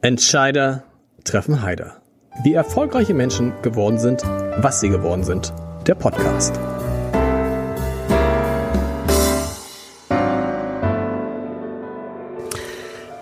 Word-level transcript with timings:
Entscheider 0.00 0.84
treffen 1.24 1.60
Heider. 1.60 2.00
Wie 2.44 2.54
erfolgreiche 2.54 3.14
Menschen 3.14 3.52
geworden 3.62 3.98
sind, 3.98 4.22
was 4.22 4.78
sie 4.78 4.90
geworden 4.90 5.24
sind. 5.24 5.52
Der 5.88 5.96
Podcast. 5.96 6.54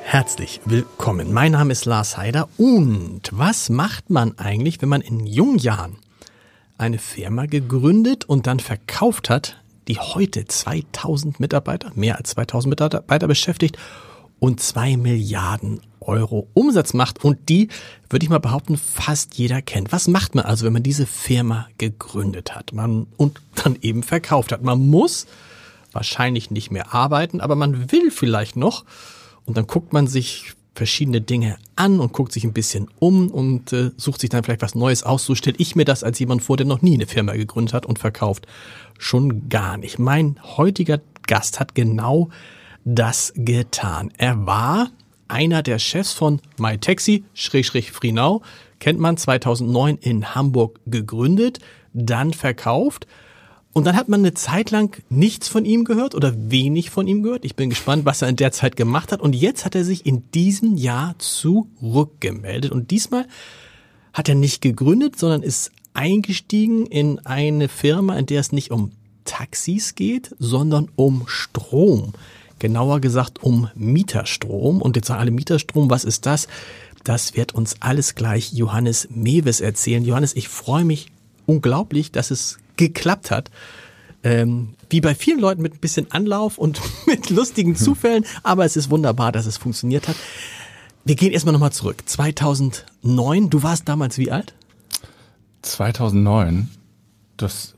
Herzlich 0.02 0.60
willkommen. 0.66 1.32
Mein 1.32 1.52
Name 1.52 1.72
ist 1.72 1.86
Lars 1.86 2.18
Heider. 2.18 2.46
Und 2.58 3.22
was 3.32 3.70
macht 3.70 4.10
man 4.10 4.36
eigentlich, 4.36 4.82
wenn 4.82 4.90
man 4.90 5.00
in 5.00 5.24
jungen 5.24 5.56
Jahren 5.56 5.96
eine 6.76 6.98
Firma 6.98 7.46
gegründet 7.46 8.26
und 8.26 8.46
dann 8.46 8.60
verkauft 8.60 9.30
hat, 9.30 9.56
die 9.88 9.98
heute 9.98 10.44
2000 10.44 11.40
Mitarbeiter, 11.40 11.92
mehr 11.94 12.18
als 12.18 12.32
2000 12.32 12.68
Mitarbeiter 12.68 13.26
beschäftigt 13.26 13.78
und 14.38 14.60
zwei 14.60 14.96
Milliarden 14.96 15.80
Euro 16.00 16.48
Umsatz 16.54 16.94
macht 16.94 17.24
und 17.24 17.48
die, 17.48 17.68
würde 18.08 18.24
ich 18.24 18.30
mal 18.30 18.38
behaupten, 18.38 18.76
fast 18.76 19.36
jeder 19.36 19.60
kennt. 19.62 19.92
Was 19.92 20.08
macht 20.08 20.34
man 20.34 20.44
also, 20.44 20.64
wenn 20.64 20.72
man 20.72 20.82
diese 20.82 21.06
Firma 21.06 21.68
gegründet 21.78 22.54
hat 22.54 22.72
man, 22.72 23.06
und 23.16 23.40
dann 23.56 23.76
eben 23.80 24.02
verkauft 24.02 24.52
hat? 24.52 24.62
Man 24.62 24.86
muss 24.86 25.26
wahrscheinlich 25.92 26.50
nicht 26.50 26.70
mehr 26.70 26.94
arbeiten, 26.94 27.40
aber 27.40 27.56
man 27.56 27.90
will 27.90 28.10
vielleicht 28.10 28.56
noch 28.56 28.84
und 29.44 29.56
dann 29.56 29.66
guckt 29.66 29.92
man 29.92 30.06
sich 30.06 30.54
verschiedene 30.74 31.22
Dinge 31.22 31.56
an 31.74 32.00
und 32.00 32.12
guckt 32.12 32.32
sich 32.32 32.44
ein 32.44 32.52
bisschen 32.52 32.88
um 32.98 33.30
und 33.30 33.72
äh, 33.72 33.92
sucht 33.96 34.20
sich 34.20 34.28
dann 34.28 34.44
vielleicht 34.44 34.60
was 34.60 34.74
Neues 34.74 35.04
aus. 35.04 35.24
So 35.24 35.34
stelle 35.34 35.56
ich 35.58 35.74
mir 35.74 35.86
das 35.86 36.04
als 36.04 36.18
jemand 36.18 36.42
vor, 36.42 36.58
der 36.58 36.66
noch 36.66 36.82
nie 36.82 36.94
eine 36.94 37.06
Firma 37.06 37.32
gegründet 37.32 37.72
hat 37.72 37.86
und 37.86 37.98
verkauft. 37.98 38.46
Schon 38.98 39.48
gar 39.48 39.78
nicht. 39.78 39.98
Mein 39.98 40.38
heutiger 40.42 41.00
Gast 41.26 41.58
hat 41.58 41.74
genau 41.74 42.28
das 42.86 43.32
getan. 43.34 44.12
Er 44.16 44.46
war 44.46 44.90
einer 45.28 45.62
der 45.62 45.78
Chefs 45.78 46.12
von 46.12 46.40
MyTaxi, 46.56 47.24
Schrägstrich 47.34 47.90
Frienau, 47.90 48.42
kennt 48.78 49.00
man 49.00 49.16
2009 49.16 49.98
in 50.00 50.34
Hamburg 50.34 50.80
gegründet, 50.86 51.58
dann 51.92 52.32
verkauft. 52.32 53.06
Und 53.72 53.84
dann 53.84 53.96
hat 53.96 54.08
man 54.08 54.20
eine 54.20 54.32
Zeit 54.32 54.70
lang 54.70 55.02
nichts 55.10 55.48
von 55.48 55.64
ihm 55.64 55.84
gehört 55.84 56.14
oder 56.14 56.32
wenig 56.50 56.88
von 56.90 57.06
ihm 57.08 57.22
gehört. 57.22 57.44
Ich 57.44 57.56
bin 57.56 57.68
gespannt, 57.68 58.06
was 58.06 58.22
er 58.22 58.28
in 58.28 58.36
der 58.36 58.52
Zeit 58.52 58.76
gemacht 58.76 59.12
hat. 59.12 59.20
Und 59.20 59.34
jetzt 59.34 59.64
hat 59.64 59.74
er 59.74 59.84
sich 59.84 60.06
in 60.06 60.30
diesem 60.30 60.76
Jahr 60.76 61.18
zurückgemeldet. 61.18 62.70
Und 62.70 62.90
diesmal 62.90 63.26
hat 64.14 64.28
er 64.28 64.34
nicht 64.34 64.62
gegründet, 64.62 65.18
sondern 65.18 65.42
ist 65.42 65.72
eingestiegen 65.92 66.86
in 66.86 67.18
eine 67.26 67.68
Firma, 67.68 68.16
in 68.16 68.26
der 68.26 68.40
es 68.40 68.52
nicht 68.52 68.70
um 68.70 68.92
Taxis 69.24 69.94
geht, 69.94 70.34
sondern 70.38 70.88
um 70.94 71.24
Strom 71.26 72.12
genauer 72.58 73.00
gesagt 73.00 73.42
um 73.42 73.68
Mieterstrom. 73.74 74.80
Und 74.82 74.96
jetzt 74.96 75.08
sagen 75.08 75.20
alle 75.20 75.30
Mieterstrom, 75.30 75.90
was 75.90 76.04
ist 76.04 76.26
das? 76.26 76.48
Das 77.04 77.36
wird 77.36 77.54
uns 77.54 77.76
alles 77.80 78.14
gleich 78.14 78.52
Johannes 78.52 79.08
Mewes 79.10 79.60
erzählen. 79.60 80.04
Johannes, 80.04 80.34
ich 80.34 80.48
freue 80.48 80.84
mich 80.84 81.12
unglaublich, 81.46 82.12
dass 82.12 82.30
es 82.30 82.58
geklappt 82.76 83.30
hat. 83.30 83.50
Ähm, 84.22 84.74
wie 84.90 85.00
bei 85.00 85.14
vielen 85.14 85.38
Leuten 85.38 85.62
mit 85.62 85.74
ein 85.74 85.78
bisschen 85.78 86.10
Anlauf 86.10 86.58
und 86.58 86.80
mit 87.06 87.30
lustigen 87.30 87.70
hm. 87.70 87.76
Zufällen, 87.76 88.24
aber 88.42 88.64
es 88.64 88.76
ist 88.76 88.90
wunderbar, 88.90 89.32
dass 89.32 89.46
es 89.46 89.56
funktioniert 89.56 90.08
hat. 90.08 90.16
Wir 91.04 91.14
gehen 91.14 91.32
erstmal 91.32 91.52
nochmal 91.52 91.72
zurück. 91.72 92.02
2009, 92.04 93.50
du 93.50 93.62
warst 93.62 93.88
damals 93.88 94.18
wie 94.18 94.32
alt? 94.32 94.54
2009, 95.62 96.68
das, 97.36 97.74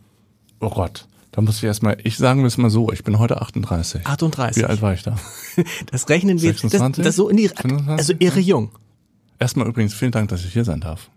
oh 0.60 0.70
Gott, 0.70 1.06
da 1.39 1.42
muss 1.42 1.58
ich 1.58 1.62
erstmal, 1.62 1.98
ich 2.03 2.17
sagen 2.17 2.41
wir 2.41 2.48
es 2.48 2.58
mal 2.58 2.69
so, 2.69 2.91
ich 2.91 3.05
bin 3.05 3.20
heute 3.20 3.41
38. 3.41 4.05
38. 4.05 4.61
Wie 4.61 4.67
alt 4.67 4.83
war 4.83 4.92
ich 4.92 5.05
da? 5.05 5.14
Das 5.89 6.08
rechnen 6.08 6.42
wir 6.42 6.50
26, 6.50 6.97
das, 6.97 7.06
das 7.06 7.14
so 7.14 7.28
in 7.28 7.36
die, 7.36 7.47
25? 7.47 7.91
also 7.97 8.12
irre 8.19 8.41
jung. 8.41 8.72
Erstmal 9.39 9.69
übrigens 9.69 9.95
vielen 9.95 10.11
Dank, 10.11 10.30
dass 10.30 10.45
ich 10.45 10.53
hier 10.53 10.64
sein 10.64 10.80
darf. 10.80 11.11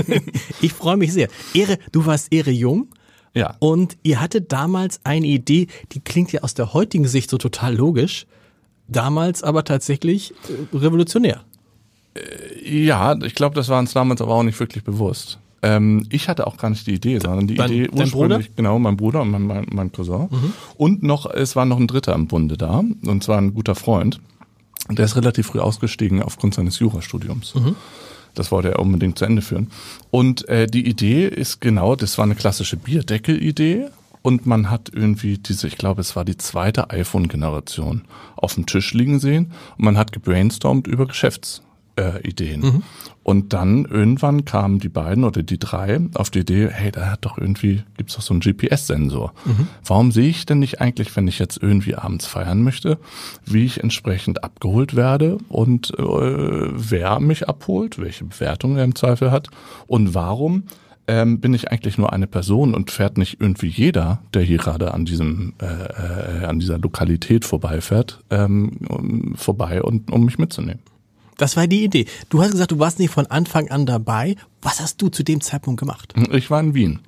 ich 0.60 0.72
freue 0.72 0.96
mich 0.96 1.12
sehr. 1.12 1.28
Ehre, 1.54 1.78
du 1.92 2.04
warst 2.04 2.32
Ehre 2.32 2.50
jung. 2.50 2.88
Ja. 3.32 3.54
Und 3.60 3.96
ihr 4.02 4.20
hattet 4.20 4.50
damals 4.50 4.98
eine 5.04 5.28
Idee, 5.28 5.68
die 5.92 6.00
klingt 6.00 6.32
ja 6.32 6.40
aus 6.40 6.54
der 6.54 6.72
heutigen 6.72 7.06
Sicht 7.06 7.30
so 7.30 7.38
total 7.38 7.76
logisch, 7.76 8.26
damals 8.88 9.44
aber 9.44 9.62
tatsächlich 9.62 10.34
äh, 10.72 10.76
revolutionär. 10.76 11.44
Äh, 12.14 12.84
ja, 12.84 13.16
ich 13.22 13.36
glaube, 13.36 13.54
das 13.54 13.68
war 13.68 13.78
uns 13.78 13.92
damals 13.92 14.20
aber 14.20 14.34
auch 14.34 14.42
nicht 14.42 14.58
wirklich 14.58 14.82
bewusst. 14.82 15.38
Ähm, 15.62 16.06
ich 16.10 16.28
hatte 16.28 16.46
auch 16.46 16.56
gar 16.56 16.70
nicht 16.70 16.86
die 16.86 16.94
Idee, 16.94 17.18
sondern 17.18 17.46
die 17.46 17.54
dein, 17.54 17.70
Idee 17.70 17.88
ursprünglich, 17.90 18.12
Bruder? 18.12 18.56
genau, 18.56 18.78
mein 18.78 18.96
Bruder 18.96 19.22
und 19.22 19.30
mein, 19.30 19.46
mein, 19.46 19.66
mein 19.70 19.92
Cousin. 19.92 20.28
Mhm. 20.30 20.52
Und 20.76 21.02
noch, 21.02 21.26
es 21.30 21.54
war 21.56 21.66
noch 21.66 21.78
ein 21.78 21.86
Dritter 21.86 22.14
im 22.14 22.26
Bunde 22.26 22.56
da, 22.56 22.82
und 23.04 23.24
zwar 23.24 23.38
ein 23.38 23.54
guter 23.54 23.74
Freund. 23.74 24.20
Der 24.88 25.04
ist 25.04 25.16
relativ 25.16 25.48
früh 25.48 25.60
ausgestiegen 25.60 26.22
aufgrund 26.22 26.54
seines 26.54 26.78
Jurastudiums. 26.78 27.54
Mhm. 27.54 27.76
Das 28.34 28.50
wollte 28.50 28.70
er 28.70 28.78
unbedingt 28.78 29.18
zu 29.18 29.24
Ende 29.24 29.42
führen. 29.42 29.70
Und 30.10 30.48
äh, 30.48 30.66
die 30.66 30.86
Idee 30.88 31.26
ist 31.26 31.60
genau, 31.60 31.96
das 31.96 32.16
war 32.16 32.24
eine 32.24 32.34
klassische 32.34 32.76
Bierdeckel-Idee. 32.76 33.86
Und 34.22 34.46
man 34.46 34.70
hat 34.70 34.90
irgendwie 34.92 35.38
diese, 35.38 35.66
ich 35.66 35.78
glaube, 35.78 36.00
es 36.00 36.14
war 36.14 36.24
die 36.24 36.36
zweite 36.36 36.90
iPhone-Generation 36.90 38.02
auf 38.36 38.54
dem 38.54 38.66
Tisch 38.66 38.92
liegen 38.92 39.18
sehen. 39.18 39.52
Und 39.78 39.84
man 39.84 39.96
hat 39.96 40.12
gebrainstormt 40.12 40.86
über 40.86 41.06
Geschäfts 41.06 41.62
äh, 42.00 42.26
Ideen. 42.26 42.60
Mhm. 42.60 42.82
Und 43.22 43.52
dann 43.52 43.84
irgendwann 43.84 44.44
kamen 44.44 44.78
die 44.78 44.88
beiden 44.88 45.24
oder 45.24 45.42
die 45.42 45.58
drei 45.58 46.00
auf 46.14 46.30
die 46.30 46.40
Idee, 46.40 46.68
hey, 46.72 46.90
da 46.90 47.10
hat 47.10 47.24
doch 47.24 47.36
irgendwie, 47.36 47.82
gibt's 47.96 48.14
doch 48.14 48.22
so 48.22 48.32
einen 48.32 48.40
GPS-Sensor. 48.40 49.34
Mhm. 49.44 49.68
Warum 49.84 50.10
sehe 50.10 50.28
ich 50.28 50.46
denn 50.46 50.58
nicht 50.58 50.80
eigentlich, 50.80 51.14
wenn 51.16 51.28
ich 51.28 51.38
jetzt 51.38 51.62
irgendwie 51.62 51.94
abends 51.94 52.26
feiern 52.26 52.62
möchte, 52.62 52.98
wie 53.44 53.64
ich 53.64 53.82
entsprechend 53.82 54.42
abgeholt 54.42 54.96
werde 54.96 55.38
und 55.48 55.92
äh, 55.98 56.02
wer 56.02 57.20
mich 57.20 57.48
abholt, 57.48 57.98
welche 57.98 58.24
Bewertung 58.24 58.76
er 58.76 58.84
im 58.84 58.94
Zweifel 58.94 59.30
hat 59.30 59.48
und 59.86 60.14
warum 60.14 60.64
ähm, 61.06 61.40
bin 61.40 61.54
ich 61.54 61.70
eigentlich 61.70 61.98
nur 61.98 62.12
eine 62.12 62.26
Person 62.26 62.72
und 62.74 62.90
fährt 62.90 63.18
nicht 63.18 63.40
irgendwie 63.40 63.68
jeder, 63.68 64.22
der 64.32 64.42
hier 64.42 64.58
gerade 64.58 64.94
an 64.94 65.04
diesem 65.04 65.54
äh, 65.60 65.66
äh, 65.66 66.44
an 66.44 66.60
dieser 66.60 66.78
Lokalität 66.78 67.44
vorbeifährt, 67.44 68.20
ähm, 68.30 69.34
vorbei 69.34 69.82
und 69.82 70.10
um 70.10 70.24
mich 70.24 70.38
mitzunehmen. 70.38 70.80
Das 71.40 71.56
war 71.56 71.66
die 71.66 71.84
Idee. 71.84 72.04
Du 72.28 72.42
hast 72.42 72.50
gesagt, 72.50 72.70
du 72.70 72.78
warst 72.78 72.98
nicht 72.98 73.10
von 73.10 73.26
Anfang 73.26 73.70
an 73.70 73.86
dabei. 73.86 74.36
Was 74.60 74.78
hast 74.78 75.00
du 75.00 75.08
zu 75.08 75.22
dem 75.22 75.40
Zeitpunkt 75.40 75.80
gemacht? 75.80 76.12
Ich 76.32 76.50
war 76.50 76.60
in 76.60 76.74
Wien. 76.74 76.98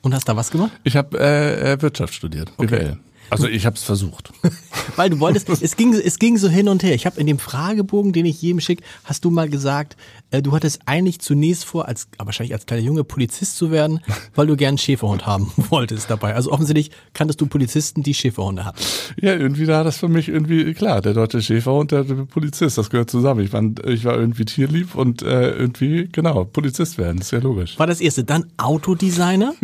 Und 0.00 0.14
hast 0.14 0.28
da 0.28 0.36
was 0.36 0.52
gemacht? 0.52 0.70
Ich 0.84 0.94
habe 0.94 1.18
äh, 1.18 1.82
Wirtschaft 1.82 2.14
studiert, 2.14 2.56
BWL. 2.56 2.66
Okay. 2.66 2.96
Also 3.28 3.46
ich 3.46 3.64
habe 3.66 3.76
es 3.76 3.82
versucht. 3.82 4.32
Weil 4.96 5.10
du 5.10 5.20
wolltest, 5.20 5.48
es 5.48 5.76
ging, 5.76 5.94
es 5.94 6.18
ging 6.18 6.36
so 6.36 6.48
hin 6.48 6.68
und 6.68 6.82
her. 6.82 6.94
Ich 6.94 7.06
habe 7.06 7.20
in 7.20 7.26
dem 7.26 7.38
Fragebogen, 7.38 8.12
den 8.12 8.26
ich 8.26 8.42
jedem 8.42 8.60
schicke, 8.60 8.82
hast 9.04 9.24
du 9.24 9.30
mal 9.30 9.48
gesagt, 9.48 9.96
äh, 10.30 10.42
du 10.42 10.52
hattest 10.52 10.80
eigentlich 10.86 11.20
zunächst 11.20 11.64
vor, 11.64 11.86
als 11.86 12.08
wahrscheinlich 12.18 12.52
als 12.52 12.66
kleiner 12.66 12.82
Junge 12.82 13.04
Polizist 13.04 13.56
zu 13.56 13.70
werden, 13.70 14.00
weil 14.34 14.46
du 14.46 14.56
gern 14.56 14.78
Schäferhund 14.78 15.26
haben 15.26 15.52
wolltest 15.70 16.10
dabei. 16.10 16.34
Also 16.34 16.52
offensichtlich 16.52 16.90
kanntest 17.14 17.40
du 17.40 17.46
Polizisten, 17.46 18.02
die 18.02 18.14
Schäferhunde 18.14 18.64
hatten. 18.64 18.80
Ja, 19.20 19.34
irgendwie 19.34 19.68
war 19.68 19.84
das 19.84 19.98
für 19.98 20.08
mich 20.08 20.28
irgendwie 20.28 20.72
klar. 20.74 21.00
Der 21.00 21.14
deutsche 21.14 21.42
Schäferhund, 21.42 21.92
der 21.92 22.04
Polizist, 22.04 22.78
das 22.78 22.90
gehört 22.90 23.10
zusammen. 23.10 23.44
Ich 23.44 23.52
war, 23.52 23.62
ich 23.86 24.04
war 24.04 24.18
irgendwie 24.18 24.44
tierlieb 24.44 24.94
und 24.94 25.22
äh, 25.22 25.50
irgendwie, 25.50 26.08
genau, 26.10 26.44
Polizist 26.44 26.98
werden, 26.98 27.20
ist 27.20 27.30
ja 27.30 27.38
logisch. 27.38 27.78
War 27.78 27.86
das 27.86 28.00
erste. 28.00 28.24
Dann 28.24 28.46
Autodesigner? 28.56 29.54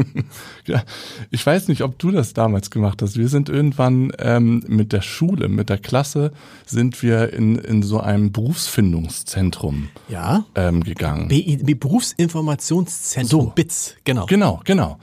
ja, 0.66 0.82
ich 1.30 1.44
weiß 1.44 1.68
nicht, 1.68 1.82
ob 1.82 1.98
du 1.98 2.10
das 2.10 2.32
damals 2.32 2.70
gemacht 2.70 3.02
hast. 3.02 3.16
Wir 3.16 3.28
sind 3.28 3.45
irgendwann 3.48 4.12
ähm, 4.18 4.62
mit 4.66 4.92
der 4.92 5.02
Schule, 5.02 5.48
mit 5.48 5.68
der 5.68 5.78
Klasse, 5.78 6.32
sind 6.64 7.02
wir 7.02 7.32
in, 7.32 7.56
in 7.56 7.82
so 7.82 8.00
einem 8.00 8.32
Berufsfindungszentrum. 8.32 9.88
Ja 10.08 10.44
ähm, 10.54 10.82
gegangen. 10.84 11.28
BI, 11.28 11.56
Berufsinformationszentrum 11.56 13.40
so. 13.46 13.52
BITS, 13.54 13.94
genau. 14.04 14.26
Genau, 14.26 14.60
genau. 14.64 14.98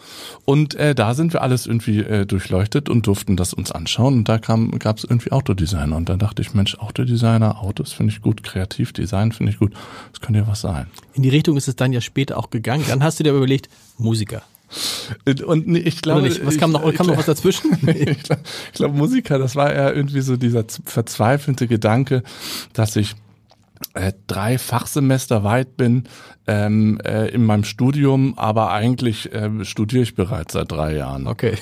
Und 0.46 0.76
äh, 0.76 0.96
da 0.96 1.14
sind 1.14 1.34
wir 1.34 1.42
alles 1.42 1.66
irgendwie 1.66 2.00
äh, 2.00 2.26
durchleuchtet 2.26 2.90
und 2.90 3.08
durften 3.08 3.38
das 3.38 3.54
uns 3.54 3.72
anschauen. 3.72 4.16
Und 4.16 4.30
da 4.30 4.38
gab 4.38 4.98
es 4.98 5.04
irgendwie 5.04 5.32
Autodesigner. 5.32 5.96
Und 5.96 6.10
da 6.10 6.16
dachte 6.16 6.42
ich, 6.42 6.54
Mensch, 6.54 6.76
Autodesigner, 6.76 7.62
Autos 7.62 7.94
finde 7.94 8.14
ich 8.14 8.22
gut, 8.22 8.44
Kreativdesign 8.44 9.32
finde 9.32 9.52
ich 9.52 9.60
gut. 9.60 9.74
Das 10.12 10.22
könnte 10.22 10.40
ja 10.40 10.48
was 10.48 10.62
sein. 10.62 10.88
In 11.14 11.24
die 11.24 11.30
Richtung 11.30 11.58
ist 11.58 11.68
es 11.68 11.76
dann 11.76 11.94
ja 11.94 12.02
später 12.02 12.38
auch 12.38 12.50
gegangen. 12.50 12.84
Dann 12.88 13.04
hast 13.04 13.20
du 13.20 13.24
dir 13.24 13.34
überlegt, 13.34 13.70
Musiker. 13.98 14.44
Und 15.46 15.76
ich 15.76 16.02
glaube, 16.02 16.30
was 16.44 16.58
kam 16.58 16.72
noch, 16.72 16.82
kam 16.94 17.06
ich, 17.06 17.12
noch 17.12 17.18
was 17.18 17.26
dazwischen? 17.26 17.72
ich 17.88 18.24
glaube, 18.24 18.42
glaub, 18.74 18.96
Musiker, 18.96 19.38
das 19.40 19.56
war 19.56 19.74
ja 19.74 19.92
irgendwie 19.92 20.22
so 20.22 20.38
dieser 20.38 20.66
verzweifelte 20.86 21.68
Gedanke, 21.68 22.24
dass 22.74 22.96
ich 22.96 23.16
äh, 23.94 24.14
drei 24.28 24.58
Fachsemester 24.58 25.44
weit 25.44 25.78
bin 25.78 26.04
ähm, 26.48 27.00
äh, 27.06 27.30
in 27.30 27.46
meinem 27.46 27.64
Studium, 27.64 28.34
aber 28.38 28.72
eigentlich 28.72 29.32
äh, 29.34 29.64
studiere 29.64 30.04
ich 30.04 30.16
bereits 30.16 30.54
seit 30.54 30.72
drei 30.72 30.96
Jahren. 30.96 31.28
Okay. 31.28 31.54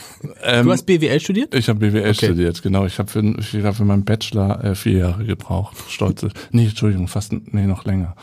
Ähm, 0.43 0.65
du 0.65 0.71
hast 0.71 0.85
BWL 0.85 1.19
studiert? 1.19 1.53
Ich 1.53 1.69
habe 1.69 1.79
BWL 1.79 2.01
okay. 2.01 2.13
studiert, 2.13 2.61
genau. 2.61 2.85
Ich 2.85 2.97
habe 2.99 3.09
für, 3.09 3.23
ich 3.37 3.63
hab 3.63 3.75
für 3.75 3.85
meinen 3.85 4.05
Bachelor 4.05 4.63
äh, 4.63 4.75
vier 4.75 4.99
Jahre 4.99 5.25
gebraucht. 5.25 5.77
Stolze. 5.89 6.29
nee, 6.51 6.65
Entschuldigung, 6.65 7.07
fast 7.07 7.33
nee, 7.33 7.65
noch 7.65 7.85
länger. 7.85 8.15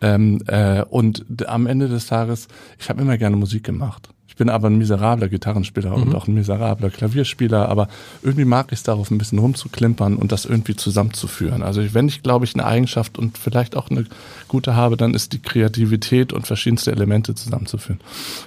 Ähm, 0.00 0.40
äh, 0.46 0.82
und 0.82 1.24
am 1.48 1.66
Ende 1.66 1.88
des 1.88 2.06
Tages, 2.06 2.48
ich 2.78 2.88
habe 2.88 3.02
immer 3.02 3.18
gerne 3.18 3.36
Musik 3.36 3.64
gemacht. 3.64 4.08
Ich 4.36 4.38
bin 4.38 4.50
aber 4.50 4.68
ein 4.68 4.76
miserabler 4.76 5.28
Gitarrenspieler 5.28 5.96
mhm. 5.96 6.02
und 6.02 6.14
auch 6.14 6.28
ein 6.28 6.34
miserabler 6.34 6.90
Klavierspieler, 6.90 7.70
aber 7.70 7.88
irgendwie 8.22 8.44
mag 8.44 8.66
ich 8.70 8.80
es 8.80 8.82
darauf, 8.82 9.10
ein 9.10 9.16
bisschen 9.16 9.38
rumzuklimpern 9.38 10.16
und 10.16 10.30
das 10.30 10.44
irgendwie 10.44 10.76
zusammenzuführen. 10.76 11.62
Also 11.62 11.94
wenn 11.94 12.06
ich, 12.06 12.22
glaube 12.22 12.44
ich, 12.44 12.52
eine 12.52 12.66
Eigenschaft 12.66 13.18
und 13.18 13.38
vielleicht 13.38 13.76
auch 13.76 13.88
eine 13.88 14.04
gute 14.46 14.76
habe, 14.76 14.98
dann 14.98 15.14
ist 15.14 15.32
die 15.32 15.38
Kreativität 15.38 16.34
und 16.34 16.46
verschiedenste 16.46 16.92
Elemente 16.92 17.34
zusammenzuführen. 17.34 17.98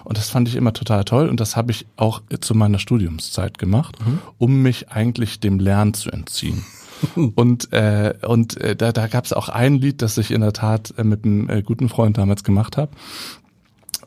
Und 0.03 0.19
das 0.19 0.29
fand 0.29 0.47
ich 0.47 0.57
immer 0.57 0.73
total 0.73 1.05
toll 1.05 1.27
und 1.27 1.39
das 1.39 1.55
habe 1.55 1.71
ich 1.71 1.87
auch 1.95 2.21
zu 2.39 2.53
meiner 2.53 2.77
Studiumszeit 2.77 3.57
gemacht, 3.57 3.97
mhm. 4.05 4.19
um 4.37 4.61
mich 4.61 4.91
eigentlich 4.91 5.39
dem 5.39 5.57
Lernen 5.57 5.95
zu 5.95 6.11
entziehen. 6.11 6.65
und 7.35 7.71
äh, 7.73 8.13
und 8.27 8.57
äh, 8.57 8.75
da, 8.75 8.91
da 8.91 9.07
gab 9.07 9.25
es 9.25 9.33
auch 9.33 9.49
ein 9.49 9.75
Lied, 9.75 10.01
das 10.01 10.17
ich 10.17 10.31
in 10.31 10.41
der 10.41 10.53
Tat 10.53 10.93
äh, 10.97 11.03
mit 11.03 11.25
einem 11.25 11.49
äh, 11.49 11.61
guten 11.61 11.89
Freund 11.89 12.17
damals 12.17 12.43
gemacht 12.43 12.77
habe. 12.77 12.91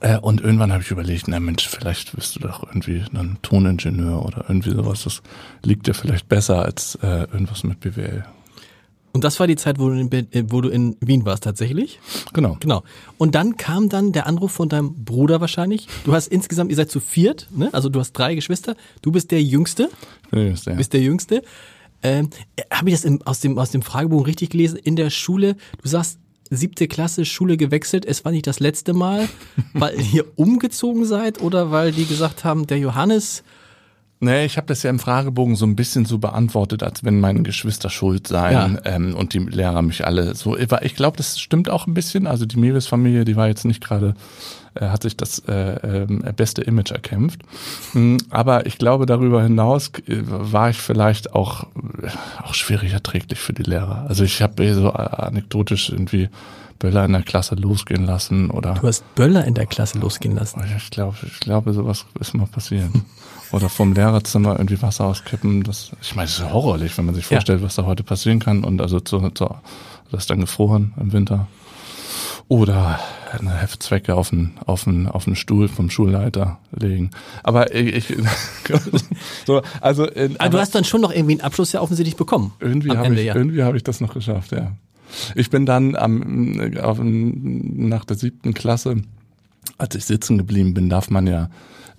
Äh, 0.00 0.18
und 0.18 0.40
irgendwann 0.40 0.72
habe 0.72 0.82
ich 0.82 0.90
überlegt, 0.90 1.28
na 1.28 1.38
Mensch, 1.38 1.68
vielleicht 1.68 2.14
bist 2.16 2.36
du 2.36 2.40
doch 2.40 2.64
irgendwie 2.66 3.04
ein 3.14 3.38
Toningenieur 3.42 4.24
oder 4.24 4.44
irgendwie 4.48 4.70
sowas. 4.70 5.04
Das 5.04 5.22
liegt 5.62 5.86
dir 5.86 5.94
vielleicht 5.94 6.28
besser 6.28 6.64
als 6.64 6.96
äh, 7.02 7.22
irgendwas 7.32 7.62
mit 7.64 7.80
BWL. 7.80 8.24
Und 9.12 9.24
das 9.24 9.38
war 9.38 9.46
die 9.46 9.56
Zeit, 9.56 9.78
wo 9.78 9.90
du, 9.90 10.00
in, 10.00 10.10
äh, 10.10 10.44
wo 10.48 10.60
du 10.60 10.70
in 10.70 10.96
Wien 11.00 11.24
warst 11.24 11.44
tatsächlich? 11.44 12.00
Genau. 12.32 12.56
Genau. 12.60 12.82
Und 13.18 13.34
dann 13.34 13.56
kam 13.56 13.88
dann 13.88 14.12
der 14.12 14.26
Anruf 14.26 14.52
von 14.52 14.68
deinem 14.68 15.04
Bruder 15.04 15.40
wahrscheinlich. 15.40 15.86
Du 16.04 16.14
hast 16.14 16.28
insgesamt, 16.28 16.70
ihr 16.70 16.76
seid 16.76 16.90
zu 16.90 16.98
viert, 16.98 17.46
ne? 17.50 17.68
Also 17.72 17.88
du 17.88 18.00
hast 18.00 18.12
drei 18.14 18.34
Geschwister. 18.34 18.74
Du 19.02 19.12
bist 19.12 19.30
der 19.30 19.42
Jüngste. 19.42 19.90
Ich 20.24 20.30
bin 20.30 20.38
der 20.38 20.46
Jüngste, 20.48 20.70
ja. 20.70 20.76
Bist 20.76 20.92
der 20.94 21.00
Jüngste. 21.00 21.42
Ähm, 22.02 22.30
Habe 22.72 22.88
ich 22.88 22.96
das 22.96 23.04
im, 23.04 23.22
aus, 23.22 23.40
dem, 23.40 23.58
aus 23.58 23.70
dem 23.70 23.82
Fragebogen 23.82 24.24
richtig 24.24 24.50
gelesen? 24.50 24.78
In 24.78 24.96
der 24.96 25.10
Schule, 25.10 25.56
du 25.82 25.88
sagst, 25.88 26.18
siebte 26.56 26.88
Klasse 26.88 27.24
Schule 27.24 27.56
gewechselt. 27.56 28.04
Es 28.04 28.24
war 28.24 28.32
nicht 28.32 28.46
das 28.46 28.60
letzte 28.60 28.92
Mal, 28.92 29.28
weil 29.72 29.96
ihr 30.12 30.24
umgezogen 30.36 31.04
seid 31.04 31.40
oder 31.40 31.70
weil 31.70 31.92
die 31.92 32.06
gesagt 32.06 32.44
haben, 32.44 32.66
der 32.66 32.78
Johannes. 32.78 33.42
Nee, 34.20 34.44
ich 34.44 34.56
habe 34.56 34.68
das 34.68 34.84
ja 34.84 34.90
im 34.90 35.00
Fragebogen 35.00 35.56
so 35.56 35.66
ein 35.66 35.74
bisschen 35.74 36.04
so 36.04 36.18
beantwortet, 36.18 36.84
als 36.84 37.02
wenn 37.02 37.18
meine 37.18 37.42
Geschwister 37.42 37.90
schuld 37.90 38.28
seien 38.28 38.78
ja. 38.84 38.94
ähm, 38.94 39.16
und 39.16 39.34
die 39.34 39.40
Lehrer 39.40 39.82
mich 39.82 40.06
alle 40.06 40.36
so. 40.36 40.56
Ich 40.56 40.94
glaube, 40.94 41.16
das 41.16 41.40
stimmt 41.40 41.68
auch 41.68 41.88
ein 41.88 41.94
bisschen. 41.94 42.28
Also 42.28 42.46
die 42.46 42.56
Mewis-Familie, 42.56 43.24
die 43.24 43.34
war 43.34 43.48
jetzt 43.48 43.64
nicht 43.64 43.82
gerade 43.82 44.14
äh, 44.74 44.86
hat 44.86 45.02
sich 45.02 45.16
das 45.16 45.40
äh, 45.48 46.04
äh, 46.04 46.06
beste 46.34 46.62
Image 46.62 46.90
erkämpft. 46.90 47.40
Hm, 47.92 48.18
aber 48.30 48.66
ich 48.66 48.78
glaube, 48.78 49.06
darüber 49.06 49.42
hinaus 49.42 49.90
äh, 50.06 50.22
war 50.26 50.70
ich 50.70 50.78
vielleicht 50.78 51.34
auch, 51.34 51.64
äh, 52.02 52.08
auch 52.42 52.54
schwierig 52.54 52.92
erträglich 52.92 53.38
für 53.38 53.52
die 53.52 53.64
Lehrer. 53.64 54.06
Also 54.08 54.24
ich 54.24 54.42
habe 54.42 54.74
so 54.74 54.90
anekdotisch 54.90 55.90
irgendwie 55.90 56.28
Böller 56.78 57.04
in 57.04 57.12
der 57.12 57.22
Klasse 57.22 57.54
losgehen 57.54 58.04
lassen 58.06 58.50
oder. 58.50 58.74
Du 58.74 58.88
hast 58.88 59.14
Böller 59.14 59.44
in 59.44 59.54
der 59.54 59.66
Klasse 59.66 59.98
losgehen 59.98 60.34
lassen. 60.34 60.62
Ich 60.76 60.90
glaube, 60.90 61.16
ich 61.24 61.40
glaube, 61.40 61.72
sowas 61.72 62.06
ist 62.18 62.34
mal 62.34 62.46
passiert. 62.46 62.90
oder 63.52 63.68
vom 63.68 63.92
Lehrerzimmer 63.92 64.54
irgendwie 64.54 64.80
Wasser 64.82 65.04
auskippen. 65.04 65.62
Das, 65.62 65.92
ich 66.00 66.16
meine, 66.16 66.26
das 66.26 66.38
ist 66.38 66.52
horrorlich, 66.52 66.96
wenn 66.98 67.04
man 67.04 67.14
sich 67.14 67.26
vorstellt, 67.26 67.60
ja. 67.60 67.66
was 67.66 67.76
da 67.76 67.84
heute 67.84 68.02
passieren 68.02 68.40
kann. 68.40 68.64
Und 68.64 68.80
also 68.80 69.00
so, 69.06 69.20
so, 69.36 69.56
das 70.10 70.22
ist 70.22 70.30
dann 70.30 70.40
gefroren 70.40 70.92
im 70.98 71.12
Winter. 71.12 71.46
Oder 72.48 73.00
eine 73.32 73.54
Heftzwecke 73.54 74.14
auf 74.14 74.30
den, 74.30 74.52
auf 74.66 74.84
den, 74.84 75.08
auf 75.08 75.24
den 75.24 75.36
Stuhl 75.36 75.68
vom 75.68 75.90
Schulleiter 75.90 76.58
legen. 76.70 77.10
Aber 77.42 77.74
ich, 77.74 78.10
ich 78.10 78.16
so, 79.46 79.62
also, 79.80 80.06
äh, 80.06 80.26
aber, 80.26 80.40
aber 80.40 80.50
du 80.50 80.58
hast 80.58 80.74
dann 80.74 80.84
schon 80.84 81.00
noch 81.00 81.12
irgendwie 81.12 81.34
einen 81.34 81.40
Abschluss 81.40 81.72
ja 81.72 81.80
offensichtlich 81.80 82.16
bekommen. 82.16 82.52
Irgendwie 82.60 82.90
habe 82.90 83.14
ich, 83.14 83.24
ja. 83.24 83.34
irgendwie 83.34 83.62
habe 83.62 83.76
ich 83.76 83.84
das 83.84 84.00
noch 84.00 84.14
geschafft, 84.14 84.52
ja. 84.52 84.72
Ich 85.34 85.50
bin 85.50 85.66
dann 85.66 85.94
am, 85.94 86.74
auf, 86.80 86.98
nach 87.02 88.04
der 88.04 88.16
siebten 88.16 88.54
Klasse, 88.54 89.02
als 89.78 89.94
ich 89.94 90.04
sitzen 90.04 90.38
geblieben 90.38 90.74
bin, 90.74 90.88
darf 90.88 91.10
man 91.10 91.26
ja 91.26 91.50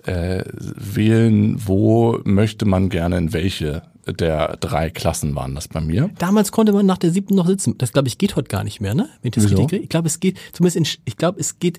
äh, 0.04 0.44
wählen, 0.46 1.56
wo 1.64 2.20
möchte 2.24 2.66
man 2.66 2.88
gerne 2.88 3.18
in 3.18 3.32
welche 3.32 3.82
der 4.06 4.56
drei 4.56 4.90
Klassen 4.90 5.34
waren 5.34 5.54
das 5.54 5.68
bei 5.68 5.80
mir. 5.80 6.10
Damals 6.18 6.52
konnte 6.52 6.72
man 6.72 6.86
nach 6.86 6.98
der 6.98 7.10
siebten 7.10 7.34
noch 7.34 7.46
sitzen. 7.46 7.76
Das 7.78 7.92
glaube 7.92 8.08
ich 8.08 8.18
geht 8.18 8.36
heute 8.36 8.48
gar 8.48 8.64
nicht 8.64 8.80
mehr, 8.80 8.94
ne? 8.94 9.08
Wenn 9.22 9.28
ich 9.28 9.34
das 9.34 9.50
richtig 9.50 9.82
Ich 9.82 9.88
glaube, 9.88 10.08
es 10.08 10.20
geht, 10.20 10.38
zumindest 10.52 10.76
in, 10.76 11.00
ich 11.04 11.16
glaube, 11.16 11.40
es 11.40 11.58
geht 11.58 11.78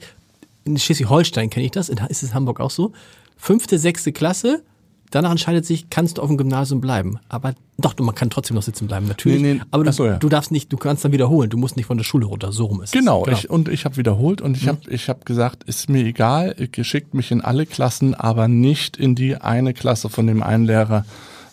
in 0.66 0.77
Schleswig-Holstein 0.77 1.50
kenne 1.50 1.66
ich 1.66 1.72
das. 1.72 1.89
In, 1.89 1.98
ist 2.10 2.24
es 2.24 2.33
Hamburg 2.33 2.60
auch 2.60 2.72
so? 2.72 2.92
Fünfte, 3.38 3.77
sechste 3.80 4.12
Klasse. 4.12 4.63
Danach 5.12 5.31
entscheidet 5.31 5.66
sich, 5.66 5.89
kannst 5.89 6.18
du 6.18 6.24
auf 6.24 6.27
dem 6.27 6.38
Gymnasium 6.38 6.81
bleiben. 6.81 7.19
Aber 7.30 7.54
doch, 7.77 7.95
man 8.00 8.16
kann 8.16 8.30
trotzdem 8.30 8.56
noch 8.56 8.63
sitzen 8.63 8.88
bleiben, 8.88 9.07
natürlich. 9.07 9.42
Nee, 9.42 9.54
nee. 9.56 9.62
Aber 9.69 9.83
du, 9.83 9.94
so, 9.94 10.06
ja. 10.06 10.18
du 10.18 10.30
darfst 10.30 10.51
nicht, 10.51 10.74
du 10.74 10.77
kannst 10.77 11.06
dann 11.06 11.12
wiederholen. 11.12 11.50
Du 11.50 11.57
musst 11.57 11.77
nicht 11.77 11.86
von 11.86 11.98
der 11.98 12.04
Schule 12.04 12.25
runter. 12.25 12.51
So 12.51 12.66
rum 12.66 12.81
ist 12.81 12.92
genau, 12.92 13.22
es. 13.22 13.25
Genau. 13.25 13.38
Ich, 13.38 13.50
und 13.50 13.69
ich 13.69 13.86
habe 13.86 13.98
wiederholt 13.98 14.42
und 14.42 14.57
ich 14.57 14.63
mhm. 14.63 14.69
habe 14.69 14.80
ich 14.89 15.07
hab 15.07 15.25
gesagt, 15.25 15.63
ist 15.66 15.89
mir 15.89 16.04
egal, 16.04 16.56
geschickt 16.72 17.13
mich 17.13 17.31
in 17.31 17.42
alle 17.42 17.66
Klassen, 17.66 18.16
aber 18.16 18.48
nicht 18.48 18.98
in 18.98 19.16
die 19.16 19.36
eine 19.36 19.74
Klasse 19.74 20.10
von 20.10 20.25
dem 20.25 20.42
einen 20.42 20.66
Lehrer, 20.66 21.06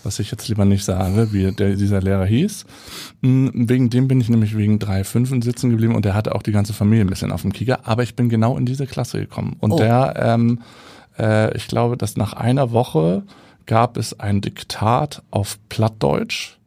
was 0.05 0.19
ich 0.19 0.31
jetzt 0.31 0.49
lieber 0.49 0.65
nicht 0.65 0.85
sage, 0.85 1.33
wie 1.33 1.53
der, 1.53 1.77
dieser 1.77 2.01
Lehrer 2.01 2.27
hieß. 2.27 2.65
Hm, 3.23 3.51
wegen 3.55 3.91
dem 3.91 4.09
bin 4.09 4.21
ich 4.21 4.29
nämlich 4.29 4.57
wegen 4.57 4.79
drei 4.79 5.05
Fünfen 5.05 5.43
sitzen 5.43 5.71
geblieben 5.71 5.95
und 5.95 6.05
der 6.05 6.15
hatte 6.15 6.35
auch 6.35 6.43
die 6.43 6.53
ganze 6.53 6.73
Familie 6.73 7.05
ein 7.05 7.11
bisschen 7.11 7.33
auf 7.33 7.43
dem 7.43 7.53
Kieger. 7.53 7.87
Aber 7.87 8.03
ich 8.03 8.17
bin 8.17 8.29
genau 8.29 8.57
in 8.57 8.67
diese 8.67 8.87
Klasse 8.87 9.21
gekommen. 9.21 9.57
Und 9.61 9.73
oh. 9.73 9.79
der, 9.79 10.15
ähm, 10.17 10.61
äh, 11.19 11.57
ich 11.57 11.69
glaube, 11.69 11.97
dass 11.97 12.17
nach 12.17 12.33
einer 12.33 12.73
Woche 12.73 13.23
gab 13.67 13.97
es 13.97 14.19
ein 14.19 14.41
Diktat 14.41 15.23
auf 15.31 15.59
Plattdeutsch. 15.69 16.59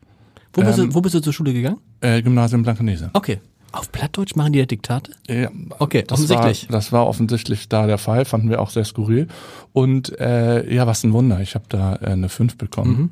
Wo 0.54 0.62
bist, 0.62 0.80
ähm, 0.80 0.90
du, 0.90 0.96
wo 0.96 1.02
bist 1.02 1.16
du 1.16 1.20
zur 1.20 1.34
Schule 1.34 1.54
gegangen? 1.54 1.78
Äh, 2.02 2.22
Gymnasium 2.22 2.64
Blankenese. 2.64 3.10
Okay. 3.14 3.40
Auf 3.72 3.92
Plattdeutsch 3.92 4.38
machen 4.38 4.54
die 4.54 4.60
ja 4.60 4.66
Diktate? 4.66 5.12
Ja, 5.28 5.50
okay, 5.80 6.04
das 6.08 6.20
offensichtlich. 6.20 6.70
War, 6.70 6.78
das 6.78 6.92
war 6.94 7.08
offensichtlich 7.08 7.68
da 7.68 7.88
der 7.88 7.98
Fall, 7.98 8.24
fanden 8.24 8.50
wir 8.50 8.62
auch 8.62 8.70
sehr 8.70 8.86
skurril. 8.86 9.28
Und 9.74 10.18
äh, 10.18 10.74
ja, 10.74 10.88
was 10.88 11.04
ein 11.04 11.12
Wunder, 11.12 11.42
ich 11.42 11.56
habe 11.56 11.66
da 11.68 11.98
äh, 11.98 12.06
eine 12.06 12.30
5 12.30 12.58
bekommen. 12.58 12.98
Mhm. 12.98 13.10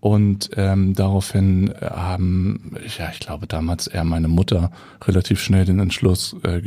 Und 0.00 0.50
ähm, 0.56 0.94
daraufhin 0.94 1.74
haben, 1.80 2.74
ja, 2.98 3.10
ich 3.12 3.20
glaube 3.20 3.46
damals 3.46 3.86
eher 3.86 4.04
meine 4.04 4.28
Mutter 4.28 4.72
relativ 5.04 5.42
schnell 5.42 5.66
den 5.66 5.78
Entschluss 5.78 6.34
äh, 6.42 6.62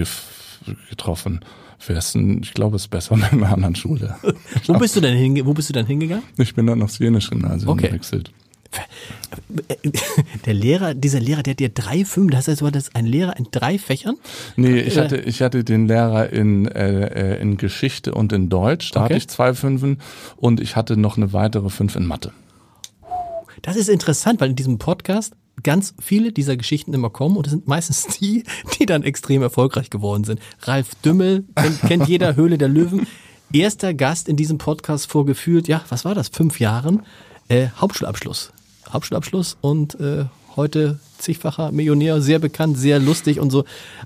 getroffen. 0.90 1.42
Wessen, 1.86 2.42
ich 2.44 2.54
glaube, 2.54 2.78
es 2.78 2.84
ist 2.84 2.88
besser 2.90 3.16
mit 3.18 3.34
einer 3.34 3.52
anderen 3.52 3.76
Schule. 3.76 4.16
wo 4.68 4.74
bist 4.74 4.96
du 4.96 5.02
denn 5.02 5.18
hinge 5.18 5.46
wo 5.46 5.54
bist 5.54 5.70
du 5.70 5.74
denn 5.74 5.86
hingegangen? 5.86 6.24
Ich 6.38 6.56
bin 6.56 6.68
dann 6.68 6.82
aufs 6.82 7.00
Jenische 7.00 7.32
Gymnasium 7.32 7.72
okay. 7.72 7.88
gewechselt. 7.88 8.32
Der 10.46 10.54
Lehrer, 10.54 10.94
dieser 10.96 11.20
Lehrer, 11.20 11.44
der 11.44 11.52
hat 11.52 11.60
dir 11.60 11.70
drei, 11.70 12.06
fünf, 12.06 12.32
das 12.32 12.48
heißt, 12.48 12.62
du 12.62 12.66
hattest 12.66 12.96
einen 12.96 13.08
Lehrer 13.08 13.38
in 13.38 13.48
drei 13.52 13.78
Fächern? 13.78 14.16
Nee, 14.56 14.80
ich 14.80 14.98
hatte, 14.98 15.18
ich 15.18 15.42
hatte 15.42 15.64
den 15.64 15.88
Lehrer 15.88 16.32
in, 16.32 16.68
äh, 16.68 17.38
in 17.38 17.58
Geschichte 17.58 18.14
und 18.14 18.34
in 18.34 18.50
Deutsch, 18.50 18.92
da 18.92 19.02
okay. 19.02 19.06
hatte 19.06 19.18
ich 19.18 19.28
zwei 19.28 19.54
Fünfen 19.54 20.00
und 20.38 20.60
ich 20.60 20.76
hatte 20.76 20.98
noch 20.98 21.18
eine 21.18 21.34
weitere 21.34 21.70
fünf 21.70 21.96
in 21.96 22.06
Mathe. 22.08 22.32
Das 23.64 23.78
ist 23.78 23.88
interessant, 23.88 24.42
weil 24.42 24.50
in 24.50 24.58
diesem 24.58 24.78
Podcast 24.78 25.34
ganz 25.64 25.94
viele 25.98 26.34
dieser 26.34 26.58
Geschichten 26.58 26.94
immer 26.94 27.10
kommen 27.10 27.38
und 27.38 27.48
es 27.48 27.52
sind 27.52 27.66
meistens 27.66 28.08
die, 28.20 28.44
die 28.78 28.86
dann 28.86 29.04
extrem 29.04 29.42
erfolgreich 29.42 29.90
geworden 29.90 30.26
sind. 30.26 30.42
Ralf 30.64 30.94
Dümmel 30.96 31.46
kennt, 31.56 31.82
kennt 31.82 32.08
jeder 32.08 32.36
Höhle 32.36 32.58
der 32.58 32.68
Löwen. 32.68 33.08
Erster 33.54 33.94
Gast 33.94 34.28
in 34.28 34.36
diesem 34.36 34.58
Podcast 34.58 35.10
vorgefühlt, 35.10 35.68
ja, 35.70 35.84
was 35.88 36.04
war 36.04 36.14
das, 36.14 36.28
fünf 36.28 36.60
Jahren, 36.60 37.04
äh, 37.48 37.68
Hauptschulabschluss. 37.78 38.52
Hauptschulabschluss 38.92 39.58
und 39.62 39.98
äh, 40.00 40.26
heute 40.58 41.00
zigfacher 41.18 41.72
Millionär, 41.72 42.22
sehr 42.22 42.40
bekannt, 42.40 42.78
sehr 42.78 43.00
lustig 43.00 43.40
und 43.40 43.50
so. 43.50 43.64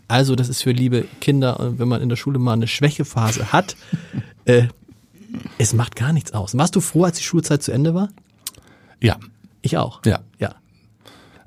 Also 0.07 0.35
das 0.35 0.49
ist 0.49 0.61
für 0.61 0.71
liebe 0.71 1.05
Kinder, 1.19 1.59
äh, 1.59 1.79
wenn 1.79 1.87
man 1.87 2.03
in 2.03 2.09
der 2.09 2.15
Schule 2.15 2.37
mal 2.37 2.53
eine 2.53 2.67
Schwächephase 2.67 3.51
hat, 3.51 3.75
äh, 4.45 4.67
es 5.57 5.73
macht 5.73 5.95
gar 5.95 6.13
nichts 6.13 6.33
aus. 6.33 6.55
Warst 6.55 6.75
du 6.75 6.81
froh, 6.81 7.05
als 7.05 7.17
die 7.17 7.23
Schulzeit 7.23 7.63
zu 7.63 7.71
Ende 7.71 7.95
war? 7.95 8.09
Ja, 9.01 9.17
ich 9.61 9.77
auch. 9.77 10.01
Ja. 10.05 10.19
Ja. 10.39 10.55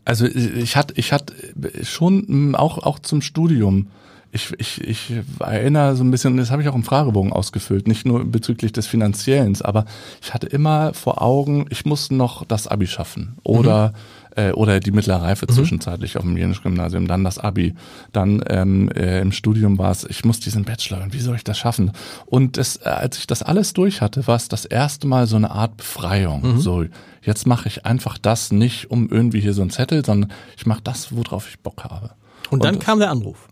Also 0.04 0.26
ich 0.26 0.76
hatte, 0.76 0.94
ich 0.96 1.12
hatte 1.12 1.34
schon 1.82 2.26
hm, 2.26 2.54
auch, 2.54 2.78
auch 2.78 2.98
zum 2.98 3.22
Studium. 3.22 3.88
Ich, 4.32 4.52
ich, 4.58 4.80
ich 4.82 5.12
erinnere 5.40 5.96
so 5.96 6.04
ein 6.04 6.10
bisschen, 6.10 6.36
das 6.36 6.52
habe 6.52 6.62
ich 6.62 6.68
auch 6.68 6.74
im 6.74 6.84
Fragebogen 6.84 7.32
ausgefüllt, 7.32 7.88
nicht 7.88 8.06
nur 8.06 8.24
bezüglich 8.24 8.70
des 8.72 8.86
Finanziellen, 8.86 9.60
aber 9.60 9.86
ich 10.22 10.32
hatte 10.32 10.46
immer 10.46 10.94
vor 10.94 11.20
Augen, 11.20 11.66
ich 11.70 11.84
muss 11.84 12.12
noch 12.12 12.44
das 12.44 12.68
Abi 12.68 12.86
schaffen 12.86 13.38
oder 13.42 13.88
mhm 13.88 14.19
äh, 14.36 14.52
oder 14.52 14.80
die 14.80 14.90
mittlere 14.90 15.22
Reife 15.22 15.46
mhm. 15.48 15.54
zwischenzeitlich 15.54 16.16
auf 16.16 16.22
dem 16.22 16.36
Jenisch-Gymnasium, 16.36 17.06
dann 17.06 17.24
das 17.24 17.38
Abi, 17.38 17.74
dann 18.12 18.42
ähm, 18.48 18.88
äh, 18.90 19.20
im 19.20 19.32
Studium 19.32 19.78
war 19.78 19.90
es, 19.90 20.04
ich 20.04 20.24
muss 20.24 20.40
diesen 20.40 20.64
Bachelor 20.64 21.02
und 21.02 21.12
wie 21.12 21.20
soll 21.20 21.36
ich 21.36 21.44
das 21.44 21.58
schaffen? 21.58 21.92
Und 22.26 22.56
das, 22.56 22.76
äh, 22.76 22.88
als 22.88 23.18
ich 23.18 23.26
das 23.26 23.42
alles 23.42 23.72
durch 23.72 24.00
hatte, 24.00 24.26
war 24.26 24.36
es 24.36 24.48
das 24.48 24.64
erste 24.64 25.06
Mal 25.06 25.26
so 25.26 25.36
eine 25.36 25.50
Art 25.50 25.76
Befreiung. 25.76 26.54
Mhm. 26.54 26.60
So, 26.60 26.84
jetzt 27.22 27.46
mache 27.46 27.68
ich 27.68 27.86
einfach 27.86 28.18
das 28.18 28.52
nicht 28.52 28.90
um 28.90 29.08
irgendwie 29.08 29.40
hier 29.40 29.54
so 29.54 29.62
ein 29.62 29.70
Zettel, 29.70 30.04
sondern 30.04 30.32
ich 30.56 30.66
mache 30.66 30.80
das, 30.82 31.14
worauf 31.14 31.48
ich 31.48 31.60
Bock 31.60 31.84
habe. 31.84 32.10
Und 32.50 32.64
dann 32.64 32.76
und, 32.76 32.80
kam 32.80 32.98
der 32.98 33.10
Anruf. 33.10 33.48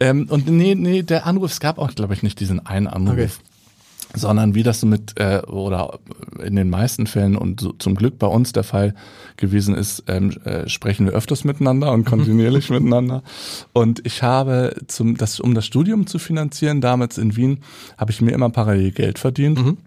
Ähm, 0.00 0.26
und 0.28 0.48
nee, 0.48 0.74
nee, 0.74 1.02
der 1.02 1.26
Anruf, 1.26 1.52
es 1.52 1.60
gab 1.60 1.78
auch, 1.78 1.94
glaube 1.94 2.14
ich, 2.14 2.22
nicht 2.22 2.40
diesen 2.40 2.64
einen 2.64 2.86
Anruf. 2.86 3.12
Okay. 3.12 3.28
Sondern 4.14 4.54
wie 4.54 4.62
das 4.62 4.80
so 4.80 4.86
mit 4.86 5.18
äh, 5.18 5.42
oder 5.46 5.98
in 6.42 6.56
den 6.56 6.70
meisten 6.70 7.06
Fällen 7.06 7.36
und 7.36 7.60
so, 7.60 7.72
zum 7.72 7.94
Glück 7.94 8.18
bei 8.18 8.26
uns 8.26 8.52
der 8.52 8.64
Fall 8.64 8.94
gewesen 9.36 9.74
ist, 9.74 10.04
ähm, 10.08 10.30
äh, 10.44 10.68
sprechen 10.68 11.06
wir 11.06 11.12
öfters 11.12 11.44
miteinander 11.44 11.92
und 11.92 12.04
kontinuierlich 12.04 12.70
miteinander. 12.70 13.22
Und 13.72 14.04
ich 14.04 14.22
habe 14.22 14.76
zum 14.86 15.16
das 15.16 15.40
um 15.40 15.54
das 15.54 15.66
Studium 15.66 16.06
zu 16.06 16.18
finanzieren 16.18 16.80
damals 16.80 17.18
in 17.18 17.36
Wien 17.36 17.58
habe 17.96 18.10
ich 18.10 18.20
mir 18.20 18.32
immer 18.32 18.50
parallel 18.50 18.92
Geld 18.92 19.18
verdient. 19.18 19.58
Mhm. 19.58 19.78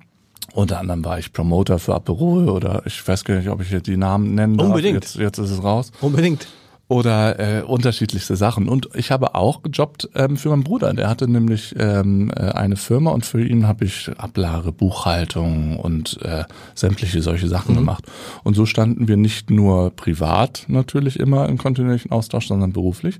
Unter 0.54 0.80
anderem 0.80 1.04
war 1.04 1.20
ich 1.20 1.34
Promoter 1.34 1.80
für 1.80 1.96
Aperol 1.96 2.48
oder 2.50 2.84
ich 2.86 3.06
weiß 3.06 3.26
gar 3.26 3.36
nicht, 3.36 3.50
ob 3.50 3.62
ich 3.62 3.72
jetzt 3.72 3.88
die 3.88 3.98
Namen 3.98 4.36
nennen 4.36 4.58
darf. 4.58 4.68
Unbedingt. 4.68 5.04
Jetzt, 5.04 5.16
jetzt 5.16 5.38
ist 5.38 5.52
es 5.52 5.64
raus 5.64 5.92
Unbedingt. 6.02 6.48
Oder 6.88 7.40
äh, 7.40 7.62
unterschiedlichste 7.64 8.36
Sachen. 8.36 8.70
Und 8.70 8.90
ich 8.94 9.10
habe 9.10 9.34
auch 9.34 9.64
gejobbt 9.64 10.10
ähm, 10.14 10.38
für 10.38 10.50
meinen 10.50 10.64
Bruder. 10.64 10.94
Der 10.94 11.10
hatte 11.10 11.28
nämlich 11.28 11.76
ähm, 11.80 12.32
äh, 12.36 12.52
eine 12.52 12.76
Firma 12.76 13.12
und 13.12 13.26
für 13.26 13.44
ihn 13.44 13.68
habe 13.68 13.86
ich 13.86 14.12
Ablage, 14.18 14.72
Buchhaltung 14.72 15.78
und 15.80 16.22
äh, 16.22 16.44
sämtliche 16.76 17.24
solche 17.24 17.48
Sachen 17.48 17.76
gemacht. 17.76 18.06
Und 18.44 18.54
so 18.56 18.68
standen 18.68 19.08
wir 19.08 19.18
nicht 19.18 19.50
nur 19.50 19.96
privat 19.96 20.66
natürlich 20.68 21.20
immer 21.20 21.50
im 21.50 21.58
kontinuierlichen 21.58 22.12
Austausch, 22.12 22.48
sondern 22.48 22.72
beruflich. 22.72 23.18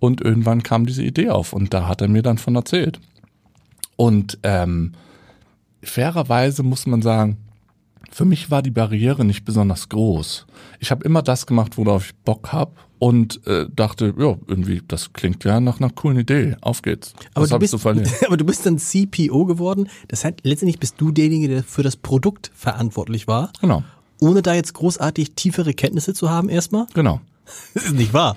Und 0.00 0.20
irgendwann 0.20 0.64
kam 0.64 0.86
diese 0.86 1.04
Idee 1.04 1.30
auf 1.30 1.52
und 1.52 1.72
da 1.72 1.86
hat 1.86 2.00
er 2.00 2.08
mir 2.08 2.22
dann 2.22 2.38
von 2.38 2.56
erzählt. 2.56 2.98
Und 3.94 4.38
ähm, 4.42 4.92
fairerweise 5.82 6.64
muss 6.64 6.86
man 6.86 7.02
sagen, 7.02 7.36
für 8.10 8.24
mich 8.24 8.50
war 8.50 8.62
die 8.62 8.70
Barriere 8.70 9.24
nicht 9.24 9.44
besonders 9.44 9.88
groß. 9.88 10.46
Ich 10.80 10.90
habe 10.90 11.04
immer 11.04 11.22
das 11.22 11.46
gemacht, 11.46 11.76
worauf 11.76 12.06
ich 12.06 12.14
Bock 12.24 12.52
hab 12.52 12.72
und 12.98 13.46
äh, 13.46 13.66
dachte, 13.74 14.14
ja, 14.18 14.36
irgendwie, 14.46 14.80
das 14.88 15.12
klingt 15.12 15.44
ja 15.44 15.60
nach 15.60 15.80
einer 15.80 15.90
coolen 15.90 16.18
Idee. 16.18 16.56
Auf 16.62 16.82
geht's. 16.82 17.12
Aber 17.34 17.42
Was 17.42 17.50
du, 17.50 17.58
bist, 17.58 17.78
verlieren? 17.78 18.10
aber 18.26 18.36
du 18.36 18.44
bist 18.44 18.64
dann 18.64 18.78
CPO 18.78 19.44
geworden. 19.44 19.88
Das 20.08 20.24
heißt, 20.24 20.36
letztendlich 20.44 20.78
bist 20.78 20.94
du 20.98 21.10
derjenige, 21.10 21.48
der 21.48 21.62
für 21.62 21.82
das 21.82 21.96
Produkt 21.96 22.50
verantwortlich 22.54 23.26
war, 23.28 23.52
Genau, 23.60 23.82
ohne 24.20 24.40
da 24.40 24.54
jetzt 24.54 24.72
großartig 24.72 25.32
tiefere 25.34 25.74
Kenntnisse 25.74 26.14
zu 26.14 26.30
haben 26.30 26.48
erstmal. 26.48 26.86
genau. 26.94 27.20
Das 27.74 27.84
ist 27.84 27.94
nicht 27.94 28.12
wahr. 28.12 28.36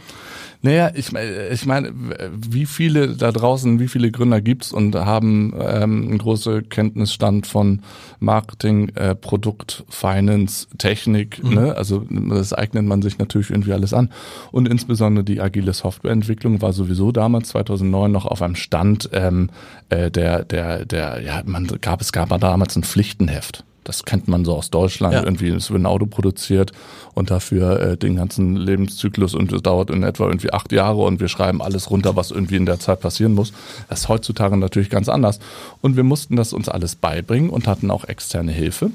Naja, 0.62 0.92
ich, 0.94 1.13
meine, 1.13 1.48
ich 1.48 1.66
meine, 1.66 1.94
wie 2.34 2.66
viele 2.66 3.16
da 3.16 3.32
draußen, 3.32 3.80
wie 3.80 3.88
viele 3.88 4.12
Gründer 4.12 4.42
gibt's 4.42 4.74
und 4.74 4.94
haben 4.94 5.54
ähm, 5.58 6.10
einen 6.10 6.18
großen 6.18 6.68
Kenntnisstand 6.68 7.48
von 7.48 7.82
Marketing, 8.20 8.89
äh, 8.96 9.16
Produkt, 9.16 9.86
Finance, 9.88 10.68
Technik, 10.78 11.42
ne? 11.44 11.75
Also 11.78 12.06
das 12.10 12.51
eignet 12.51 12.86
man 12.86 13.01
sich 13.01 13.18
natürlich 13.20 13.51
irgendwie 13.51 13.72
alles 13.72 13.94
an. 13.94 14.10
Und 14.51 14.68
insbesondere 14.68 15.24
die 15.24 15.39
agile 15.39 15.72
Softwareentwicklung 15.72 16.62
war 16.62 16.74
sowieso 16.74 17.13
damals 17.13 17.50
2009 17.50 18.12
noch 18.12 18.25
auf 18.25 18.42
einem 18.42 18.56
Stand, 18.56 19.10
ähm, 19.13 19.50
äh, 19.88 20.12
der, 20.12 20.44
der, 20.44 20.86
der, 20.86 21.22
ja, 21.22 21.42
man 21.46 21.68
gab 21.80 22.01
es 22.01 22.12
gab 22.12 22.38
damals 22.38 22.75
ein 22.75 22.84
Pflichtenheft. 22.84 23.63
Das 23.89 24.05
kennt 24.05 24.27
man 24.27 24.46
so 24.46 24.55
aus 24.55 24.69
Deutschland. 24.69 25.15
Ja. 25.15 25.24
Irgendwie, 25.24 25.48
es 25.50 25.72
wird 25.72 25.81
ein 25.81 25.88
Auto 25.88 26.05
produziert 26.05 26.74
und 27.15 27.31
dafür 27.31 27.79
äh, 27.81 27.98
den 27.98 28.15
ganzen 28.17 28.55
Lebenszyklus 28.55 29.34
und 29.34 29.51
es 29.51 29.63
dauert 29.63 29.89
in 29.89 30.03
etwa 30.03 30.27
irgendwie 30.27 30.53
acht 30.53 30.72
Jahre 30.72 31.01
und 31.01 31.19
wir 31.19 31.27
schreiben 31.27 31.60
alles 31.60 31.89
runter, 31.89 32.15
was 32.15 32.29
irgendwie 32.29 32.55
in 32.58 32.67
der 32.67 32.79
Zeit 32.79 33.00
passieren 33.01 33.34
muss. 33.34 33.51
Das 33.89 34.01
ist 34.01 34.08
heutzutage 34.10 34.55
natürlich 34.58 34.91
ganz 34.91 35.10
anders. 35.10 35.39
Und 35.81 35.96
wir 35.96 36.03
mussten 36.03 36.36
das 36.36 36.53
uns 36.53 36.69
alles 36.69 36.93
beibringen 36.96 37.50
und 37.50 37.67
hatten 37.67 37.89
auch 37.89 38.03
externe 38.05 38.51
Hilfe. 38.51 38.91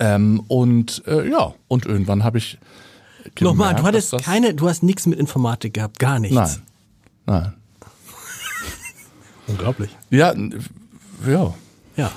Ähm, 0.00 0.42
und 0.48 1.04
äh, 1.06 1.30
ja, 1.30 1.54
und 1.68 1.86
irgendwann 1.86 2.24
habe 2.24 2.38
ich 2.38 2.58
Nochmal, 3.40 3.68
du 3.68 3.76
gemerkt, 3.76 3.82
hattest 3.86 4.12
das- 4.14 4.22
keine, 4.24 4.52
du 4.52 4.68
hast 4.68 4.82
nichts 4.82 5.06
mit 5.06 5.16
Informatik 5.20 5.74
gehabt, 5.74 6.00
gar 6.00 6.18
nichts. 6.18 6.34
Nein, 6.34 6.62
nein. 7.26 7.52
Unglaublich. 9.46 9.90
Ja, 10.10 10.34
ja. 11.26 11.54
Ja. 11.96 12.10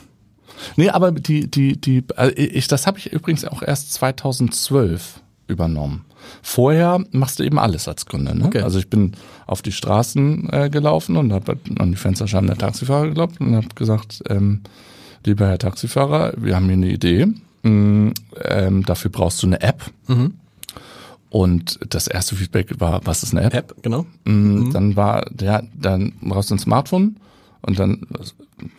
Nee, 0.75 0.89
aber 0.89 1.11
die, 1.11 1.49
die, 1.49 1.79
die, 1.79 2.03
äh, 2.17 2.29
ich, 2.31 2.67
das 2.67 2.87
habe 2.87 2.97
ich 2.97 3.11
übrigens 3.11 3.45
auch 3.45 3.61
erst 3.61 3.93
2012 3.93 5.21
übernommen. 5.47 6.05
Vorher 6.41 7.03
machst 7.11 7.39
du 7.39 7.43
eben 7.43 7.59
alles 7.59 7.87
als 7.87 8.05
Gründer. 8.05 8.33
Ne? 8.33 8.45
Okay. 8.45 8.61
Also 8.61 8.79
ich 8.79 8.89
bin 8.89 9.13
auf 9.45 9.61
die 9.61 9.71
Straßen 9.71 10.49
äh, 10.51 10.69
gelaufen 10.69 11.17
und 11.17 11.31
habe 11.31 11.57
an 11.77 11.91
die 11.91 11.97
Fensterscheiben 11.97 12.47
der 12.47 12.57
Taxifahrer 12.57 13.07
geglaubt 13.07 13.39
und 13.39 13.55
habe 13.55 13.67
gesagt, 13.75 14.23
ähm, 14.29 14.61
lieber 15.23 15.47
Herr 15.47 15.59
Taxifahrer, 15.59 16.33
wir 16.37 16.55
haben 16.55 16.65
hier 16.65 16.73
eine 16.73 16.89
Idee. 16.89 17.27
Mm, 17.63 18.09
ähm, 18.43 18.85
dafür 18.85 19.11
brauchst 19.11 19.41
du 19.43 19.47
eine 19.47 19.61
App. 19.61 19.83
Und 21.29 21.79
das 21.89 22.07
erste 22.07 22.35
Feedback 22.35 22.79
war, 22.79 23.01
was 23.05 23.23
ist 23.23 23.33
eine 23.33 23.43
App? 23.43 23.53
App, 23.53 23.75
genau. 23.81 24.05
Mm, 24.23 24.71
Dann 24.71 24.95
war 24.95 25.25
der, 25.31 25.63
dann 25.79 26.13
brauchst 26.21 26.49
du 26.49 26.55
ein 26.55 26.59
Smartphone 26.59 27.17
und 27.65 27.79
dann 27.79 28.07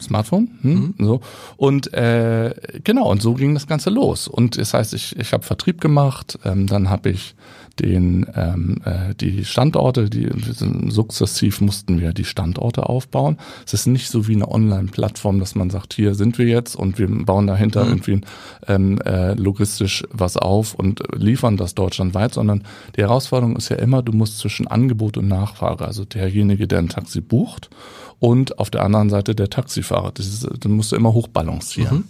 Smartphone, 0.00 0.48
hm? 0.62 0.94
so 0.98 1.20
und 1.56 1.92
äh, 1.92 2.54
genau 2.84 3.10
und 3.10 3.20
so 3.20 3.34
ging 3.34 3.54
das 3.54 3.66
Ganze 3.66 3.90
los. 3.90 4.28
Und 4.28 4.58
das 4.58 4.74
heißt, 4.74 4.94
ich 4.94 5.16
ich 5.16 5.32
habe 5.32 5.44
Vertrieb 5.44 5.80
gemacht, 5.80 6.38
ähm, 6.44 6.66
dann 6.66 6.88
habe 6.88 7.10
ich 7.10 7.34
den 7.78 8.26
ähm, 8.34 8.78
äh, 8.84 9.14
die 9.14 9.44
Standorte, 9.44 10.08
die 10.08 10.28
sukzessiv 10.88 11.60
mussten 11.60 12.00
wir 12.00 12.12
die 12.12 12.24
Standorte 12.24 12.88
aufbauen. 12.88 13.38
Es 13.66 13.74
ist 13.74 13.86
nicht 13.86 14.08
so 14.08 14.26
wie 14.26 14.34
eine 14.34 14.50
Online-Plattform, 14.50 15.38
dass 15.40 15.54
man 15.54 15.70
sagt, 15.70 15.94
hier 15.94 16.14
sind 16.14 16.38
wir 16.38 16.46
jetzt 16.46 16.74
und 16.74 16.98
wir 16.98 17.08
bauen 17.08 17.46
dahinter 17.46 17.86
irgendwie 17.86 18.20
ähm, 18.66 18.98
äh, 19.02 19.34
logistisch 19.34 20.04
was 20.10 20.36
auf 20.36 20.74
und 20.74 21.02
liefern 21.14 21.56
das 21.56 21.74
deutschlandweit, 21.74 22.34
sondern 22.34 22.64
die 22.96 23.02
Herausforderung 23.02 23.56
ist 23.56 23.68
ja 23.68 23.76
immer, 23.76 24.02
du 24.02 24.12
musst 24.12 24.38
zwischen 24.38 24.66
Angebot 24.66 25.16
und 25.16 25.28
Nachfrage, 25.28 25.84
also 25.84 26.04
derjenige, 26.04 26.66
der 26.66 26.78
ein 26.78 26.88
Taxi 26.88 27.20
bucht 27.20 27.70
und 28.18 28.58
auf 28.58 28.70
der 28.70 28.82
anderen 28.82 29.10
Seite 29.10 29.34
der 29.34 29.50
Taxifahrer. 29.50 30.12
Das 30.12 30.26
ist, 30.26 30.44
das 30.44 30.70
musst 30.70 30.92
du 30.92 30.96
immer 30.96 31.12
hochbalancieren. 31.12 32.04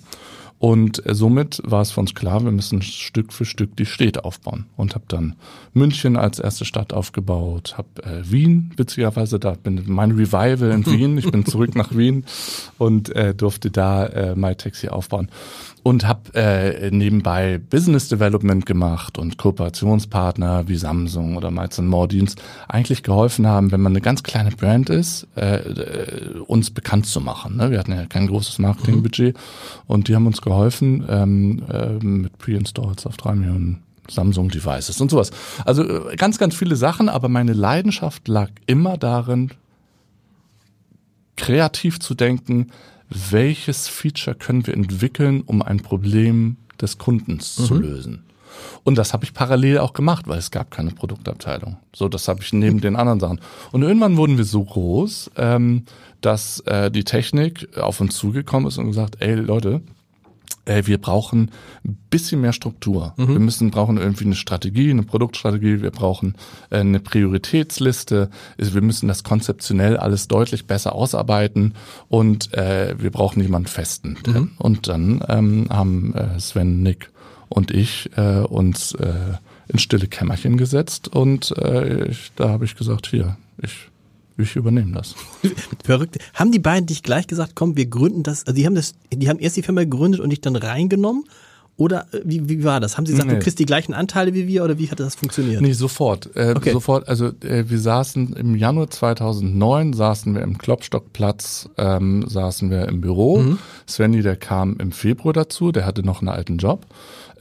Und 0.59 1.05
äh, 1.05 1.15
somit 1.15 1.61
war 1.65 1.83
es 1.83 1.91
für 1.91 2.01
uns 2.01 2.15
klar, 2.15 2.43
wir 2.43 2.51
müssen 2.51 2.81
Stück 2.81 3.33
für 3.33 3.45
Stück 3.45 3.77
die 3.77 3.87
Städte 3.87 4.25
aufbauen. 4.25 4.67
Und 4.77 4.95
habe 4.95 5.05
dann 5.09 5.37
München 5.75 6.17
als 6.17 6.39
erste 6.39 6.65
Stadt 6.65 6.93
aufgebaut, 6.93 7.77
habe 7.77 8.03
äh, 8.03 8.31
Wien, 8.31 8.73
witzigerweise, 8.77 9.39
da 9.39 9.53
bin 9.53 9.83
mein 9.87 10.13
Revival 10.13 10.71
in 10.71 10.87
Wien. 10.87 11.19
Ich 11.19 11.31
bin 11.31 11.45
zurück 11.45 11.75
nach 11.75 11.95
Wien 11.97 12.25
und 12.79 13.11
äh, 13.15 13.35
durfte 13.35 13.71
da 13.71 14.07
äh, 14.07 14.35
MyTaxi 14.35 14.89
aufbauen. 14.89 15.29
Und 15.87 16.05
habe 16.05 16.35
äh, 16.35 16.91
nebenbei 16.91 17.59
Business 17.59 18.09
Development 18.09 18.67
gemacht 18.67 19.19
und 19.19 19.39
Kooperationspartner 19.39 20.67
wie 20.67 20.75
Samsung 20.75 21.37
oder 21.37 21.53
Miles 21.53 21.81
More, 21.81 22.09
die 22.09 22.21
uns 22.21 22.35
eigentlich 22.67 23.05
geholfen 23.05 23.47
haben, 23.47 23.71
wenn 23.71 23.81
man 23.81 23.93
eine 23.93 24.01
ganz 24.01 24.25
kleine 24.25 24.51
Brand 24.51 24.91
ist, 24.91 25.29
äh, 25.37 25.59
äh, 25.59 26.39
uns 26.41 26.73
bekannt 26.73 27.07
zu 27.07 27.21
machen. 27.21 27.57
Ne? 27.57 27.71
Wir 27.71 27.79
hatten 27.79 27.93
ja 27.93 28.05
kein 28.07 28.27
großes 28.27 28.59
Marketingbudget 28.59 29.37
und 29.87 30.09
die 30.09 30.17
haben 30.17 30.27
uns 30.27 30.43
geholfen 30.43 31.07
ähm, 31.09 31.63
äh, 31.71 32.05
mit 32.05 32.37
Pre-Installs 32.39 33.07
auf 33.07 33.17
drei 33.17 33.37
Millionen 33.37 33.85
Samsung 34.11 34.49
Devices 34.49 35.01
und 35.01 35.13
sowas. 35.13 35.31
Also 35.65 35.85
äh, 35.85 36.17
ganz, 36.17 36.39
ganz 36.39 36.57
viele 36.57 36.75
Sachen, 36.75 37.09
aber 37.09 37.29
meine 37.29 37.53
Leidenschaft 37.53 38.27
lag 38.27 38.51
immer 38.67 38.99
darin, 38.99 39.53
kreativ 41.37 42.01
zu 42.01 42.17
denken, 42.17 42.73
welches 43.09 43.89
Feature 43.89 44.37
können 44.37 44.67
wir 44.67 44.75
entwickeln, 44.75 45.43
um 45.43 45.63
ein 45.63 45.81
Problem 45.81 46.57
des 46.81 46.99
Kundens 46.99 47.55
zu 47.55 47.75
lösen. 47.75 48.25
Und 48.85 48.97
das 48.97 49.13
habe 49.13 49.25
ich 49.25 49.35
parallel 49.35 49.79
auch 49.79 49.93
gemacht, 49.93 50.29
weil 50.29 50.39
es 50.39 50.51
gab 50.51 50.71
keine 50.71 50.91
Produktabteilung. 50.91 51.77
So, 51.95 52.09
das 52.09 52.29
habe 52.29 52.43
ich 52.43 52.53
neben 52.53 52.81
den 52.81 52.97
anderen 52.97 53.21
Sachen. 53.21 53.41
Und 53.73 53.83
irgendwann 53.83 54.17
wurden 54.17 54.39
wir 54.39 54.45
so 54.45 54.65
groß, 54.65 55.33
ähm, 55.37 55.85
dass 56.21 56.61
äh, 56.61 56.91
die 56.91 57.05
Technik 57.05 57.77
auf 57.77 58.01
uns 58.01 58.17
zugekommen 58.17 58.69
ist 58.69 58.79
und 58.79 58.87
gesagt, 58.87 59.17
ey 59.21 59.35
Leute, 59.35 59.83
äh, 60.67 60.83
wir 60.87 60.99
brauchen 60.99 61.51
ein 61.85 61.97
bisschen 62.11 62.41
mehr 62.41 62.53
Struktur. 62.53 63.15
Wir 63.17 63.39
müssen 63.39 63.71
brauchen 63.71 63.97
irgendwie 63.97 64.25
eine 64.25 64.35
Strategie, 64.35 64.91
eine 64.91 65.03
Produktstrategie. 65.03 65.83
Wir 65.83 65.91
brauchen 65.91 66.35
äh, 66.71 66.79
eine 66.79 67.01
Prioritätsliste. 67.01 68.31
Wir 68.57 68.83
müssen 68.83 69.09
das 69.09 69.25
konzeptionell 69.25 69.97
alles 69.97 70.29
deutlich 70.29 70.67
besser 70.67 70.95
ausarbeiten 70.95 71.75
und 72.09 72.53
äh, 72.55 72.95
wir 72.99 73.11
brauchen 73.11 73.43
jemanden 73.43 73.69
festen. 73.69 74.17
Und 74.59 74.89
dann 74.89 75.25
ähm, 75.29 75.67
haben 75.71 76.15
äh, 76.15 76.39
Sven, 76.41 76.83
Nick 76.83 77.11
und 77.49 77.71
ich 77.71 78.11
äh, 78.17 78.41
uns 78.41 78.93
äh, 78.93 79.15
in 79.69 79.79
stille 79.79 80.07
Kämmerchen 80.07 80.57
gesetzt 80.57 81.09
und 81.09 81.57
äh, 81.59 82.07
ich, 82.07 82.33
da 82.37 82.49
habe 82.49 82.65
ich 82.65 82.77
gesagt, 82.77 83.07
hier, 83.07 83.37
ich 83.63 83.89
ich 84.39 84.57
übernehme 84.57 84.93
das. 84.93 85.15
Verrückt. 85.85 86.19
Haben 86.35 86.53
die 86.53 86.59
beiden 86.59 86.87
dich 86.87 87.03
gleich 87.03 87.27
gesagt, 87.27 87.53
komm, 87.55 87.77
wir 87.77 87.87
gründen 87.87 88.23
das, 88.23 88.47
also 88.47 88.57
die 88.57 88.67
haben 88.67 88.75
das, 88.75 88.95
die 89.13 89.29
haben 89.29 89.39
erst 89.39 89.57
die 89.57 89.63
Firma 89.63 89.83
gegründet 89.85 90.21
und 90.21 90.31
dich 90.31 90.41
dann 90.41 90.57
reingenommen? 90.57 91.25
Oder 91.79 92.07
äh, 92.15 92.23
wie, 92.25 92.49
wie 92.49 92.65
war 92.65 92.81
das? 92.81 92.97
Haben 92.97 93.05
sie 93.05 93.13
gesagt, 93.13 93.29
Nee. 93.29 93.35
du 93.37 93.43
kriegst 93.43 93.59
die 93.59 93.67
gleichen 93.67 93.93
Anteile 93.93 94.33
wie 94.33 94.47
wir 94.49 94.65
oder 94.65 94.79
wie 94.79 94.91
hat 94.91 94.99
das 94.99 95.15
funktioniert? 95.15 95.61
Nee, 95.61 95.73
sofort. 95.73 96.35
Äh, 96.35 96.55
Okay. 96.57 96.73
Sofort. 96.73 97.07
Also 97.07 97.27
äh, 97.43 97.65
wir 97.69 97.79
saßen 97.79 98.33
im 98.35 98.55
Januar 98.57 98.89
2009, 98.89 99.93
saßen 99.93 100.35
wir 100.35 100.41
im 100.41 100.57
Klopstockplatz, 100.57 101.69
ähm, 101.77 102.25
saßen 102.27 102.71
wir 102.71 102.89
im 102.89 103.03
Büro. 103.03 103.45
Svenny, 103.87 104.23
der 104.23 104.37
kam 104.37 104.77
im 104.79 104.91
Februar 104.91 105.35
dazu, 105.35 105.71
der 105.71 105.85
hatte 105.85 106.03
noch 106.03 106.21
einen 106.23 106.31
alten 106.31 106.57
Job. 106.57 106.87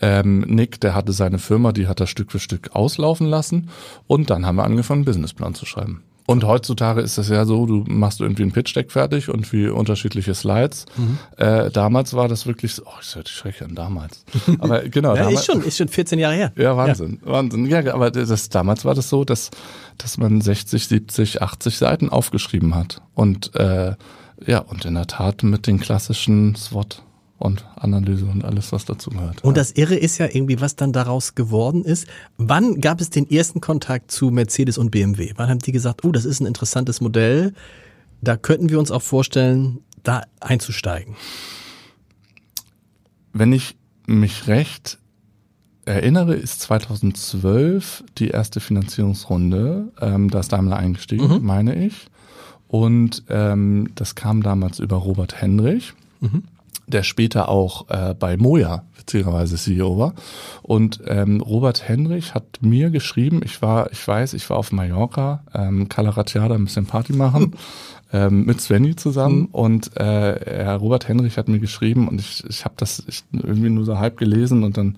Ähm, 0.02 0.42
Nick, 0.42 0.82
der 0.82 0.94
hatte 0.96 1.14
seine 1.14 1.40
Firma, 1.40 1.72
die 1.72 1.88
hat 1.88 2.02
er 2.02 2.08
Stück 2.08 2.30
für 2.34 2.40
Stück 2.40 2.72
auslaufen 2.76 3.28
lassen. 3.28 3.70
Und 4.06 4.30
dann 4.30 4.46
haben 4.46 4.58
wir 4.58 4.66
angefangen, 4.66 5.00
einen 5.00 5.06
Businessplan 5.06 5.56
zu 5.56 5.66
schreiben. 5.66 6.04
Und 6.28 6.44
heutzutage 6.44 7.02
ist 7.02 7.20
es 7.20 7.30
ja 7.30 7.46
so, 7.46 7.68
du 7.68 7.84
machst 7.88 8.20
irgendwie 8.20 8.44
ein 8.44 8.52
Pitch-Deck 8.52 8.92
fertig 8.92 9.30
und 9.30 9.52
wie 9.54 9.68
unterschiedliche 9.68 10.34
Slides. 10.34 10.86
Mhm. 10.98 11.20
Äh, 11.38 11.70
damals 11.70 12.16
war 12.16 12.28
das 12.28 12.48
wirklich 12.48 12.74
so, 12.74 12.84
oh, 12.86 13.00
ich 13.00 13.30
schrecke 13.30 13.66
an 13.66 13.76
damals. 13.76 14.26
Aber 14.60 14.82
genau. 14.90 15.16
ja, 15.16 15.24
damals, 15.24 15.42
ist 15.42 15.46
schon, 15.46 15.62
ist 15.62 15.78
schon 15.78 15.88
14 15.88 16.18
Jahre 16.18 16.34
her. 16.34 16.52
Ja, 16.56 16.76
Wahnsinn, 16.76 17.20
ja. 17.24 17.32
Wahnsinn. 17.32 17.68
Ja, 17.68 17.94
aber 17.94 18.10
das, 18.10 18.50
damals 18.50 18.86
war 18.86 18.96
das 18.96 19.10
so, 19.10 19.24
dass, 19.24 19.52
dass 19.98 20.18
man 20.18 20.42
60, 20.42 20.88
70, 20.88 21.42
80 21.42 21.78
Seiten 21.78 22.10
aufgeschrieben 22.10 22.74
hat. 22.74 23.02
Und, 23.14 23.54
äh, 23.56 23.94
ja, 24.46 24.60
und 24.60 24.86
in 24.86 24.96
der 24.96 25.08
Tat 25.08 25.44
mit 25.44 25.68
den 25.68 25.80
klassischen 25.80 26.56
SWOT 26.56 27.04
und 27.38 27.66
Analyse 27.76 28.26
und 28.26 28.46
alles, 28.46 28.72
was 28.72 28.86
dazu 28.86 29.10
gehört. 29.10 29.44
Und 29.44 29.58
das 29.58 29.72
Irre 29.72 29.96
ist 29.96 30.18
ja 30.18 30.28
irgendwie, 30.32 30.62
was 30.62 30.76
dann 30.76 30.94
daraus 30.94 31.36
geworden 31.36 31.84
ist. 31.84 32.08
Wann 32.38 32.80
gab 32.80 33.02
es 33.02 33.10
den 33.10 33.30
ersten 33.30 33.62
Kontakt 33.62 34.12
zu 34.12 34.32
Mercedes 34.32 34.78
und 34.78 34.92
BMW? 34.92 35.34
Wann 35.36 35.50
haben 35.50 35.60
die 35.60 35.72
gesagt, 35.72 36.06
oh, 36.06 36.12
das 36.12 36.26
ist 36.26 36.40
ein 36.40 36.46
interessantes 36.46 37.02
Modell, 37.02 37.54
da 38.22 38.38
könnten 38.38 38.70
wir 38.70 38.80
uns 38.80 38.92
auch 38.92 39.02
vorstellen, 39.02 39.80
da 40.04 40.24
einzusteigen? 40.40 41.16
Wenn 43.34 43.52
ich 43.52 43.76
mich 44.08 44.48
recht 44.48 44.98
erinnere, 45.84 46.36
ist 46.36 46.62
2012 46.62 48.06
die 48.18 48.30
erste 48.30 48.60
Finanzierungsrunde. 48.60 49.92
Ähm, 50.00 50.30
da 50.30 50.40
ist 50.40 50.54
Daimler 50.54 50.78
eingestiegen, 50.78 51.28
mhm. 51.28 51.46
meine 51.46 51.76
ich. 51.86 52.08
Und 52.68 53.24
ähm, 53.30 53.90
das 53.94 54.16
kam 54.16 54.42
damals 54.42 54.80
über 54.80 54.96
Robert 54.96 55.42
Henrich. 55.42 55.94
Mhm 56.22 56.44
der 56.88 57.04
später 57.04 57.50
auch 57.50 57.90
äh, 57.90 58.14
bei 58.14 58.38
Moja 58.38 58.84
witzigerweise 58.98 59.56
CEO 59.56 59.98
war. 59.98 60.14
Und 60.62 61.02
ähm, 61.08 61.42
Robert 61.42 61.88
Henrich 61.88 62.34
hat 62.34 62.60
mir 62.62 62.90
geschrieben, 62.90 63.42
ich 63.44 63.62
war, 63.62 63.92
ich 63.92 64.08
weiß, 64.08 64.34
ich 64.34 64.50
war 64.50 64.58
auf 64.58 64.72
Mallorca, 64.72 65.44
ähm, 65.54 65.90
Calaratiada 65.90 66.56
ein 66.56 66.66
bisschen 66.66 66.86
Party 66.86 67.14
machen, 67.14 67.56
ähm, 68.14 68.46
mit 68.46 68.62
Svenny 68.62 68.96
zusammen. 68.96 69.40
Mhm. 69.40 69.46
Und 69.52 69.98
äh, 69.98 70.40
Herr 70.64 70.78
Robert 70.78 71.08
Henrich 71.08 71.38
hat 71.38 71.48
mir 71.48 71.60
geschrieben 71.60 72.08
und 72.08 72.20
ich, 72.20 72.44
ich 72.48 72.66
habe 72.66 72.76
das 72.78 73.04
ich, 73.08 73.24
irgendwie 73.32 73.70
nur 73.70 73.86
so 73.86 74.00
halb 74.00 74.18
gelesen 74.18 74.64
und 74.64 74.78
dann 74.78 74.98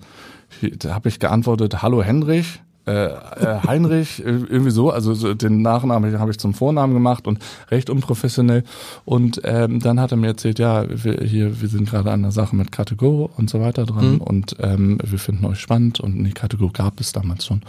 habe 0.86 1.08
ich 1.08 1.18
geantwortet, 1.18 1.82
hallo 1.82 2.02
Henrich, 2.02 2.60
äh, 2.88 3.08
äh, 3.08 3.60
Heinrich, 3.66 4.24
irgendwie 4.24 4.70
so, 4.70 4.90
also 4.90 5.12
so 5.12 5.34
den 5.34 5.60
Nachnamen 5.60 6.18
habe 6.18 6.30
ich 6.30 6.38
zum 6.38 6.54
Vornamen 6.54 6.94
gemacht 6.94 7.26
und 7.26 7.38
recht 7.70 7.90
unprofessionell. 7.90 8.64
Und 9.04 9.42
ähm, 9.44 9.80
dann 9.80 10.00
hat 10.00 10.10
er 10.10 10.16
mir 10.16 10.28
erzählt, 10.28 10.58
ja, 10.58 10.86
wir 10.88 11.22
hier, 11.22 11.60
wir 11.60 11.68
sind 11.68 11.90
gerade 11.90 12.10
an 12.10 12.22
der 12.22 12.32
Sache 12.32 12.56
mit 12.56 12.72
Kategor 12.72 13.28
und 13.36 13.50
so 13.50 13.60
weiter 13.60 13.84
dran 13.84 14.14
mhm. 14.14 14.20
und 14.22 14.56
ähm, 14.60 14.98
wir 15.04 15.18
finden 15.18 15.44
euch 15.44 15.60
spannend 15.60 16.00
und 16.00 16.24
die 16.24 16.32
Kategor 16.32 16.72
gab 16.72 16.98
es 16.98 17.12
damals 17.12 17.44
schon. 17.44 17.60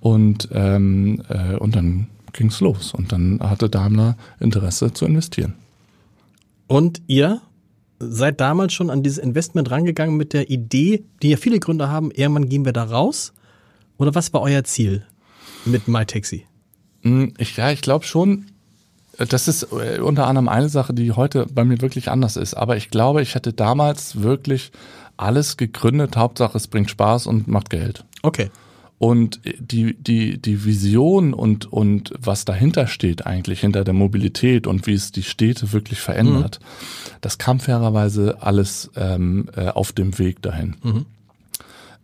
Und, 0.00 0.48
ähm, 0.52 1.20
äh, 1.28 1.56
und 1.56 1.74
dann 1.74 2.06
ging's 2.32 2.60
los 2.60 2.94
und 2.94 3.10
dann 3.10 3.40
hatte 3.42 3.68
Daimler 3.68 4.16
Interesse 4.38 4.92
zu 4.92 5.04
investieren. 5.04 5.54
Und 6.68 7.02
ihr 7.08 7.40
seid 7.98 8.40
damals 8.40 8.72
schon 8.72 8.88
an 8.88 9.02
dieses 9.02 9.18
Investment 9.18 9.68
rangegangen 9.72 10.16
mit 10.16 10.32
der 10.32 10.48
Idee, 10.48 11.02
die 11.22 11.30
ja 11.30 11.36
viele 11.36 11.58
Gründer 11.58 11.90
haben, 11.90 12.12
irgendwann 12.12 12.48
gehen 12.48 12.64
wir 12.64 12.72
da 12.72 12.84
raus 12.84 13.32
oder 14.00 14.14
was 14.14 14.32
war 14.32 14.40
euer 14.40 14.64
Ziel 14.64 15.04
mit 15.66 15.86
MyTaxi? 15.86 16.46
Hm, 17.02 17.34
ich, 17.38 17.56
ja, 17.56 17.70
ich 17.70 17.82
glaube 17.82 18.06
schon, 18.06 18.46
das 19.18 19.46
ist 19.46 19.68
äh, 19.72 20.00
unter 20.00 20.26
anderem 20.26 20.48
eine 20.48 20.70
Sache, 20.70 20.94
die 20.94 21.12
heute 21.12 21.46
bei 21.52 21.64
mir 21.64 21.80
wirklich 21.82 22.10
anders 22.10 22.36
ist. 22.36 22.54
Aber 22.54 22.76
ich 22.76 22.88
glaube, 22.90 23.20
ich 23.20 23.34
hätte 23.34 23.52
damals 23.52 24.22
wirklich 24.22 24.72
alles 25.18 25.58
gegründet. 25.58 26.16
Hauptsache, 26.16 26.56
es 26.56 26.66
bringt 26.66 26.90
Spaß 26.90 27.26
und 27.26 27.46
macht 27.46 27.68
Geld. 27.68 28.04
Okay. 28.22 28.50
Und 28.96 29.40
die, 29.58 29.94
die, 29.94 30.40
die 30.40 30.64
Vision 30.64 31.34
und, 31.34 31.70
und 31.70 32.12
was 32.18 32.46
dahinter 32.46 32.86
steht 32.86 33.26
eigentlich, 33.26 33.60
hinter 33.60 33.84
der 33.84 33.94
Mobilität 33.94 34.66
und 34.66 34.86
wie 34.86 34.94
es 34.94 35.12
die 35.12 35.22
Städte 35.22 35.72
wirklich 35.72 36.00
verändert, 36.00 36.60
mhm. 36.60 37.16
das 37.20 37.38
kam 37.38 37.60
fairerweise 37.60 38.38
alles 38.40 38.90
ähm, 38.96 39.48
äh, 39.56 39.68
auf 39.68 39.92
dem 39.92 40.18
Weg 40.18 40.42
dahin. 40.42 40.76
Mhm. 40.82 41.06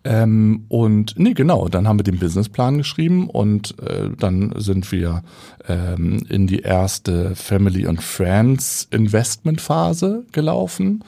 Ähm, 0.07 0.65
und 0.69 1.19
nee, 1.19 1.35
genau, 1.35 1.69
dann 1.69 1.89
haben 1.89 1.99
wir 1.99 2.05
den 2.05 2.19
Businessplan 2.19 2.79
geschrieben 2.79 3.29
und 3.29 3.79
äh, 3.81 4.11
dann 4.19 4.53
sind 4.57 4.91
wir 4.93 5.23
ähm, 5.69 6.25
in 6.29 6.47
die 6.47 6.61
erste 6.61 7.35
Family 7.35 7.87
and 7.87 8.03
Friends 8.03 8.87
Investment 8.91 9.61
Phase 9.61 10.25
gelaufen. 10.33 11.03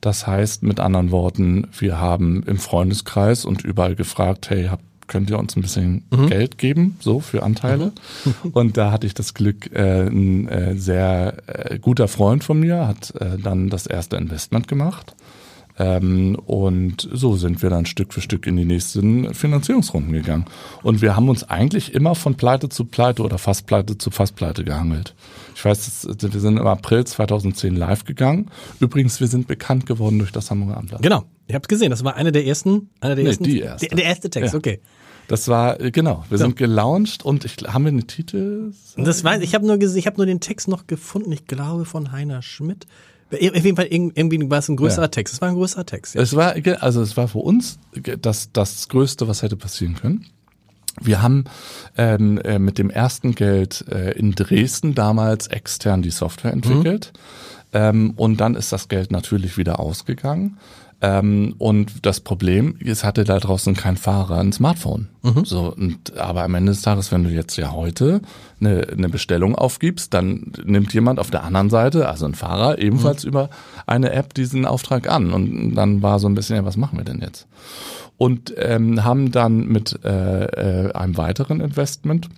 Das 0.00 0.26
heißt 0.26 0.62
mit 0.62 0.80
anderen 0.80 1.10
Worten, 1.10 1.66
wir 1.78 1.98
haben 1.98 2.42
im 2.46 2.58
Freundeskreis 2.58 3.44
und 3.44 3.64
überall 3.64 3.96
gefragt, 3.96 4.50
hey, 4.50 4.66
habt 4.66 4.84
könnt 5.06 5.30
ihr 5.30 5.38
uns 5.38 5.56
ein 5.56 5.62
bisschen 5.62 6.04
mhm. 6.10 6.28
Geld 6.28 6.58
geben, 6.58 6.96
so 7.00 7.20
für 7.20 7.42
Anteile. 7.42 7.92
Mhm. 8.24 8.50
Und 8.52 8.76
da 8.76 8.90
hatte 8.90 9.06
ich 9.06 9.14
das 9.14 9.34
Glück, 9.34 9.70
äh, 9.72 10.06
ein 10.06 10.48
äh, 10.48 10.76
sehr 10.76 11.34
äh, 11.46 11.78
guter 11.78 12.08
Freund 12.08 12.44
von 12.44 12.58
mir 12.58 12.86
hat 12.86 13.14
äh, 13.20 13.38
dann 13.38 13.68
das 13.68 13.86
erste 13.86 14.16
Investment 14.16 14.68
gemacht. 14.68 15.14
Ähm, 15.76 16.36
und 16.46 17.08
so 17.12 17.36
sind 17.36 17.62
wir 17.62 17.70
dann 17.70 17.86
Stück 17.86 18.12
für 18.14 18.20
Stück 18.20 18.46
in 18.46 18.56
die 18.56 18.64
nächsten 18.64 19.34
Finanzierungsrunden 19.34 20.12
gegangen. 20.12 20.44
Und 20.82 21.02
wir 21.02 21.16
haben 21.16 21.28
uns 21.28 21.42
eigentlich 21.44 21.94
immer 21.94 22.14
von 22.14 22.36
Pleite 22.36 22.68
zu 22.68 22.84
Pleite 22.84 23.22
oder 23.22 23.38
fast 23.38 23.66
Pleite 23.66 23.98
zu 23.98 24.10
fast 24.10 24.36
Pleite 24.36 24.64
gehangelt. 24.64 25.14
Ich 25.56 25.64
weiß, 25.64 26.08
wir 26.20 26.40
sind 26.40 26.58
im 26.58 26.66
April 26.66 27.04
2010 27.04 27.74
live 27.74 28.04
gegangen. 28.04 28.50
Übrigens, 28.78 29.20
wir 29.20 29.26
sind 29.26 29.48
bekannt 29.48 29.86
geworden 29.86 30.18
durch 30.18 30.32
das 30.32 30.50
Hamburger 30.50 30.76
Amt. 30.76 30.94
Genau. 31.00 31.24
Ihr 31.48 31.56
habt 31.56 31.68
gesehen, 31.68 31.90
das 31.90 32.04
war 32.04 32.14
einer 32.14 32.32
der 32.32 32.46
ersten, 32.46 32.88
einer 33.00 33.16
der 33.16 33.24
nee, 33.24 33.30
ersten. 33.30 33.44
Die 33.44 33.60
erste. 33.60 33.88
Der, 33.88 33.96
der 33.96 34.04
erste 34.06 34.30
Text, 34.30 34.54
ja. 34.54 34.58
okay. 34.58 34.80
Das 35.28 35.48
war 35.48 35.80
äh, 35.80 35.90
genau. 35.90 36.24
Wir 36.28 36.38
so. 36.38 36.44
sind 36.44 36.56
gelauncht 36.56 37.24
und 37.24 37.44
ich 37.44 37.56
haben 37.66 37.84
wir 37.84 37.92
einen 37.92 38.06
Titel. 38.06 38.72
Das 38.96 39.24
weiß 39.24 39.42
ich 39.42 39.54
habe 39.54 39.66
nur 39.66 39.80
ich 39.80 40.06
habe 40.06 40.16
nur 40.16 40.26
den 40.26 40.40
Text 40.40 40.68
noch 40.68 40.86
gefunden. 40.86 41.32
Ich 41.32 41.46
glaube 41.46 41.84
von 41.84 42.12
Heiner 42.12 42.42
Schmidt. 42.42 42.86
Auf 43.34 43.64
jeden 43.64 43.76
Fall 43.76 43.86
irgendwie 43.86 44.50
war 44.50 44.58
es 44.58 44.68
ein 44.68 44.76
größerer 44.76 45.04
ja. 45.04 45.08
Text. 45.08 45.34
Es 45.34 45.40
war 45.40 45.48
ein 45.48 45.54
größerer 45.54 45.86
Text. 45.86 46.14
Ja. 46.14 46.22
Es 46.22 46.34
war, 46.36 46.54
also 46.80 47.02
es 47.02 47.16
war 47.16 47.28
für 47.28 47.38
uns 47.38 47.78
das, 48.20 48.52
das 48.52 48.88
Größte, 48.88 49.28
was 49.28 49.42
hätte 49.42 49.56
passieren 49.56 49.94
können. 49.94 50.26
Wir 51.00 51.22
haben 51.22 51.44
ähm, 51.96 52.38
äh, 52.38 52.58
mit 52.58 52.78
dem 52.78 52.90
ersten 52.90 53.34
Geld 53.34 53.84
äh, 53.90 54.12
in 54.12 54.32
Dresden 54.32 54.94
damals 54.94 55.48
extern 55.48 56.02
die 56.02 56.10
Software 56.10 56.52
entwickelt. 56.52 57.12
Mhm. 57.14 57.18
Ähm, 57.72 58.12
und 58.16 58.36
dann 58.36 58.54
ist 58.54 58.72
das 58.72 58.88
Geld 58.88 59.10
natürlich 59.10 59.58
wieder 59.58 59.80
ausgegangen. 59.80 60.58
Ähm, 61.00 61.54
und 61.58 62.06
das 62.06 62.20
Problem, 62.20 62.76
es 62.84 63.04
hatte 63.04 63.24
da 63.24 63.38
draußen 63.38 63.74
kein 63.74 63.96
Fahrer 63.96 64.38
ein 64.38 64.52
Smartphone. 64.52 65.08
Mhm. 65.22 65.44
So, 65.44 65.74
und, 65.74 66.16
aber 66.16 66.44
am 66.44 66.54
Ende 66.54 66.72
des 66.72 66.82
Tages, 66.82 67.12
wenn 67.12 67.24
du 67.24 67.30
jetzt 67.30 67.56
ja 67.56 67.72
heute 67.72 68.22
eine, 68.60 68.86
eine 68.90 69.08
Bestellung 69.08 69.54
aufgibst, 69.54 70.14
dann 70.14 70.52
nimmt 70.64 70.94
jemand 70.94 71.18
auf 71.18 71.30
der 71.30 71.44
anderen 71.44 71.70
Seite, 71.70 72.08
also 72.08 72.26
ein 72.26 72.34
Fahrer, 72.34 72.78
ebenfalls 72.78 73.24
mhm. 73.24 73.28
über 73.28 73.50
eine 73.86 74.12
App 74.12 74.34
diesen 74.34 74.64
Auftrag 74.66 75.08
an. 75.08 75.32
Und 75.32 75.74
dann 75.74 76.02
war 76.02 76.18
so 76.18 76.28
ein 76.28 76.34
bisschen, 76.34 76.56
ja, 76.56 76.64
was 76.64 76.76
machen 76.76 76.98
wir 76.98 77.04
denn 77.04 77.20
jetzt? 77.20 77.46
Und 78.16 78.54
ähm, 78.56 79.04
haben 79.04 79.32
dann 79.32 79.66
mit 79.66 79.98
äh, 80.04 80.44
äh, 80.86 80.92
einem 80.92 81.16
weiteren 81.16 81.60
Investment 81.60 82.28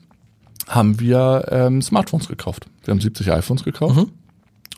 haben 0.69 0.99
wir 0.99 1.47
ähm, 1.51 1.83
Smartphones 1.83 2.29
gekauft. 2.29 2.67
Wir 2.85 2.93
haben 2.93 3.01
70 3.01 3.31
iPhones 3.31 3.63
gekauft 3.63 3.97
mhm. 3.97 4.11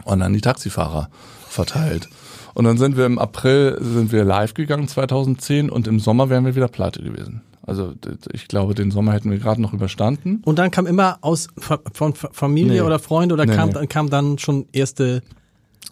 und 0.05 0.21
dann 0.21 0.33
die 0.33 0.41
Taxifahrer 0.41 1.09
verteilt. 1.49 2.09
Und 2.55 2.65
dann 2.65 2.79
sind 2.79 2.97
wir 2.97 3.07
im 3.07 3.19
April 3.19 3.79
sind 3.81 4.13
wir 4.13 4.25
live 4.25 4.55
gegangen 4.55 4.89
2010 4.89 5.71
und 5.71 5.87
im 5.87 6.01
Sommer 6.01 6.31
wären 6.31 6.45
wir 6.45 6.55
wieder 6.55 6.69
pleite 6.69 7.03
gewesen. 7.03 7.43
Also 7.63 7.93
ich 8.33 8.49
glaube, 8.49 8.75
den 8.75 8.91
Sommer 8.91 9.13
hätten 9.13 9.31
wir 9.31 9.39
gerade 9.39 9.61
noch 9.61 9.75
überstanden. 9.75 10.43
Und 10.45 10.59
dann 10.59 10.71
kam 10.71 10.87
immer 10.87 11.19
aus 11.21 11.49
von 11.93 12.15
Familie 12.15 12.73
nee. 12.73 12.81
oder 12.81 12.99
Freunde 12.99 13.35
oder 13.35 13.45
nee, 13.45 13.55
kam, 13.55 13.71
nee. 13.71 13.87
kam 13.87 14.09
dann 14.09 14.39
schon 14.39 14.67
erste 14.73 15.23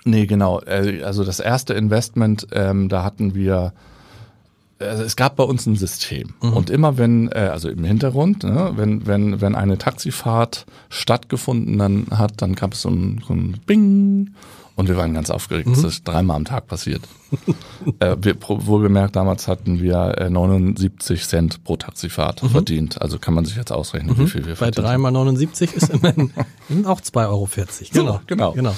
Nee, 0.05 0.27
genau. 0.27 0.61
Äh, 0.61 1.03
also 1.03 1.25
das 1.25 1.41
erste 1.41 1.75
Investment, 1.75 2.47
ähm, 2.53 2.89
da 2.89 3.03
hatten 3.03 3.35
wir 3.35 3.73
also 4.79 5.03
es 5.03 5.17
gab 5.17 5.37
bei 5.37 5.45
uns 5.45 5.67
ein 5.67 5.77
System 5.77 6.35
mhm. 6.43 6.53
und 6.53 6.71
immer 6.71 6.99
wenn, 6.99 7.29
äh, 7.33 7.51
also 7.53 7.69
im 7.69 7.85
Hintergrund, 7.85 8.45
ne, 8.45 8.73
wenn, 8.77 9.07
wenn, 9.07 9.41
wenn 9.41 9.55
eine 9.55 9.79
Taxifahrt 9.79 10.67
stattgefunden 10.91 11.79
dann 11.79 12.07
hat, 12.11 12.43
dann 12.43 12.55
gab 12.55 12.75
es 12.75 12.83
so 12.83 12.91
ein, 12.91 13.23
so 13.27 13.33
ein 13.33 13.59
Bing 13.67 14.35
und 14.77 14.89
wir 14.89 14.97
waren 14.97 15.15
ganz 15.15 15.31
aufgeregt. 15.31 15.67
Mhm. 15.67 15.75
Das 15.75 15.85
ist 15.85 16.07
dreimal 16.07 16.37
am 16.37 16.45
Tag 16.45 16.69
passiert. 16.69 17.01
äh, 17.99 18.17
wir, 18.21 18.37
wohlgemerkt, 18.41 19.17
damals 19.17 19.49
hatten 19.49 19.81
wir 19.81 20.19
äh, 20.19 20.31
79 20.31 21.27
Cent 21.27 21.65
pro 21.65 21.77
Taxifahrt 21.77 22.43
mhm. 22.43 22.51
verdient. 22.51 23.03
Also 23.03 23.19
kann 23.19 23.35
man 23.35 23.47
sich 23.47 23.57
jetzt 23.57 23.73
ausrechnen, 23.73 24.17
mhm. 24.17 24.23
wie 24.23 24.27
viel 24.29 24.47
wir 24.47 24.55
Bei 24.55 24.71
dreimal 24.71 25.13
79 25.13 25.75
ist 25.75 25.89
immerhin 25.91 26.31
auch 26.85 27.01
2,40 27.01 27.27
Euro. 27.27 27.49
Genau. 27.93 28.13
So, 28.13 28.21
genau. 28.27 28.53
genau. 28.53 28.75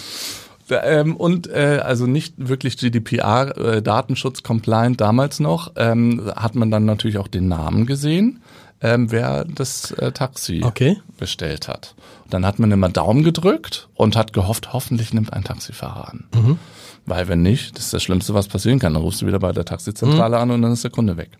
Ähm, 0.70 1.16
und 1.16 1.48
äh, 1.48 1.80
also 1.82 2.06
nicht 2.06 2.34
wirklich 2.36 2.76
GDPR, 2.76 3.56
äh, 3.56 3.82
Datenschutz 3.82 4.42
compliant 4.42 5.00
damals 5.00 5.40
noch, 5.40 5.72
ähm, 5.76 6.30
hat 6.36 6.54
man 6.54 6.70
dann 6.70 6.84
natürlich 6.84 7.18
auch 7.18 7.28
den 7.28 7.48
Namen 7.48 7.86
gesehen 7.86 8.40
ähm, 8.80 9.10
wer 9.10 9.44
das 9.44 9.90
äh, 9.92 10.12
Taxi 10.12 10.62
okay. 10.64 10.98
bestellt 11.18 11.68
hat. 11.68 11.94
Und 12.24 12.34
dann 12.34 12.46
hat 12.46 12.58
man 12.58 12.70
immer 12.70 12.88
Daumen 12.88 13.24
gedrückt 13.24 13.88
und 13.94 14.16
hat 14.16 14.32
gehofft, 14.32 14.72
hoffentlich 14.72 15.12
nimmt 15.12 15.32
ein 15.32 15.44
Taxifahrer 15.44 16.08
an. 16.08 16.24
Mhm. 16.34 16.58
Weil 17.06 17.28
wenn 17.28 17.42
nicht, 17.42 17.76
das 17.76 17.86
ist 17.86 17.94
das 17.94 18.02
Schlimmste, 18.02 18.34
was 18.34 18.48
passieren 18.48 18.78
kann. 18.78 18.94
Dann 18.94 19.02
rufst 19.02 19.22
du 19.22 19.26
wieder 19.26 19.38
bei 19.38 19.52
der 19.52 19.64
Taxizentrale 19.64 20.36
mhm. 20.36 20.42
an 20.42 20.50
und 20.50 20.62
dann 20.62 20.72
ist 20.72 20.84
der 20.84 20.90
Kunde 20.90 21.16
weg. 21.16 21.30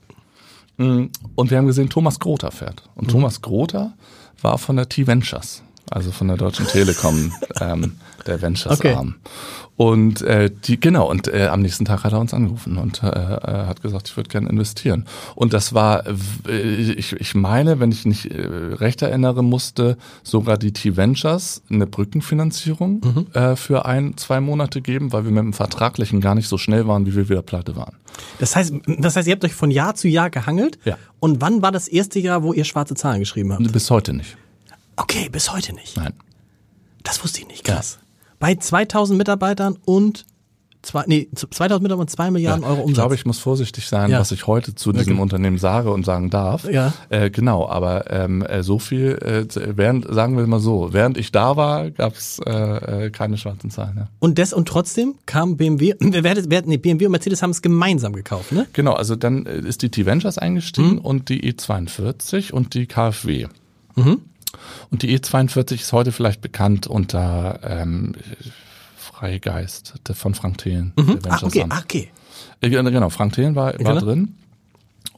Mhm. 0.78 1.10
Und 1.34 1.50
wir 1.50 1.58
haben 1.58 1.66
gesehen, 1.66 1.90
Thomas 1.90 2.18
Grother 2.18 2.50
fährt. 2.50 2.82
Und 2.94 3.08
mhm. 3.08 3.12
Thomas 3.12 3.42
Grother 3.42 3.92
war 4.40 4.58
von 4.58 4.76
der 4.76 4.88
T-Ventures. 4.88 5.62
also 5.90 6.10
von 6.10 6.28
der 6.28 6.36
Deutschen 6.36 6.66
Telekom, 6.66 7.32
ähm, 7.60 7.96
der 8.28 8.40
Ventures 8.42 8.78
Okay. 8.78 8.94
Arm. 8.94 9.16
Und 9.76 10.22
äh, 10.22 10.50
die 10.64 10.80
genau 10.80 11.08
und 11.08 11.28
äh, 11.28 11.46
am 11.46 11.62
nächsten 11.62 11.84
Tag 11.84 12.02
hat 12.02 12.12
er 12.12 12.18
uns 12.18 12.34
angerufen 12.34 12.78
und 12.78 13.00
äh, 13.04 13.06
äh, 13.06 13.66
hat 13.66 13.80
gesagt, 13.80 14.08
ich 14.08 14.16
würde 14.16 14.28
gerne 14.28 14.48
investieren. 14.48 15.04
Und 15.36 15.52
das 15.52 15.72
war, 15.72 16.04
äh, 16.48 16.60
ich, 16.60 17.12
ich 17.12 17.36
meine, 17.36 17.78
wenn 17.78 17.92
ich 17.92 18.04
nicht 18.04 18.26
äh, 18.26 18.40
recht 18.44 19.02
erinnere, 19.02 19.44
musste 19.44 19.96
sogar 20.24 20.58
die 20.58 20.72
T-Ventures 20.72 21.62
eine 21.70 21.86
Brückenfinanzierung 21.86 23.00
Mhm. 23.04 23.26
äh, 23.34 23.54
für 23.54 23.84
ein, 23.86 24.16
zwei 24.16 24.40
Monate 24.40 24.80
geben, 24.80 25.12
weil 25.12 25.22
wir 25.24 25.30
mit 25.30 25.44
dem 25.44 25.52
Vertraglichen 25.52 26.20
gar 26.20 26.34
nicht 26.34 26.48
so 26.48 26.58
schnell 26.58 26.88
waren, 26.88 27.06
wie 27.06 27.14
wir 27.14 27.28
wieder 27.28 27.42
pleite 27.42 27.76
waren. 27.76 27.94
Das 28.40 28.56
heißt, 28.56 28.72
das 28.98 29.14
heißt, 29.14 29.28
ihr 29.28 29.34
habt 29.34 29.44
euch 29.44 29.54
von 29.54 29.70
Jahr 29.70 29.94
zu 29.94 30.08
Jahr 30.08 30.28
gehangelt. 30.30 30.76
Ja. 30.84 30.98
Und 31.20 31.40
wann 31.40 31.62
war 31.62 31.70
das 31.70 31.86
erste 31.86 32.18
Jahr, 32.18 32.42
wo 32.42 32.52
ihr 32.52 32.64
schwarze 32.64 32.96
Zahlen 32.96 33.20
geschrieben 33.20 33.52
habt? 33.52 33.70
Bis 33.72 33.90
heute 33.92 34.12
nicht. 34.12 34.36
Okay, 34.96 35.28
bis 35.30 35.52
heute 35.52 35.72
nicht. 35.72 35.96
Nein. 35.96 36.14
Das 37.04 37.22
wusste 37.22 37.42
ich 37.42 37.46
nicht. 37.46 37.62
Krass. 37.62 38.00
Bei 38.38 38.54
2000 38.54 39.16
Mitarbeitern 39.18 39.76
und 39.84 40.24
zwei, 40.82 41.02
nee, 41.08 41.28
2000 41.34 41.82
Mitarbeitern 41.82 42.00
und 42.02 42.08
2 42.10 42.30
Milliarden 42.30 42.62
Euro 42.64 42.76
Ich 42.78 42.84
Umsatz. 42.84 42.94
glaube, 42.94 43.14
ich 43.16 43.26
muss 43.26 43.40
vorsichtig 43.40 43.88
sein, 43.88 44.10
Ja. 44.12 44.20
was 44.20 44.30
ich 44.30 44.46
heute 44.46 44.76
zu 44.76 44.92
diesem 44.92 45.14
Okay. 45.14 45.22
Unternehmen 45.22 45.58
sage 45.58 45.90
und 45.90 46.04
sagen 46.06 46.30
darf. 46.30 46.70
Ja. 46.70 46.92
Äh, 47.10 47.30
genau, 47.30 47.68
aber 47.68 48.08
ähm, 48.12 48.42
äh, 48.42 48.62
so 48.62 48.78
viel, 48.78 49.18
äh, 49.20 49.46
während, 49.76 50.06
sagen 50.14 50.36
wir 50.36 50.46
mal 50.46 50.60
so, 50.60 50.92
während 50.92 51.18
ich 51.18 51.32
da 51.32 51.56
war, 51.56 51.90
gab 51.90 52.14
es 52.14 52.38
äh, 52.46 53.06
äh, 53.06 53.10
keine 53.10 53.36
schwarzen 53.38 53.70
Zahlen. 53.70 53.94
Ja. 53.96 54.08
und 54.20 54.38
des 54.38 54.52
und 54.52 54.68
trotzdem 54.68 55.16
kam 55.26 55.56
BMW, 55.56 55.94
wer, 55.98 56.22
wer, 56.48 56.62
nee, 56.64 56.76
BMW 56.76 57.06
und 57.06 57.12
Mercedes 57.12 57.42
haben 57.42 57.50
es 57.50 57.60
gemeinsam 57.60 58.12
gekauft, 58.12 58.52
ne? 58.52 58.68
Genau, 58.72 58.92
also 58.92 59.16
dann 59.16 59.46
äh, 59.46 59.58
ist 59.58 59.82
die 59.82 59.88
T-Ventures 59.90 60.38
eingestiegen 60.38 60.98
und 60.98 61.28
die 61.28 61.52
E42 61.52 62.52
und 62.52 62.74
die 62.74 62.86
KfW. 62.86 63.48
Und 64.90 65.02
die 65.02 65.18
E42 65.18 65.74
ist 65.74 65.92
heute 65.92 66.12
vielleicht 66.12 66.40
bekannt 66.40 66.86
unter 66.86 67.60
ähm, 67.62 68.14
Freigeist 68.96 69.94
von 70.14 70.34
Frank 70.34 70.58
Thelen. 70.58 70.92
der 70.96 71.32
Ah, 71.32 71.40
okay, 71.42 71.64
ah, 71.68 71.80
okay. 71.82 72.10
Äh, 72.60 72.70
Genau, 72.70 73.10
Frank 73.10 73.32
Thelen 73.34 73.54
war, 73.54 73.66
war 73.66 73.78
Genau. 73.78 74.00
drin. 74.00 74.34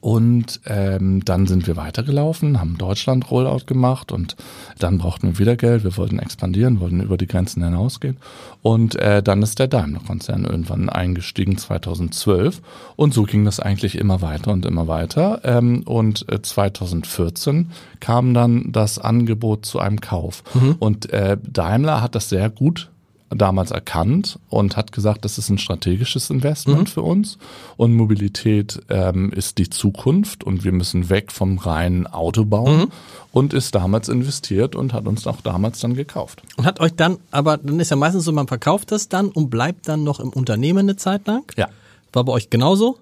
Und 0.01 0.61
ähm, 0.65 1.23
dann 1.25 1.47
sind 1.47 1.67
wir 1.67 1.77
weitergelaufen, 1.77 2.59
haben 2.59 2.79
Deutschland 2.79 3.31
Rollout 3.31 3.67
gemacht 3.67 4.13
und 4.13 4.35
dann 4.79 4.97
brauchten 4.97 5.29
wir 5.29 5.39
wieder 5.39 5.57
Geld. 5.57 5.85
Wir 5.85 5.97
wollten 5.99 6.19
expandieren, 6.19 6.81
wollten 6.81 7.01
über 7.01 7.19
die 7.19 7.27
Grenzen 7.27 7.63
hinausgehen. 7.63 8.17
Und 8.63 8.97
äh, 8.97 9.23
dann 9.23 9.43
ist 9.43 9.59
der 9.59 9.69
Daimler-Konzern 9.69 10.45
irgendwann 10.45 10.89
eingestiegen 10.89 11.59
2012. 11.59 12.63
Und 12.97 13.13
so 13.13 13.25
ging 13.25 13.45
das 13.45 13.61
eigentlich 13.61 13.97
immer 13.99 14.23
weiter 14.23 14.53
und 14.53 14.65
immer 14.65 14.89
weiter. 14.89 15.41
Ähm, 15.45 15.83
und 15.85 16.31
äh, 16.33 16.41
2014 16.41 17.71
kam 18.01 18.33
dann 18.33 18.73
das 18.73 18.99
Angebot 18.99 19.67
zu 19.67 19.81
einem 19.81 20.01
Kauf. 20.01 20.43
Und 20.79 21.13
äh, 21.13 21.37
Daimler 21.43 22.01
hat 22.01 22.15
das 22.15 22.31
sehr 22.31 22.49
gut 22.49 22.90
damals 23.31 23.71
erkannt 23.71 24.39
und 24.49 24.77
hat 24.77 24.91
gesagt, 24.91 25.25
das 25.25 25.39
ist 25.39 25.49
ein 25.51 25.59
strategisches 25.59 26.31
Investment 26.31 26.91
für 26.91 27.03
uns 27.03 27.39
und 27.77 27.95
Mobilität 27.95 28.83
ähm, 28.89 29.33
ist 29.33 29.59
die 29.59 29.71
Zukunft 29.71 30.43
und 30.43 30.65
wir 30.65 30.73
müssen 30.73 31.09
weg 31.11 31.31
vom 31.31 31.59
reinen 31.59 32.09
Autobauen 32.09 32.89
und 33.33 33.55
ist 33.55 33.75
damals 33.77 34.09
investiert 34.09 34.75
und 34.75 34.93
hat 34.93 35.07
uns 35.07 35.29
auch 35.29 35.41
damals 35.43 35.79
dann 35.79 35.95
gekauft. 35.95 36.43
Und 36.57 36.67
hat 36.67 36.81
euch 36.81 36.95
dann, 36.95 37.19
aber 37.31 37.57
dann 37.57 37.79
ist 37.79 37.91
ja 37.91 37.97
meistens 37.97 38.25
so, 38.25 38.33
man 38.33 38.49
verkauft 38.49 38.91
das 38.91 39.09
dann 39.09 39.29
und 39.29 39.49
bleibt 39.49 39.87
dann 39.87 40.03
noch 40.03 40.19
im 40.19 40.31
Unternehmen 40.31 40.81
eine 40.81 40.97
Zeit 40.97 41.27
lang. 41.29 41.45
Ja. 41.57 41.69
War 42.13 42.25
bei 42.25 42.33
euch 42.33 42.51
genauso? 42.51 42.99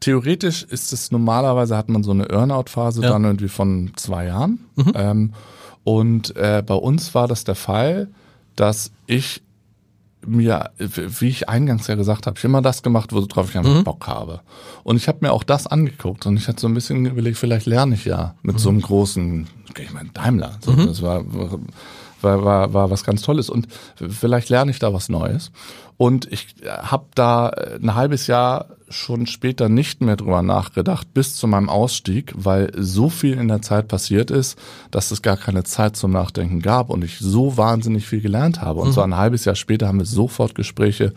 Theoretisch 0.00 0.64
ist 0.64 0.92
es 0.92 1.10
normalerweise 1.12 1.76
hat 1.76 1.88
man 1.88 2.02
so 2.02 2.10
eine 2.10 2.28
Earnout-Phase 2.28 3.02
Ja. 3.02 3.10
dann 3.10 3.24
irgendwie 3.24 3.48
von 3.48 3.92
zwei 3.96 4.26
Jahren. 4.26 4.58
Ähm, 4.94 5.32
und 5.84 6.34
äh, 6.36 6.62
bei 6.66 6.74
uns 6.74 7.14
war 7.14 7.28
das 7.28 7.44
der 7.44 7.54
Fall, 7.54 8.08
dass 8.56 8.92
ich 9.06 9.42
mir, 10.26 10.70
wie 10.78 11.28
ich 11.28 11.48
eingangs 11.48 11.86
ja 11.86 11.94
gesagt 11.96 12.26
habe, 12.26 12.38
ich 12.38 12.44
immer 12.44 12.62
das 12.62 12.82
gemacht, 12.82 13.12
worauf 13.12 13.50
ich 13.50 13.58
einfach 13.58 13.82
Bock 13.82 14.06
habe. 14.06 14.40
Und 14.82 14.96
ich 14.96 15.08
habe 15.08 15.18
mir 15.20 15.32
auch 15.32 15.42
das 15.42 15.66
angeguckt 15.66 16.26
und 16.26 16.36
ich 16.36 16.48
hatte 16.48 16.60
so 16.60 16.66
ein 16.66 16.74
bisschen 16.74 17.06
überlegt, 17.06 17.36
vielleicht 17.36 17.66
lerne 17.66 17.94
ich 17.94 18.04
ja 18.04 18.34
mit 18.42 18.58
so 18.58 18.70
einem 18.70 18.80
großen, 18.80 19.46
ich 19.78 19.92
meine 19.92 20.10
Daimler. 20.10 20.58
So, 20.60 20.72
Das 20.72 21.02
war, 21.02 21.22
war, 22.22 22.44
war, 22.44 22.72
war 22.72 22.90
was 22.90 23.04
ganz 23.04 23.22
Tolles 23.22 23.50
und 23.50 23.68
vielleicht 23.96 24.48
lerne 24.48 24.70
ich 24.70 24.78
da 24.78 24.92
was 24.92 25.08
Neues. 25.08 25.52
Und 25.96 26.30
ich 26.32 26.54
habe 26.66 27.06
da 27.14 27.48
ein 27.48 27.94
halbes 27.94 28.26
Jahr 28.26 28.66
schon 28.94 29.26
später 29.26 29.68
nicht 29.68 30.00
mehr 30.00 30.16
drüber 30.16 30.42
nachgedacht, 30.42 31.12
bis 31.12 31.36
zu 31.36 31.46
meinem 31.46 31.68
Ausstieg, 31.68 32.32
weil 32.36 32.70
so 32.76 33.08
viel 33.08 33.34
in 33.34 33.48
der 33.48 33.62
Zeit 33.62 33.88
passiert 33.88 34.30
ist, 34.30 34.58
dass 34.90 35.10
es 35.10 35.22
gar 35.22 35.36
keine 35.36 35.64
Zeit 35.64 35.96
zum 35.96 36.12
Nachdenken 36.12 36.60
gab 36.60 36.90
und 36.90 37.04
ich 37.04 37.18
so 37.18 37.56
wahnsinnig 37.56 38.06
viel 38.06 38.20
gelernt 38.20 38.60
habe. 38.60 38.80
Und 38.80 38.92
so 38.92 39.02
ein 39.02 39.16
halbes 39.16 39.44
Jahr 39.44 39.56
später 39.56 39.88
haben 39.88 39.98
wir 39.98 40.06
sofort 40.06 40.54
Gespräche 40.54 41.12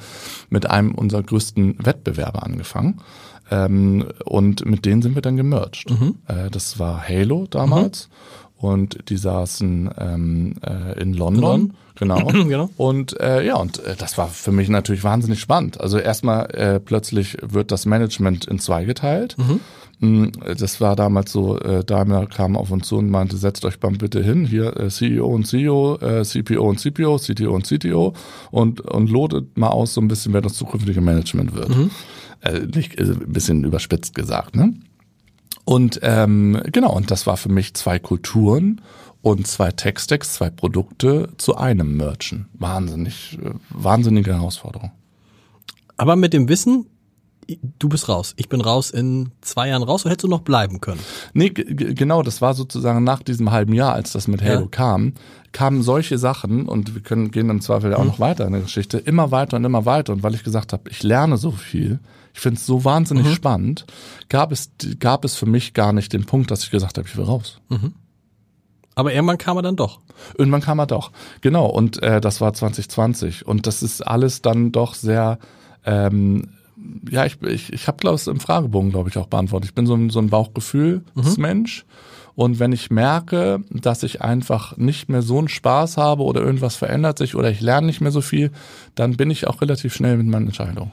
mit 0.50 0.70
einem 0.70 0.94
unserer 0.96 1.24
größten 1.24 1.78
Wettbewerber 1.86 2.44
angefangen. 2.44 3.02
Ähm, 3.50 4.08
und 4.26 4.66
mit 4.66 4.86
denen 4.86 5.02
sind 5.02 5.16
wir 5.16 5.22
dann 5.22 5.38
gemerged. 5.38 5.90
Äh, 6.28 6.50
das 6.50 6.80
war 6.80 7.08
Halo 7.08 7.48
damals. 7.50 8.10
Und 8.58 9.10
die 9.10 9.18
saßen 9.18 9.90
ähm, 10.00 10.56
äh, 10.66 11.00
in 11.00 11.14
London. 11.14 11.74
Genau. 11.96 12.28
Genau. 12.48 12.70
Und 12.78 13.20
äh, 13.20 13.44
ja, 13.46 13.56
und 13.56 13.84
äh, 13.84 13.96
das 13.98 14.18
war 14.18 14.28
für 14.28 14.52
mich 14.52 14.70
natürlich 14.70 15.04
wahnsinnig 15.04 15.40
spannend. 15.40 15.80
Also 15.82 15.98
erstmal 15.98 16.46
äh, 16.56 16.80
plötzlich 16.80 17.38
wird 17.42 17.72
das 17.72 17.86
Management 17.88 18.46
in 18.46 18.60
zwei 18.60 18.86
geteilt. 18.86 19.36
Mm, 20.00 20.26
Das 20.58 20.80
war 20.80 20.96
damals 20.96 21.32
so, 21.32 21.58
äh, 21.60 21.84
Daimler 21.84 22.28
kam 22.28 22.56
auf 22.56 22.70
uns 22.70 22.88
zu 22.88 22.98
und 22.98 23.10
meinte, 23.10 23.36
setzt 23.38 23.66
euch 23.66 23.82
mal 23.82 23.92
bitte 23.94 24.22
hin, 24.24 24.46
hier 24.46 24.78
äh, 24.78 24.90
CEO 24.90 25.26
und 25.28 25.48
CEO, 25.48 25.98
äh, 26.02 26.24
CPO 26.24 26.70
und 26.70 26.80
CPO, 26.80 27.18
CTO 27.18 27.52
und 27.56 27.66
CTO 27.66 28.14
und, 28.52 28.82
und 28.82 29.10
lotet 29.10 29.58
mal 29.58 29.70
aus 29.70 29.96
so 29.96 30.02
ein 30.02 30.08
bisschen, 30.08 30.34
wer 30.34 30.42
das 30.42 30.54
zukünftige 30.54 31.02
Management 31.02 31.56
wird. 31.56 31.72
Äh, 32.42 32.60
nicht, 32.76 33.00
äh, 33.00 33.04
ein 33.06 33.34
bisschen 33.34 33.64
überspitzt 33.64 34.14
gesagt, 34.14 34.56
ne? 34.56 34.74
Und 35.68 36.00
ähm, 36.02 36.62
genau, 36.72 36.94
und 36.96 37.12
das 37.12 37.28
war 37.28 37.36
für 37.36 37.50
mich 37.50 37.74
zwei 37.74 38.00
Kulturen 38.00 38.80
und 39.22 39.48
zwei 39.48 39.70
Tech-Stacks, 39.70 40.36
zwei 40.36 40.50
Produkte 40.50 41.28
zu 41.38 41.58
einem 41.58 41.98
Merchen. 41.98 42.48
Wahnsinnig, 42.54 43.38
äh, 43.44 43.50
wahnsinnige 43.70 44.34
Herausforderung. 44.34 44.92
Aber 45.98 46.16
mit 46.16 46.32
dem 46.32 46.48
Wissen, 46.48 46.86
du 47.80 47.90
bist 47.90 48.08
raus. 48.08 48.34
Ich 48.38 48.48
bin 48.48 48.62
raus 48.62 48.92
in 48.92 49.32
zwei 49.42 49.68
Jahren 49.68 49.84
raus. 49.84 50.06
Oder 50.06 50.14
hättest 50.14 50.24
du 50.24 50.30
noch 50.30 50.40
bleiben 50.44 50.80
können? 50.80 51.02
Nee, 51.34 51.50
genau, 51.50 52.24
das 52.24 52.42
war 52.42 52.54
sozusagen 52.54 53.04
nach 53.04 53.22
diesem 53.22 53.52
halben 53.52 53.74
Jahr, 53.74 53.92
als 53.92 54.14
das 54.14 54.30
mit 54.30 54.42
Halo 54.42 54.62
Ja. 54.62 54.68
kam, 54.72 55.16
kamen 55.52 55.82
solche 55.82 56.18
Sachen 56.18 56.66
und 56.66 56.96
wir 56.96 57.02
können 57.02 57.30
gehen 57.30 57.50
im 57.50 57.60
Zweifel 57.60 57.92
ja 57.92 57.98
auch 57.98 58.06
noch 58.06 58.22
weiter 58.22 58.46
in 58.46 58.54
der 58.54 58.62
Geschichte, 58.62 59.00
immer 59.00 59.32
weiter 59.32 59.58
und 59.58 59.66
immer 59.66 59.86
weiter. 59.86 60.14
Und 60.14 60.24
weil 60.24 60.34
ich 60.34 60.46
gesagt 60.46 60.72
habe, 60.72 60.90
ich 60.90 61.04
lerne 61.04 61.36
so 61.36 61.52
viel, 61.52 62.00
ich 62.38 62.42
finde 62.44 62.60
es 62.60 62.68
so 62.68 62.86
wahnsinnig 62.86 63.34
spannend, 63.34 63.88
gab 64.30 64.52
es, 64.52 64.70
gab 65.00 65.26
es 65.26 65.36
für 65.36 65.48
mich 65.48 65.74
gar 65.74 65.92
nicht 65.92 66.14
den 66.14 66.26
Punkt, 66.26 66.52
dass 66.52 66.64
ich 66.64 66.70
gesagt 66.70 67.00
habe, 67.00 67.08
ich 67.08 67.18
will 67.18 67.26
raus. 67.26 67.60
Aber 68.94 69.12
irgendwann 69.12 69.40
kam 69.40 69.58
er 69.58 69.64
dann 69.64 69.76
doch. 69.76 70.02
Irgendwann 70.38 70.62
kam 70.62 70.78
er 70.78 70.86
doch. 70.86 71.12
Genau, 71.42 71.66
und 71.66 72.02
äh, 72.04 72.22
das 72.22 72.40
war 72.40 72.54
2020. 72.54 73.48
Und 73.48 73.66
das 73.66 73.82
ist 73.82 74.06
alles 74.06 74.44
dann 74.44 74.72
doch 74.72 74.94
sehr, 74.94 75.40
ähm, 75.84 76.50
ja, 77.10 77.26
ich, 77.26 77.42
ich, 77.42 77.74
ich 77.74 77.88
habe, 77.88 77.98
glaube 77.98 78.18
ich, 78.18 78.28
im 78.28 78.40
Fragebogen, 78.40 78.92
glaube 78.92 79.10
ich, 79.10 79.18
auch 79.18 79.28
beantwortet. 79.28 79.72
Ich 79.72 79.76
bin 79.76 79.88
so 79.88 79.96
ein, 79.96 80.12
so 80.12 80.20
ein 80.20 80.30
Bauchgefühlsmensch. 80.30 81.86
Und 82.36 82.60
wenn 82.60 82.72
ich 82.72 82.92
merke, 82.92 83.62
dass 83.72 84.04
ich 84.04 84.22
einfach 84.22 84.78
nicht 84.78 85.10
mehr 85.10 85.24
so 85.24 85.40
einen 85.40 85.48
Spaß 85.48 85.98
habe 85.98 86.22
oder 86.22 86.42
irgendwas 86.42 86.76
verändert 86.76 87.18
sich 87.18 87.34
oder 87.34 87.50
ich 87.50 87.62
lerne 87.62 87.88
nicht 87.88 88.02
mehr 88.02 88.12
so 88.12 88.22
viel, 88.22 88.52
dann 88.94 89.18
bin 89.18 89.32
ich 89.32 89.48
auch 89.48 89.60
relativ 89.62 89.96
schnell 89.96 90.18
mit 90.18 90.28
meinen 90.28 90.46
Entscheidungen. 90.46 90.92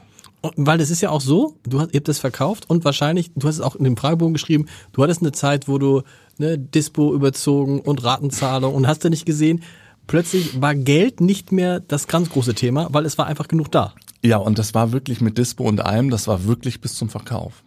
Weil 0.55 0.77
das 0.77 0.89
ist 0.89 1.01
ja 1.01 1.09
auch 1.09 1.21
so, 1.21 1.57
du 1.63 1.79
hast, 1.79 1.93
ihr 1.93 1.99
habt 1.99 2.07
das 2.07 2.19
verkauft 2.19 2.69
und 2.69 2.85
wahrscheinlich, 2.85 3.31
du 3.35 3.47
hast 3.47 3.55
es 3.55 3.61
auch 3.61 3.75
in 3.75 3.83
dem 3.83 3.97
Fragebogen 3.97 4.33
geschrieben, 4.33 4.67
du 4.91 5.03
hattest 5.03 5.21
eine 5.21 5.31
Zeit, 5.31 5.67
wo 5.67 5.77
du 5.77 6.01
ne, 6.37 6.57
Dispo 6.57 7.13
überzogen 7.13 7.79
und 7.79 8.03
Ratenzahlung 8.03 8.73
und 8.73 8.87
hast 8.87 9.03
du 9.03 9.09
nicht 9.09 9.25
gesehen, 9.25 9.63
plötzlich 10.07 10.61
war 10.61 10.75
Geld 10.75 11.21
nicht 11.21 11.51
mehr 11.51 11.79
das 11.79 12.07
ganz 12.07 12.29
große 12.29 12.53
Thema, 12.53 12.87
weil 12.91 13.05
es 13.05 13.17
war 13.17 13.27
einfach 13.27 13.47
genug 13.47 13.71
da. 13.71 13.93
Ja, 14.23 14.37
und 14.37 14.57
das 14.57 14.73
war 14.73 14.91
wirklich 14.91 15.21
mit 15.21 15.37
Dispo 15.37 15.63
und 15.63 15.81
allem, 15.81 16.09
das 16.09 16.27
war 16.27 16.45
wirklich 16.45 16.81
bis 16.81 16.95
zum 16.95 17.09
Verkauf. 17.09 17.63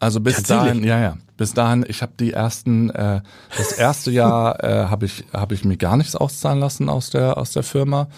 Also 0.00 0.18
bis 0.20 0.42
dahin, 0.42 0.82
ja, 0.82 0.98
ja. 0.98 1.16
Bis 1.36 1.52
dahin, 1.52 1.84
ich 1.86 2.00
habe 2.02 2.12
die 2.18 2.32
ersten, 2.32 2.90
äh, 2.90 3.20
das 3.56 3.72
erste 3.72 4.10
Jahr 4.10 4.62
äh, 4.64 4.86
habe 4.86 5.04
ich, 5.06 5.24
habe 5.32 5.54
ich 5.54 5.64
mir 5.64 5.76
gar 5.76 5.96
nichts 5.98 6.16
auszahlen 6.16 6.58
lassen 6.58 6.88
aus 6.88 7.10
der 7.10 7.36
aus 7.36 7.52
der 7.52 7.62
Firma. 7.62 8.08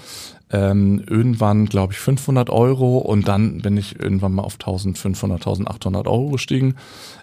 Ähm, 0.53 1.03
irgendwann, 1.09 1.67
glaube 1.67 1.95
ich, 1.95 1.99
500 1.99 2.51
Euro 2.51 2.99
und 2.99 3.27
dann 3.27 3.63
bin 3.63 3.77
ich 3.77 3.99
irgendwann 3.99 4.33
mal 4.33 4.43
auf 4.43 4.55
1500, 4.55 5.41
1800 5.41 6.07
Euro 6.07 6.31
gestiegen. 6.31 6.75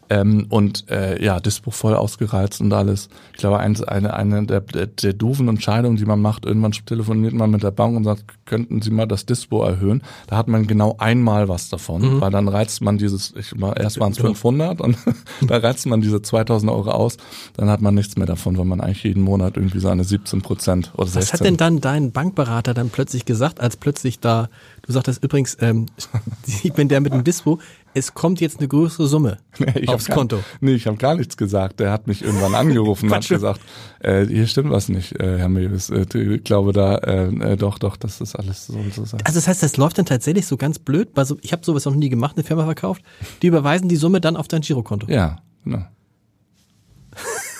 Ähm, 0.09 0.47
und 0.49 0.89
äh, 0.89 1.23
ja, 1.23 1.39
Dispo 1.39 1.71
voll 1.71 1.95
ausgereizt 1.95 2.61
und 2.61 2.73
alles. 2.73 3.09
Ich 3.33 3.39
glaube, 3.39 3.59
eins, 3.59 3.83
eine, 3.83 4.13
eine 4.13 4.45
der, 4.45 4.61
der, 4.61 4.87
der 4.87 5.13
doofen 5.13 5.47
Entscheidungen, 5.47 5.97
die 5.97 6.05
man 6.05 6.19
macht, 6.19 6.45
irgendwann 6.45 6.71
telefoniert 6.71 7.33
man 7.33 7.51
mit 7.51 7.63
der 7.63 7.71
Bank 7.71 7.95
und 7.95 8.03
sagt, 8.03 8.23
könnten 8.45 8.81
Sie 8.81 8.89
mal 8.89 9.05
das 9.05 9.25
Dispo 9.25 9.63
erhöhen? 9.63 10.01
Da 10.27 10.37
hat 10.37 10.47
man 10.47 10.65
genau 10.67 10.95
einmal 10.97 11.47
was 11.47 11.69
davon, 11.69 12.19
weil 12.21 12.31
dann 12.31 12.47
reizt 12.47 12.81
man 12.81 12.97
dieses, 12.97 13.33
ich 13.35 13.59
war, 13.61 13.77
erst 13.77 13.99
waren 13.99 14.11
es 14.11 14.17
500 14.17 14.81
und 14.81 14.97
da 15.47 15.57
reizt 15.57 15.85
man 15.85 16.01
diese 16.01 16.21
2000 16.21 16.71
Euro 16.71 16.91
aus, 16.91 17.17
dann 17.55 17.69
hat 17.69 17.81
man 17.81 17.93
nichts 17.93 18.17
mehr 18.17 18.27
davon, 18.27 18.57
weil 18.57 18.65
man 18.65 18.81
eigentlich 18.81 19.03
jeden 19.03 19.23
Monat 19.23 19.57
irgendwie 19.57 19.79
so 19.79 19.89
eine 19.89 20.03
17 20.03 20.41
Prozent 20.41 20.91
oder 20.95 21.07
16. 21.07 21.21
Was 21.21 21.33
hat 21.33 21.45
denn 21.45 21.57
dann 21.57 21.81
dein 21.81 22.11
Bankberater 22.11 22.73
dann 22.73 22.89
plötzlich 22.89 23.25
gesagt, 23.25 23.59
als 23.59 23.77
plötzlich 23.77 24.19
da, 24.19 24.49
du 24.81 24.91
sagtest 24.93 25.23
übrigens, 25.23 25.57
ähm, 25.61 25.85
ich 26.63 26.73
bin 26.73 26.87
der 26.89 27.01
mit 27.01 27.13
dem 27.13 27.23
Dispo, 27.23 27.59
es 27.93 28.13
kommt 28.13 28.41
jetzt 28.41 28.59
eine 28.59 28.67
größere 28.67 29.07
Summe 29.07 29.37
ich 29.75 29.89
aufs 29.89 30.05
gar, 30.05 30.17
Konto. 30.17 30.39
Nee, 30.61 30.73
ich 30.73 30.87
habe 30.87 30.97
gar 30.97 31.15
nichts 31.15 31.37
gesagt. 31.37 31.79
Der 31.79 31.91
hat 31.91 32.07
mich 32.07 32.23
irgendwann 32.23 32.55
angerufen 32.55 33.07
und 33.07 33.15
hat 33.15 33.27
gesagt, 33.27 33.61
äh, 33.99 34.25
hier 34.25 34.47
stimmt 34.47 34.71
was 34.71 34.89
nicht, 34.89 35.19
äh, 35.19 35.37
Herr 35.37 35.49
Mewis. 35.49 35.89
Äh, 35.89 36.05
ich 36.17 36.43
glaube 36.43 36.73
da, 36.73 36.97
äh, 36.97 37.27
äh, 37.27 37.57
doch, 37.57 37.79
doch, 37.79 37.97
das 37.97 38.21
ist 38.21 38.35
alles 38.35 38.67
so 38.67 38.73
und 38.73 38.93
so 38.93 39.05
sein. 39.05 39.21
Also 39.23 39.39
das 39.39 39.47
heißt, 39.47 39.63
das 39.63 39.77
läuft 39.77 39.97
dann 39.97 40.05
tatsächlich 40.05 40.45
so 40.47 40.57
ganz 40.57 40.79
blöd, 40.79 41.09
weil 41.15 41.25
so, 41.25 41.37
ich 41.41 41.51
habe 41.51 41.65
sowas 41.65 41.85
noch 41.85 41.95
nie 41.95 42.09
gemacht, 42.09 42.37
eine 42.37 42.43
Firma 42.43 42.65
verkauft, 42.65 43.01
die 43.41 43.47
überweisen 43.47 43.89
die 43.89 43.95
Summe 43.95 44.21
dann 44.21 44.37
auf 44.37 44.47
dein 44.47 44.61
Girokonto. 44.61 45.07
Ja, 45.07 45.37
genau. 45.63 45.85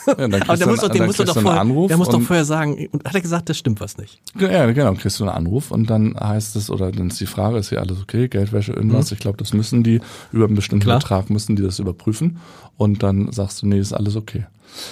Ja, 0.06 0.16
dann 0.16 0.34
Aber 0.42 0.58
der 0.58 0.68
muss 0.68 0.80
doch, 0.80 0.90
doch 0.90 0.96
du 0.96 1.02
einen 1.04 1.42
vorher, 1.42 1.62
Anruf 1.62 1.88
der 1.88 1.98
muss 1.98 2.10
doch 2.10 2.22
vorher 2.22 2.46
sagen, 2.46 2.88
und 2.92 3.04
hat 3.06 3.16
er 3.16 3.22
gesagt, 3.22 3.50
das 3.50 3.58
stimmt 3.58 3.80
was 3.82 3.98
nicht. 3.98 4.20
Ja, 4.40 4.66
genau, 4.72 4.94
kriegst 4.94 5.20
du 5.20 5.26
einen 5.26 5.34
Anruf 5.34 5.72
und 5.72 5.90
dann 5.90 6.16
heißt 6.20 6.56
es, 6.56 6.70
oder 6.70 6.92
dann 6.92 7.08
ist 7.08 7.20
die 7.20 7.26
Frage, 7.26 7.58
ist 7.58 7.70
hier 7.70 7.82
alles 7.82 8.02
okay, 8.02 8.28
Geldwäsche, 8.28 8.74
irgendwas, 8.74 9.12
ich 9.12 9.20
glaube, 9.20 9.38
das 9.38 9.54
müssen 9.54 9.84
die, 9.84 10.02
über 10.32 10.46
einen 10.46 10.56
bestimmten 10.56 10.86
Klar. 10.86 11.00
Betrag 11.00 11.30
müssen 11.30 11.56
die 11.56 11.64
das 11.64 11.80
überprüfen 11.80 12.38
und 12.78 13.04
dann 13.04 13.32
sagst 13.32 13.62
du, 13.62 13.68
nee, 13.68 13.80
ist 13.80 13.94
alles 13.94 14.16
okay. 14.16 14.46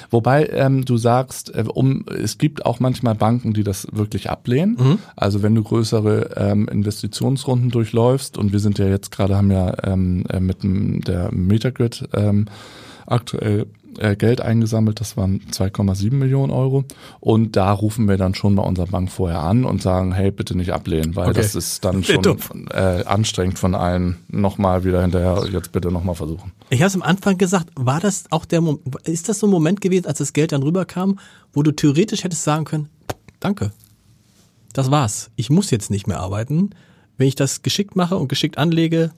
Wobei 0.09 0.47
ähm, 0.47 0.85
du 0.85 0.97
sagst, 0.97 1.53
äh, 1.55 1.63
um 1.67 2.05
es 2.07 2.37
gibt 2.37 2.65
auch 2.65 2.79
manchmal 2.79 3.15
Banken, 3.15 3.53
die 3.53 3.63
das 3.63 3.87
wirklich 3.91 4.29
ablehnen. 4.29 4.99
Also 5.15 5.43
wenn 5.43 5.55
du 5.55 5.63
größere 5.63 6.31
ähm, 6.35 6.67
Investitionsrunden 6.67 7.69
durchläufst 7.69 8.37
und 8.37 8.51
wir 8.51 8.59
sind 8.59 8.79
ja 8.79 8.87
jetzt 8.87 9.11
gerade 9.11 9.37
haben 9.37 9.51
ja 9.51 9.73
ähm, 9.83 10.25
äh, 10.29 10.39
mit 10.39 10.63
dem, 10.63 11.01
der 11.01 11.31
Metagrid 11.31 12.07
ähm, 12.13 12.47
aktuell 13.05 13.67
äh, 13.99 14.15
Geld 14.15 14.41
eingesammelt, 14.41 14.99
das 14.99 15.17
waren 15.17 15.41
2,7 15.51 16.13
Millionen 16.13 16.51
Euro. 16.51 16.83
Und 17.19 17.55
da 17.55 17.71
rufen 17.71 18.07
wir 18.07 18.17
dann 18.17 18.35
schon 18.35 18.55
bei 18.55 18.63
unserer 18.63 18.87
Bank 18.87 19.11
vorher 19.11 19.39
an 19.41 19.65
und 19.65 19.81
sagen, 19.81 20.13
hey, 20.13 20.31
bitte 20.31 20.55
nicht 20.55 20.71
ablehnen, 20.71 21.15
weil 21.15 21.29
Okay. 21.29 21.37
das 21.37 21.55
ist 21.55 21.83
dann 21.85 22.03
schon 22.03 22.37
äh, 22.71 23.03
anstrengend 23.05 23.59
von 23.59 23.75
allen 23.75 24.17
nochmal 24.27 24.83
wieder 24.83 25.01
hinterher, 25.01 25.43
jetzt 25.51 25.71
bitte 25.71 25.91
nochmal 25.91 26.15
versuchen. 26.15 26.51
Ich 26.69 26.81
habe 26.81 26.87
es 26.87 26.95
am 26.95 27.01
Anfang 27.03 27.37
gesagt, 27.37 27.69
war 27.75 27.99
das 27.99 28.25
auch 28.31 28.45
der 28.45 28.61
Mom 28.61 28.79
ist 29.03 29.29
das 29.29 29.39
so 29.39 29.47
ein 29.47 29.51
Moment 29.51 29.81
gewesen, 29.81 30.05
als 30.05 30.17
das 30.19 30.33
Geld 30.33 30.51
dann 30.51 30.63
rüberkam, 30.63 31.19
wo 31.53 31.63
du 31.63 31.71
theoretisch 31.71 32.23
hättest 32.23 32.43
sagen 32.43 32.65
können, 32.65 32.89
danke, 33.39 33.71
das 34.73 34.91
war's, 34.91 35.31
ich 35.35 35.49
muss 35.49 35.71
jetzt 35.71 35.89
nicht 35.91 36.07
mehr 36.07 36.19
arbeiten. 36.19 36.71
Wenn 37.17 37.27
ich 37.27 37.35
das 37.35 37.63
geschickt 37.63 37.95
mache 37.95 38.15
und 38.17 38.27
geschickt 38.27 38.57
anlege, 38.59 39.11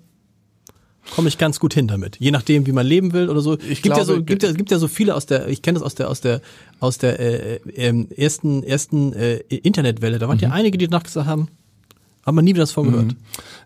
komme 1.16 1.28
ich 1.30 1.38
ganz 1.38 1.60
gut 1.60 1.74
hin 1.74 1.88
damit. 1.88 2.18
Je 2.20 2.32
nachdem, 2.32 2.66
wie 2.68 2.72
man 2.72 2.86
leben 2.86 3.14
will 3.14 3.30
oder 3.30 3.42
so. 3.42 3.58
Ich 3.60 3.82
gibt 3.82 3.98
ja 3.98 4.04
glaube, 4.04 4.20
so, 4.20 4.24
gibt 4.24 4.44
ja, 4.44 4.52
gibt 4.52 4.72
ja 4.72 4.80
so 4.80 4.88
viele 4.88 5.16
aus 5.16 5.26
der, 5.26 5.48
ich 5.48 5.62
kenne 5.62 5.76
das 5.80 5.84
aus 5.84 5.96
der, 5.96 6.10
aus 6.10 6.22
der, 6.22 6.42
aus 6.80 6.98
der 6.98 7.20
äh, 7.20 7.56
ähm, 7.76 8.08
ersten, 8.16 8.64
ersten 8.64 9.14
äh, 9.14 9.38
Internetwelle. 9.50 10.20
Da 10.20 10.28
waren 10.28 10.38
Mhm. 10.38 10.44
ja 10.44 10.52
einige, 10.52 10.78
die 10.78 10.88
danach 10.88 11.04
gesagt 11.04 11.28
haben, 11.28 11.48
haben 12.26 12.36
wir 12.36 12.42
nie 12.44 12.52
wieder 12.52 12.64
das 12.64 12.72
von 12.74 12.92
gehört. 12.92 13.16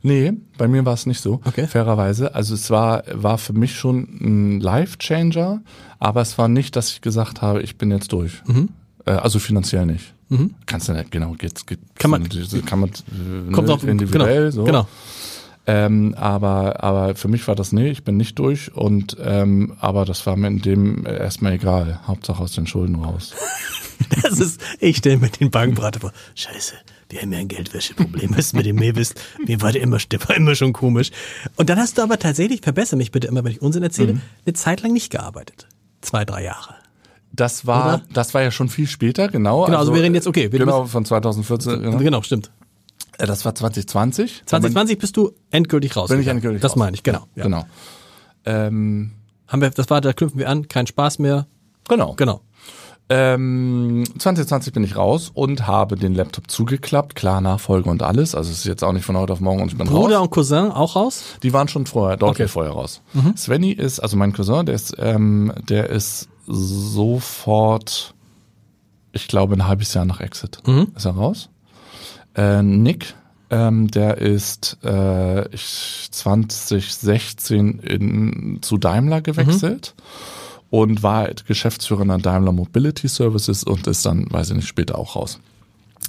Nee, 0.03 0.33
bei 0.57 0.67
mir 0.67 0.85
war 0.85 0.93
es 0.93 1.05
nicht 1.05 1.19
so, 1.21 1.41
Okay. 1.43 1.67
fairerweise. 1.67 2.33
Also 2.35 2.53
es 2.53 2.69
war, 2.69 3.03
war 3.11 3.37
für 3.37 3.51
mich 3.53 3.75
schon 3.75 4.07
ein 4.21 4.59
Life-Changer, 4.61 5.61
aber 5.99 6.21
es 6.21 6.37
war 6.37 6.47
nicht, 6.47 6.75
dass 6.75 6.91
ich 6.91 7.01
gesagt 7.01 7.41
habe, 7.41 7.61
ich 7.61 7.77
bin 7.77 7.91
jetzt 7.91 8.13
durch. 8.13 8.41
Mhm. 8.45 8.69
Äh, 9.05 9.11
also 9.11 9.39
finanziell 9.39 9.85
nicht. 9.85 10.13
Kannst 10.65 10.87
du 10.87 10.93
nicht, 10.93 11.11
genau, 11.11 11.33
geht's, 11.37 11.63
geht, 11.67 11.77
Kann 11.99 12.09
man- 12.09 12.27
kann 12.65 12.79
man, 12.79 12.89
äh, 12.89 13.51
Kommt 13.51 13.67
ne, 13.67 13.73
auf 13.75 13.83
individuell, 13.83 14.49
genau, 14.49 14.51
so. 14.51 14.63
genau. 14.63 14.87
Ähm, 15.65 16.13
aber, 16.17 16.83
aber 16.83 17.15
für 17.15 17.29
mich 17.29 17.47
war 17.47 17.55
das 17.55 17.71
nee, 17.71 17.89
ich 17.89 18.03
bin 18.03 18.17
nicht 18.17 18.37
durch 18.37 18.75
und 18.75 19.15
ähm, 19.23 19.75
aber 19.79 20.03
das 20.03 20.25
war 20.25 20.35
mir 20.35 20.47
in 20.47 20.61
dem 20.61 21.05
erstmal 21.05 21.53
egal. 21.53 22.01
Hauptsache 22.05 22.43
aus 22.43 22.51
den 22.53 22.67
Schulden 22.67 22.95
raus. 22.95 23.33
Das 24.21 24.37
ist, 24.39 24.59
ich 24.79 24.97
stelle 24.97 25.17
mir 25.17 25.29
den 25.29 25.49
Bankberater 25.49 25.99
vor. 26.01 26.11
Scheiße, 26.35 26.73
wir 27.09 27.21
haben 27.21 27.31
ja 27.31 27.39
ein 27.39 27.47
Geldwäscheproblem. 27.47 28.31
Was 28.31 28.47
ist 28.47 28.53
mit 28.53 28.65
dem 28.65 28.75
Mewis? 28.75 29.13
Mir 29.47 29.61
war 29.61 29.71
der 29.71 29.81
immer, 29.81 29.97
der 29.97 30.19
war 30.27 30.35
immer 30.35 30.55
schon 30.55 30.73
komisch. 30.73 31.09
Und 31.55 31.69
dann 31.69 31.79
hast 31.79 31.97
du 31.97 32.01
aber 32.01 32.19
tatsächlich, 32.19 32.61
verbessere 32.61 32.97
mich 32.97 33.11
bitte 33.11 33.27
immer, 33.27 33.43
wenn 33.45 33.51
ich 33.53 33.61
Unsinn 33.61 33.81
erzähle, 33.81 34.19
eine 34.45 34.53
Zeit 34.53 34.81
lang 34.81 34.91
nicht 34.91 35.09
gearbeitet. 35.09 35.67
Zwei, 36.01 36.25
drei 36.25 36.43
Jahre. 36.43 36.75
Das 37.31 37.65
war, 37.65 37.95
Oder? 37.95 38.01
das 38.13 38.33
war 38.33 38.41
ja 38.43 38.51
schon 38.51 38.67
viel 38.67 38.87
später, 38.87 39.29
genau. 39.29 39.65
Genau, 39.65 39.77
also 39.77 39.95
wir 39.95 40.01
reden 40.03 40.15
jetzt- 40.15 40.27
okay, 40.27 40.51
wir 40.51 40.59
genau, 40.59 40.81
müssen- 40.81 40.91
von 40.91 41.05
2014. 41.05 41.81
Genau. 41.81 41.97
Genau, 41.97 42.21
stimmt. 42.23 42.51
Äh, 43.17 43.25
Das 43.27 43.45
war 43.45 43.53
2020. 43.55 44.43
2020 44.45 44.97
bist 44.97 45.17
du 45.17 45.31
endgültig 45.51 45.95
raus. 45.95 46.09
Bin 46.09 46.19
ich 46.21 46.27
endgültig 46.27 46.61
Das 46.61 46.71
raus. 46.71 46.75
meine 46.77 46.95
ich, 46.95 47.03
genau. 47.03 47.25
Ja. 47.35 47.43
Genau. 47.43 47.65
Ähm, 48.45 49.11
Haben 49.47 49.61
wir, 49.61 49.69
das 49.69 49.89
war, 49.89 50.01
da 50.01 50.13
knüpfen 50.13 50.39
wir 50.39 50.49
an, 50.49 50.67
kein 50.67 50.87
Spaß 50.87 51.19
mehr. 51.19 51.47
genau. 51.87 52.13
Genau. 52.15 52.41
Ähm, 53.09 54.05
2020 54.17 54.71
bin 54.73 54.83
ich 54.83 54.95
raus 54.95 55.29
und 55.33 55.67
habe 55.67 55.97
den 55.97 56.15
Laptop 56.15 56.49
zugeklappt. 56.49 57.15
Klar, 57.15 57.41
Nachfolge 57.41 57.89
und 57.89 58.01
alles. 58.01 58.33
Also 58.33 58.49
es 58.49 58.59
ist 58.59 58.65
jetzt 58.65 58.83
auch 58.83 58.93
nicht 58.93 59.03
von 59.05 59.17
heute 59.17 59.33
auf 59.33 59.41
morgen 59.41 59.61
und 59.61 59.71
ich 59.71 59.77
bin 59.77 59.87
Bruder 59.87 60.15
raus. 60.17 60.23
und 60.23 60.31
Cousin 60.31 60.71
auch 60.71 60.95
raus? 60.95 61.21
Die 61.43 61.51
waren 61.51 61.67
schon 61.67 61.85
vorher, 61.85 62.15
deutlich 62.15 62.45
Okay. 62.45 62.47
vorher 62.47 62.71
raus. 62.71 63.01
Svenny 63.35 63.71
ist, 63.71 63.99
also 63.99 64.15
mein 64.15 64.31
Cousin, 64.31 64.65
der 64.65 64.75
ist, 64.75 64.95
ähm, 64.97 65.51
der 65.67 65.89
ist 65.89 66.29
sofort, 66.47 68.13
ich 69.11 69.27
glaube, 69.27 69.53
ein 69.55 69.67
halbes 69.67 69.93
Jahr 69.93 70.05
nach 70.05 70.21
Exit 70.21 70.59
ist 70.95 71.05
er 71.05 71.11
raus. 71.11 71.49
Äh, 72.35 72.63
Nick, 72.63 73.13
ähm, 73.49 73.89
der 73.89 74.17
ist 74.17 74.77
äh, 74.83 75.47
ich, 75.53 76.07
2016 76.11 77.79
in, 77.79 78.59
zu 78.61 78.77
Daimler 78.77 79.21
gewechselt 79.21 79.95
und 80.69 81.03
war 81.03 81.17
halt 81.17 81.45
Geschäftsführer 81.45 82.01
in 82.01 82.07
der 82.07 82.17
Daimler 82.17 82.51
Mobility 82.51 83.07
Services 83.07 83.63
und 83.63 83.85
ist 83.85 84.05
dann, 84.05 84.25
weiß 84.31 84.49
ich 84.49 84.55
nicht, 84.55 84.67
später 84.67 84.97
auch 84.97 85.15
raus. 85.15 85.39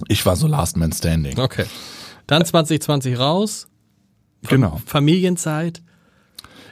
Ich 0.09 0.25
war 0.25 0.37
so 0.37 0.47
Last 0.47 0.77
Man 0.77 0.93
Standing. 0.93 1.39
Okay. 1.39 1.67
Dann 2.27 2.45
2020 2.45 3.19
raus. 3.19 3.69
Genau. 4.49 4.81
Familienzeit. 4.87 5.83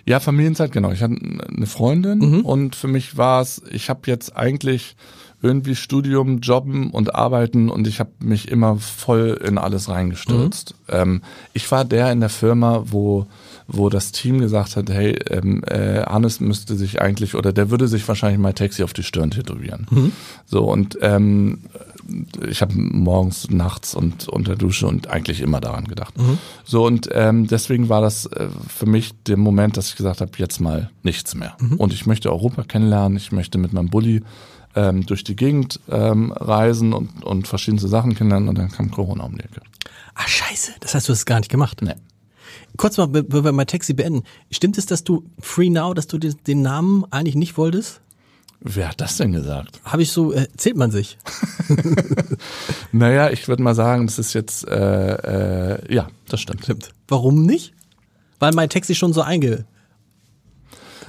Ja, 0.06 0.20
Familienzeit, 0.20 0.72
genau. 0.72 0.90
Ich 0.90 1.02
hatte 1.02 1.14
eine 1.14 1.66
Freundin 1.66 2.42
und 2.42 2.74
für 2.74 2.88
mich 2.88 3.16
war 3.16 3.42
es, 3.42 3.62
ich 3.70 3.88
habe 3.90 4.00
jetzt 4.06 4.36
eigentlich 4.36 4.96
irgendwie 5.42 5.74
Studium, 5.74 6.38
Jobben 6.38 6.90
und 6.90 7.14
Arbeiten 7.14 7.68
und 7.68 7.88
ich 7.88 7.98
habe 7.98 8.11
mich 8.20 8.48
immer 8.48 8.76
voll 8.76 9.40
in 9.44 9.59
alles 9.59 9.88
reingestürzt. 9.88 10.74
Ähm, 10.88 11.22
ich 11.52 11.70
war 11.70 11.85
der 11.85 12.12
in 12.12 12.20
der 12.20 12.28
Firma, 12.28 12.85
wo 12.87 13.26
wo 13.68 13.88
das 13.88 14.12
Team 14.12 14.40
gesagt 14.40 14.76
hat, 14.76 14.90
hey, 14.90 15.18
ähm, 15.31 15.62
äh, 15.64 16.02
Hannes 16.02 16.40
müsste 16.40 16.76
sich 16.76 17.00
eigentlich 17.00 17.35
oder 17.35 17.52
der 17.52 17.70
würde 17.70 17.88
sich 17.88 18.07
wahrscheinlich 18.07 18.40
mal 18.40 18.52
Taxi 18.52 18.83
auf 18.83 18.92
die 18.92 19.02
Stirn 19.02 19.31
tätowieren. 19.31 19.87
So 20.46 20.64
und 20.70 20.98
ähm, 21.00 21.61
ich 22.46 22.61
habe 22.61 22.74
morgens, 22.74 23.48
nachts 23.50 23.94
und 23.94 24.28
unter 24.28 24.57
Dusche 24.57 24.87
und 24.87 25.09
eigentlich 25.09 25.40
immer 25.40 25.61
daran 25.61 25.85
gedacht. 25.85 26.14
So 26.64 26.85
und 26.85 27.09
ähm, 27.12 27.46
deswegen 27.46 27.88
war 27.88 28.00
das 28.00 28.26
äh, 28.26 28.48
für 28.68 28.87
mich 28.87 29.12
der 29.26 29.37
Moment, 29.37 29.76
dass 29.76 29.88
ich 29.88 29.96
gesagt 29.96 30.20
habe, 30.20 30.33
jetzt 30.37 30.61
mal 30.61 30.90
nichts 31.02 31.35
mehr. 31.35 31.57
Und 31.78 31.92
ich 31.92 32.07
möchte 32.07 32.31
Europa 32.31 32.64
kennenlernen, 32.64 33.16
ich 33.16 33.33
möchte 33.33 33.59
mit 33.59 33.72
meinem 33.72 33.88
Bulli 33.88 34.22
ähm, 34.74 35.06
durch 35.06 35.24
die 35.24 35.37
Gegend 35.37 35.80
ähm, 35.90 36.32
reisen 36.32 36.92
und, 36.92 37.24
und 37.24 37.48
verschiedenste 37.48 37.88
Sachen 37.88 38.14
kennenlernen 38.14 38.48
und 38.48 38.58
dann 38.58 38.70
kam 38.70 38.90
Corona 38.90 39.24
um 39.24 39.37
die 39.37 39.44
Ecke. 39.44 39.61
Ah, 40.14 40.26
scheiße. 40.26 40.72
Das 40.80 40.94
hast 40.94 41.08
du 41.08 41.12
das 41.12 41.26
gar 41.26 41.38
nicht 41.38 41.50
gemacht. 41.50 41.80
Nee. 41.82 41.94
Kurz 42.76 42.96
mal, 42.96 43.06
bevor 43.06 43.44
wir 43.44 43.52
mal 43.52 43.64
Taxi 43.64 43.94
beenden. 43.94 44.24
Stimmt 44.50 44.78
es, 44.78 44.87
dass 44.87 45.04
du 45.04 45.24
Free 45.40 45.70
Now, 45.70 45.94
dass 45.94 46.06
du 46.06 46.18
den, 46.18 46.35
den 46.46 46.62
Namen 46.62 47.04
eigentlich 47.11 47.35
nicht 47.35 47.56
wolltest? 47.56 48.00
Wer 48.61 48.90
hat 48.90 49.00
das 49.00 49.16
denn 49.16 49.32
gesagt? 49.32 49.80
Habe 49.85 50.02
ich 50.02 50.12
so, 50.12 50.32
äh, 50.32 50.42
erzählt 50.42 50.76
man 50.76 50.90
sich. 50.90 51.18
Naja, 52.92 53.30
ich 53.30 53.48
würde 53.48 53.62
mal 53.62 53.74
sagen, 53.74 54.06
das 54.06 54.18
ist 54.18 54.35
jetzt, 54.35 54.68
äh, 54.68 55.76
äh, 55.76 55.94
ja, 55.94 56.08
das 56.28 56.40
stimmt. 56.40 56.64
Stimmt. 56.64 56.90
Warum 57.08 57.46
nicht? 57.46 57.72
Weil 58.38 58.52
mein 58.52 58.68
Taxi 58.68 58.94
schon 58.94 59.12
so 59.12 59.22
einge... 59.22 59.64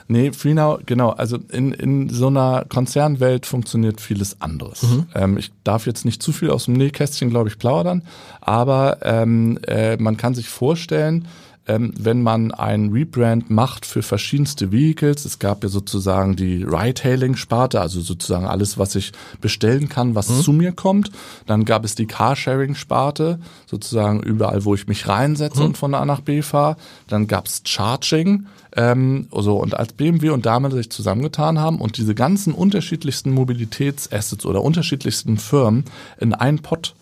Nee, 0.08 0.32
FreeNow, 0.32 0.80
genau. 0.86 1.10
Also 1.12 1.38
in, 1.52 1.72
in 1.72 2.10
so 2.10 2.28
einer 2.28 2.66
Konzernwelt 2.68 3.46
funktioniert 3.46 4.02
vieles 4.02 4.42
anderes. 4.42 4.84
Ähm, 5.16 5.38
ich 5.38 5.52
darf 5.64 5.86
jetzt 5.86 6.06
nicht 6.06 6.22
zu 6.22 6.32
viel 6.32 6.50
aus 6.50 6.66
dem 6.66 6.74
Nähkästchen, 6.76 7.30
glaube 7.30 7.50
ich, 7.50 7.58
plaudern, 7.58 8.04
aber 8.42 8.98
ähm, 9.02 9.60
äh, 9.68 9.98
man 9.98 10.18
kann 10.18 10.36
sich 10.36 10.50
vorstellen, 10.50 11.28
ähm, 11.68 11.94
wenn 11.98 12.22
man 12.22 12.52
ein 12.52 12.90
Rebrand 12.92 13.50
macht 13.50 13.86
für 13.86 14.02
verschiedenste 14.02 14.72
Vehicles, 14.72 15.26
es 15.26 15.40
gab 15.40 15.64
ja 15.64 15.70
sozusagen 15.70 16.36
die 16.36 16.64
Ride-Hailing-Sparte, 16.64 17.80
also 17.80 18.02
sozusagen 18.02 18.46
alles, 18.46 18.78
was 18.78 18.96
ich 18.96 19.14
bestellen 19.40 19.88
kann, 19.88 20.16
was 20.16 20.42
zu 20.42 20.52
mir 20.52 20.74
kommt. 20.74 21.12
Dann 21.46 21.64
gab 21.64 21.86
es 21.86 21.96
die 21.96 22.06
Carsharing-Sparte, 22.06 23.40
sozusagen 23.66 24.22
überall, 24.22 24.66
wo 24.66 24.76
ich 24.76 24.88
mich 24.88 25.08
reinsetze 25.08 25.64
und 25.64 25.78
von 25.78 25.94
A 25.94 26.06
nach 26.06 26.22
B 26.22 26.42
fahre. 26.42 26.76
Dann 27.08 27.28
gab's 27.28 27.62
Charging, 27.66 28.48
ähm, 28.76 29.28
so, 29.32 29.58
und 29.58 29.78
als 29.78 29.94
BMW 29.94 30.32
und 30.32 30.46
Daimler 30.46 30.72
sich 30.72 30.90
zusammengetan 30.90 31.60
haben 31.60 31.80
und 31.80 31.98
diese 31.98 32.16
ganzen 32.16 32.54
unterschiedlichsten 32.54 33.32
Mobilitätsassets 33.32 34.46
oder 34.46 34.62
unterschiedlichsten 34.64 35.38
Firmen 35.38 35.86
in 36.20 36.34
einen 36.34 36.60
Pott 36.60 36.96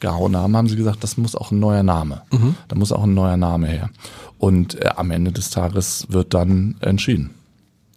gehauen 0.00 0.36
haben, 0.36 0.56
haben 0.56 0.68
sie 0.68 0.76
gesagt, 0.76 1.02
das 1.02 1.16
muss 1.16 1.34
auch 1.34 1.50
ein 1.50 1.58
neuer 1.58 1.82
Name. 1.82 2.22
Da 2.68 2.76
muss 2.76 2.92
auch 2.92 3.04
ein 3.04 3.14
neuer 3.14 3.36
Name 3.36 3.66
her. 3.68 3.90
Und 4.38 4.80
äh, 4.80 4.88
am 4.96 5.10
Ende 5.10 5.32
des 5.32 5.50
Tages 5.50 6.06
wird 6.10 6.34
dann 6.34 6.76
entschieden. 6.80 7.34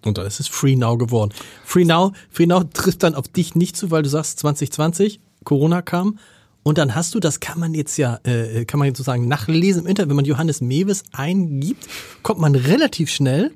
Und 0.06 0.18
dann 0.18 0.26
ist 0.26 0.40
es 0.40 0.48
Free 0.48 0.76
Now 0.76 0.98
geworden. 0.98 1.32
Free 1.66 1.86
Now, 1.86 2.14
Free 2.32 2.46
Now 2.46 2.64
trifft 2.64 3.04
dann 3.04 3.16
auf 3.16 3.28
dich 3.28 3.56
nicht 3.56 3.76
zu, 3.76 3.92
weil 3.92 4.04
du 4.04 4.10
sagst 4.10 4.40
2020, 4.40 5.20
Corona 5.44 5.82
kam. 5.82 6.20
Und 6.64 6.78
dann 6.78 6.96
hast 6.96 7.16
du, 7.16 7.20
das 7.20 7.40
kann 7.40 7.60
man 7.60 7.74
jetzt 7.74 7.98
ja, 7.98 8.20
äh, 8.24 8.66
kann 8.66 8.80
man 8.80 8.88
jetzt 8.88 8.98
sozusagen 8.98 9.28
nachlesen 9.28 9.84
im 9.84 9.88
Internet, 9.88 10.10
wenn 10.10 10.16
man 10.16 10.26
Johannes 10.26 10.62
Mewes 10.62 11.04
eingibt, 11.12 11.88
kommt 12.22 12.40
man 12.40 12.56
relativ 12.56 13.10
schnell 13.10 13.52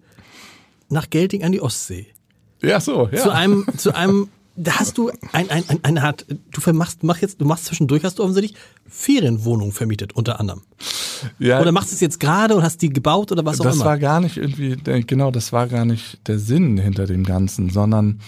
nach 0.89 1.10
Gelting 1.10 1.43
an 1.43 1.51
die 1.51 1.62
Ostsee. 1.62 2.08
Ja, 2.62 2.79
so, 2.79 3.10
ja. 3.12 3.21
Zu 3.21 3.32
einem, 3.32 3.65
zu 3.77 3.93
einem, 3.93 4.29
da 4.56 4.80
hast 4.80 4.98
du 4.98 5.10
ein, 5.32 5.50
ein, 5.50 5.63
ein, 5.68 5.80
eine 5.84 6.04
Art, 6.04 6.26
du 6.28 6.62
vermachst, 6.62 7.04
mach 7.04 7.18
jetzt, 7.18 7.42
du 7.42 7.46
machst 7.46 7.66
zwischendurch, 7.66 8.04
hast 8.04 8.20
du 8.20 8.24
offensichtlich 8.24 8.56
Ferienwohnungen 8.88 9.72
vermietet, 9.72 10.13
unter 10.13 10.39
anderem. 10.39 10.62
ja 11.39 11.60
Oder 11.60 11.72
machst 11.72 11.92
du 11.92 11.96
es 11.96 12.02
jetzt 12.02 12.20
gerade 12.20 12.56
und 12.56 12.63
hast 12.63 12.82
die 12.82 12.89
gebaut 12.89 13.32
oder 13.32 13.46
was 13.46 13.60
auch 13.60 13.66
das 13.66 13.76
immer? 13.76 13.86
war 13.86 13.98
gar 13.98 14.20
nicht 14.20 14.38
irgendwie, 14.38 14.76
genau, 15.08 15.32
das 15.32 15.54
war 15.54 15.68
gar 15.68 15.86
nicht 15.86 16.28
der 16.28 16.38
Sinn 16.38 16.78
hinter 16.78 17.08
dem 17.08 17.24
Ganzen, 17.24 17.72
sondern 17.72 18.20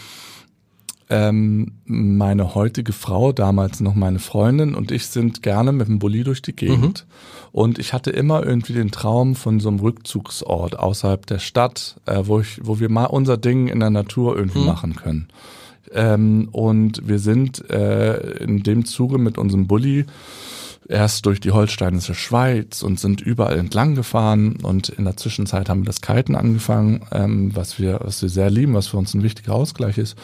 ähm, 1.10 1.74
meine 1.86 2.56
heutige 2.56 2.92
Frau, 2.92 3.32
damals 3.32 3.80
noch 3.80 3.94
meine 3.94 4.18
Freundin 4.18 4.74
und 4.74 4.92
ich 4.92 5.06
sind 5.08 5.44
gerne 5.44 5.72
mit 5.72 5.88
dem 5.88 6.00
Bulli 6.00 6.24
durch 6.24 6.42
die 6.42 6.56
Gegend. 6.56 7.06
Und 7.52 7.80
ich 7.80 7.94
hatte 7.94 8.10
immer 8.10 8.44
irgendwie 8.44 8.74
den 8.74 8.92
Traum 8.92 9.36
von 9.36 9.60
so 9.60 9.70
einem 9.70 9.80
Rückzugsort 9.80 10.78
außerhalb 10.78 11.26
der 11.26 11.40
Stadt, 11.40 12.02
äh, 12.06 12.24
wo 12.24 12.40
ich, 12.40 12.60
wo 12.64 12.80
wir 12.80 12.90
mal 12.90 13.06
unser 13.06 13.38
Ding 13.38 13.68
in 13.68 13.80
der 13.80 13.92
Natur 13.92 14.36
irgendwie 14.36 14.60
machen 14.66 14.96
können. 14.96 15.28
Ähm, 15.94 16.50
und 16.52 17.08
wir 17.08 17.20
sind 17.20 17.70
äh, 17.70 18.38
in 18.38 18.64
dem 18.64 18.86
Zuge 18.86 19.18
mit 19.18 19.38
unserem 19.38 19.68
Bulli 19.68 20.06
erst 20.88 21.26
durch 21.26 21.40
die 21.40 21.52
holsteinische 21.52 22.14
Schweiz 22.14 22.84
und 22.84 23.00
sind 23.00 23.22
überall 23.22 23.58
entlang 23.58 23.96
gefahren 23.96 24.58
und 24.62 24.90
in 24.90 25.06
der 25.06 25.18
Zwischenzeit 25.18 25.68
haben 25.68 25.82
wir 25.82 25.88
das 25.88 26.02
Kiten 26.02 26.36
angefangen, 26.36 27.02
ähm, 27.12 27.56
was 27.56 27.80
wir, 27.80 28.00
was 28.04 28.22
wir 28.22 28.30
sehr 28.30 28.50
lieben, 28.50 28.74
was 28.74 28.88
für 28.88 28.98
uns 28.98 29.14
ein 29.14 29.24
wichtiger 29.24 29.56
Ausgleich 29.56 29.98
ist. 29.98 30.16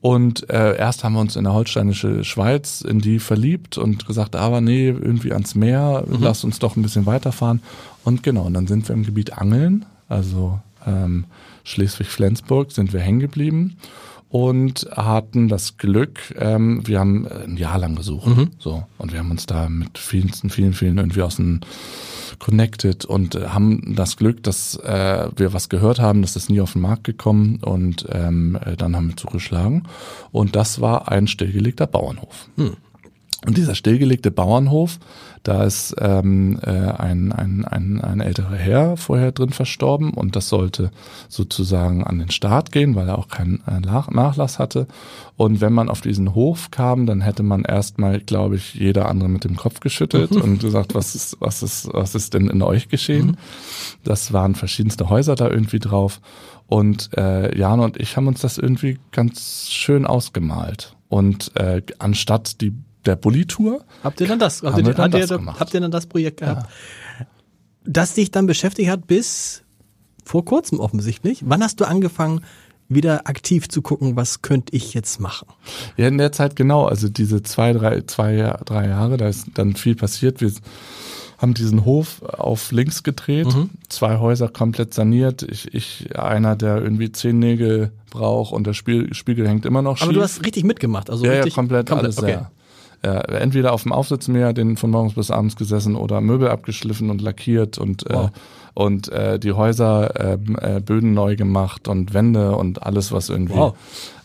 Und 0.00 0.48
äh, 0.50 0.76
erst 0.76 1.04
haben 1.04 1.14
wir 1.14 1.20
uns 1.20 1.36
in 1.36 1.44
der 1.44 1.52
holsteinische 1.52 2.22
Schweiz 2.22 2.80
in 2.80 3.00
die 3.00 3.18
verliebt 3.18 3.76
und 3.78 4.06
gesagt, 4.06 4.36
aber 4.36 4.60
nee, 4.60 4.88
irgendwie 4.88 5.32
ans 5.32 5.54
Meer, 5.54 6.04
lass 6.06 6.44
uns 6.44 6.58
doch 6.58 6.76
ein 6.76 6.82
bisschen 6.82 7.06
weiterfahren. 7.06 7.62
Und 8.04 8.22
genau, 8.22 8.44
und 8.44 8.54
dann 8.54 8.66
sind 8.66 8.88
wir 8.88 8.94
im 8.94 9.04
Gebiet 9.04 9.32
Angeln, 9.32 9.84
also 10.08 10.60
ähm, 10.86 11.24
Schleswig-Flensburg 11.64 12.72
sind 12.72 12.92
wir 12.92 13.00
hängen 13.00 13.20
geblieben 13.20 13.76
und 14.28 14.86
hatten 14.90 15.48
das 15.48 15.76
Glück, 15.76 16.34
ähm, 16.38 16.86
wir 16.86 16.98
haben 16.98 17.26
ein 17.26 17.56
Jahr 17.56 17.78
lang 17.78 17.94
gesucht, 17.94 18.26
so. 18.58 18.84
Und 18.98 19.12
wir 19.12 19.20
haben 19.20 19.30
uns 19.30 19.46
da 19.46 19.68
mit 19.68 19.98
vielen, 19.98 20.32
vielen, 20.32 20.72
vielen 20.72 20.98
irgendwie 20.98 21.22
aus 21.22 21.36
dem 21.36 21.60
connected 22.38 23.04
und 23.04 23.34
äh, 23.34 23.48
haben 23.48 23.94
das 23.94 24.16
Glück, 24.16 24.42
dass 24.42 24.76
äh, 24.76 25.28
wir 25.36 25.52
was 25.52 25.68
gehört 25.68 26.00
haben, 26.00 26.22
dass 26.22 26.34
das 26.34 26.48
nie 26.48 26.60
auf 26.60 26.72
den 26.72 26.82
Markt 26.82 27.04
gekommen 27.04 27.60
und 27.62 28.06
ähm, 28.10 28.58
äh, 28.64 28.76
dann 28.76 28.96
haben 28.96 29.08
wir 29.08 29.16
zugeschlagen. 29.16 29.84
Und 30.32 30.56
das 30.56 30.80
war 30.80 31.10
ein 31.10 31.26
stillgelegter 31.28 31.86
Bauernhof. 31.86 32.48
Und 33.44 33.58
dieser 33.58 33.74
stillgelegte 33.74 34.30
Bauernhof, 34.30 34.98
da 35.42 35.64
ist 35.64 35.94
ähm, 36.00 36.58
äh, 36.62 36.70
ein, 36.70 37.32
ein, 37.32 37.64
ein, 37.64 38.00
ein 38.00 38.20
älterer 38.20 38.56
Herr 38.56 38.96
vorher 38.96 39.30
drin 39.30 39.50
verstorben 39.50 40.14
und 40.14 40.34
das 40.34 40.48
sollte 40.48 40.90
sozusagen 41.28 42.02
an 42.02 42.18
den 42.18 42.30
Start 42.30 42.72
gehen, 42.72 42.94
weil 42.96 43.08
er 43.08 43.18
auch 43.18 43.28
keinen 43.28 43.62
äh, 43.66 43.78
Nach 43.80 44.10
Nachlass 44.10 44.58
hatte. 44.58 44.86
Und 45.36 45.60
wenn 45.60 45.74
man 45.74 45.90
auf 45.90 46.00
diesen 46.00 46.34
Hof 46.34 46.70
kam, 46.70 47.04
dann 47.04 47.20
hätte 47.20 47.42
man 47.42 47.62
erstmal, 47.62 48.20
glaube 48.20 48.56
ich, 48.56 48.74
jeder 48.74 49.08
andere 49.08 49.28
mit 49.28 49.44
dem 49.44 49.56
Kopf 49.56 49.80
geschüttelt 49.80 50.32
und 50.32 50.60
gesagt, 50.60 50.94
was 50.94 51.14
ist, 51.14 51.36
was 51.38 51.62
ist, 51.62 51.88
was 51.92 52.14
ist 52.14 52.32
denn 52.32 52.48
in 52.48 52.62
euch 52.62 52.88
geschehen? 52.88 53.36
Das 54.02 54.32
waren 54.32 54.54
verschiedenste 54.54 55.10
Häuser 55.10 55.34
da 55.34 55.48
irgendwie 55.50 55.78
drauf. 55.78 56.20
Und 56.66 57.10
äh, 57.16 57.56
Jan 57.56 57.80
und 57.80 58.00
ich 58.00 58.16
haben 58.16 58.26
uns 58.26 58.40
das 58.40 58.56
irgendwie 58.58 58.98
ganz 59.12 59.68
schön 59.70 60.06
ausgemalt. 60.06 60.96
Und 61.08 61.54
äh, 61.54 61.82
anstatt 61.98 62.60
die 62.60 62.72
der 63.06 63.16
Bulli-Tour 63.16 63.84
Habt 64.02 64.20
ihr 64.20 64.26
dann 64.26 64.38
das? 64.38 64.62
Habt, 64.62 64.78
ihr, 64.78 64.84
dann 64.84 64.96
habt, 64.98 65.14
ihr, 65.14 65.20
das 65.20 65.30
gemacht. 65.30 65.60
habt 65.60 65.74
ihr 65.74 65.80
dann 65.80 65.90
das 65.90 66.06
Projekt 66.06 66.40
gehabt? 66.40 66.68
Das 67.84 68.14
dich 68.14 68.30
dann 68.30 68.46
beschäftigt 68.46 68.90
hat 68.90 69.06
bis 69.06 69.62
vor 70.24 70.44
kurzem 70.44 70.80
offensichtlich. 70.80 71.42
Wann 71.46 71.62
hast 71.62 71.80
du 71.80 71.84
angefangen, 71.84 72.40
wieder 72.88 73.26
aktiv 73.28 73.68
zu 73.68 73.82
gucken, 73.82 74.16
was 74.16 74.42
könnte 74.42 74.74
ich 74.74 74.94
jetzt 74.94 75.20
machen? 75.20 75.48
Ja, 75.96 76.08
in 76.08 76.18
der 76.18 76.32
Zeit 76.32 76.56
genau, 76.56 76.84
also 76.86 77.08
diese 77.08 77.42
zwei, 77.42 77.72
drei, 77.72 78.02
zwei, 78.02 78.56
drei 78.64 78.88
Jahre, 78.88 79.16
da 79.16 79.28
ist 79.28 79.46
dann 79.54 79.74
viel 79.74 79.96
passiert. 79.96 80.40
Wir 80.40 80.52
haben 81.38 81.52
diesen 81.54 81.84
Hof 81.84 82.22
auf 82.22 82.72
links 82.72 83.02
gedreht, 83.02 83.46
Mhm. 83.46 83.70
zwei 83.88 84.18
Häuser 84.18 84.48
komplett 84.48 84.94
saniert. 84.94 85.42
Ich, 85.42 85.74
ich 85.74 86.16
einer, 86.18 86.56
der 86.56 86.80
irgendwie 86.80 87.12
zehn 87.12 87.38
Nägel 87.38 87.92
braucht 88.10 88.52
und 88.52 88.66
der 88.66 88.72
Spiel, 88.74 89.12
Spiegel 89.14 89.46
hängt 89.48 89.66
immer 89.66 89.82
noch 89.82 89.98
schief. 89.98 90.04
Aber 90.04 90.12
du 90.14 90.22
hast 90.22 90.44
richtig 90.44 90.64
mitgemacht. 90.64 91.10
Also 91.10 91.24
ja, 91.26 91.32
ja, 91.32 91.36
richtig, 91.38 91.54
komplett, 91.54 91.90
alles, 91.90 92.18
okay. 92.18 92.32
ja. 92.32 92.50
Äh, 93.06 93.36
entweder 93.38 93.72
auf 93.72 93.84
dem 93.84 93.92
Aufsitzmäher, 93.92 94.52
den 94.52 94.76
von 94.76 94.90
morgens 94.90 95.14
bis 95.14 95.30
abends 95.30 95.54
gesessen 95.56 95.94
oder 95.94 96.20
Möbel 96.20 96.48
abgeschliffen 96.48 97.08
und 97.10 97.20
lackiert 97.22 97.78
und 97.78 98.04
Wow. 98.08 98.26
äh, 98.28 98.30
und 98.74 99.08
äh, 99.08 99.38
die 99.38 99.52
Häuser 99.52 100.12
ähm, 100.20 100.58
äh, 100.60 100.80
Böden 100.80 101.14
neu 101.14 101.34
gemacht 101.36 101.88
und 101.88 102.12
Wände 102.12 102.56
und 102.56 102.82
alles 102.82 103.10
was 103.12 103.28
irgendwie 103.30 103.54
Wow. 103.54 103.74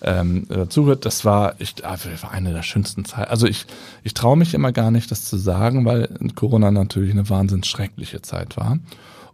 ähm, 0.02 0.46
dazugehört. 0.50 1.06
Das 1.06 1.24
war 1.26 1.54
ich 1.60 1.76
ah, 1.86 1.96
war 2.22 2.32
eine 2.32 2.52
der 2.54 2.64
schönsten 2.64 3.06
Zeiten. 3.06 3.30
Also 3.30 3.46
ich 3.48 3.66
ich 4.04 4.14
traue 4.14 4.36
mich 4.36 4.54
immer 4.54 4.72
gar 4.72 4.90
nicht, 4.92 5.12
das 5.12 5.26
zu 5.26 5.38
sagen, 5.38 5.86
weil 5.86 6.10
Corona 6.36 6.72
natürlich 6.72 7.12
eine 7.12 7.30
wahnsinns 7.30 7.68
schreckliche 7.68 8.22
Zeit 8.24 8.58
war. 8.58 8.80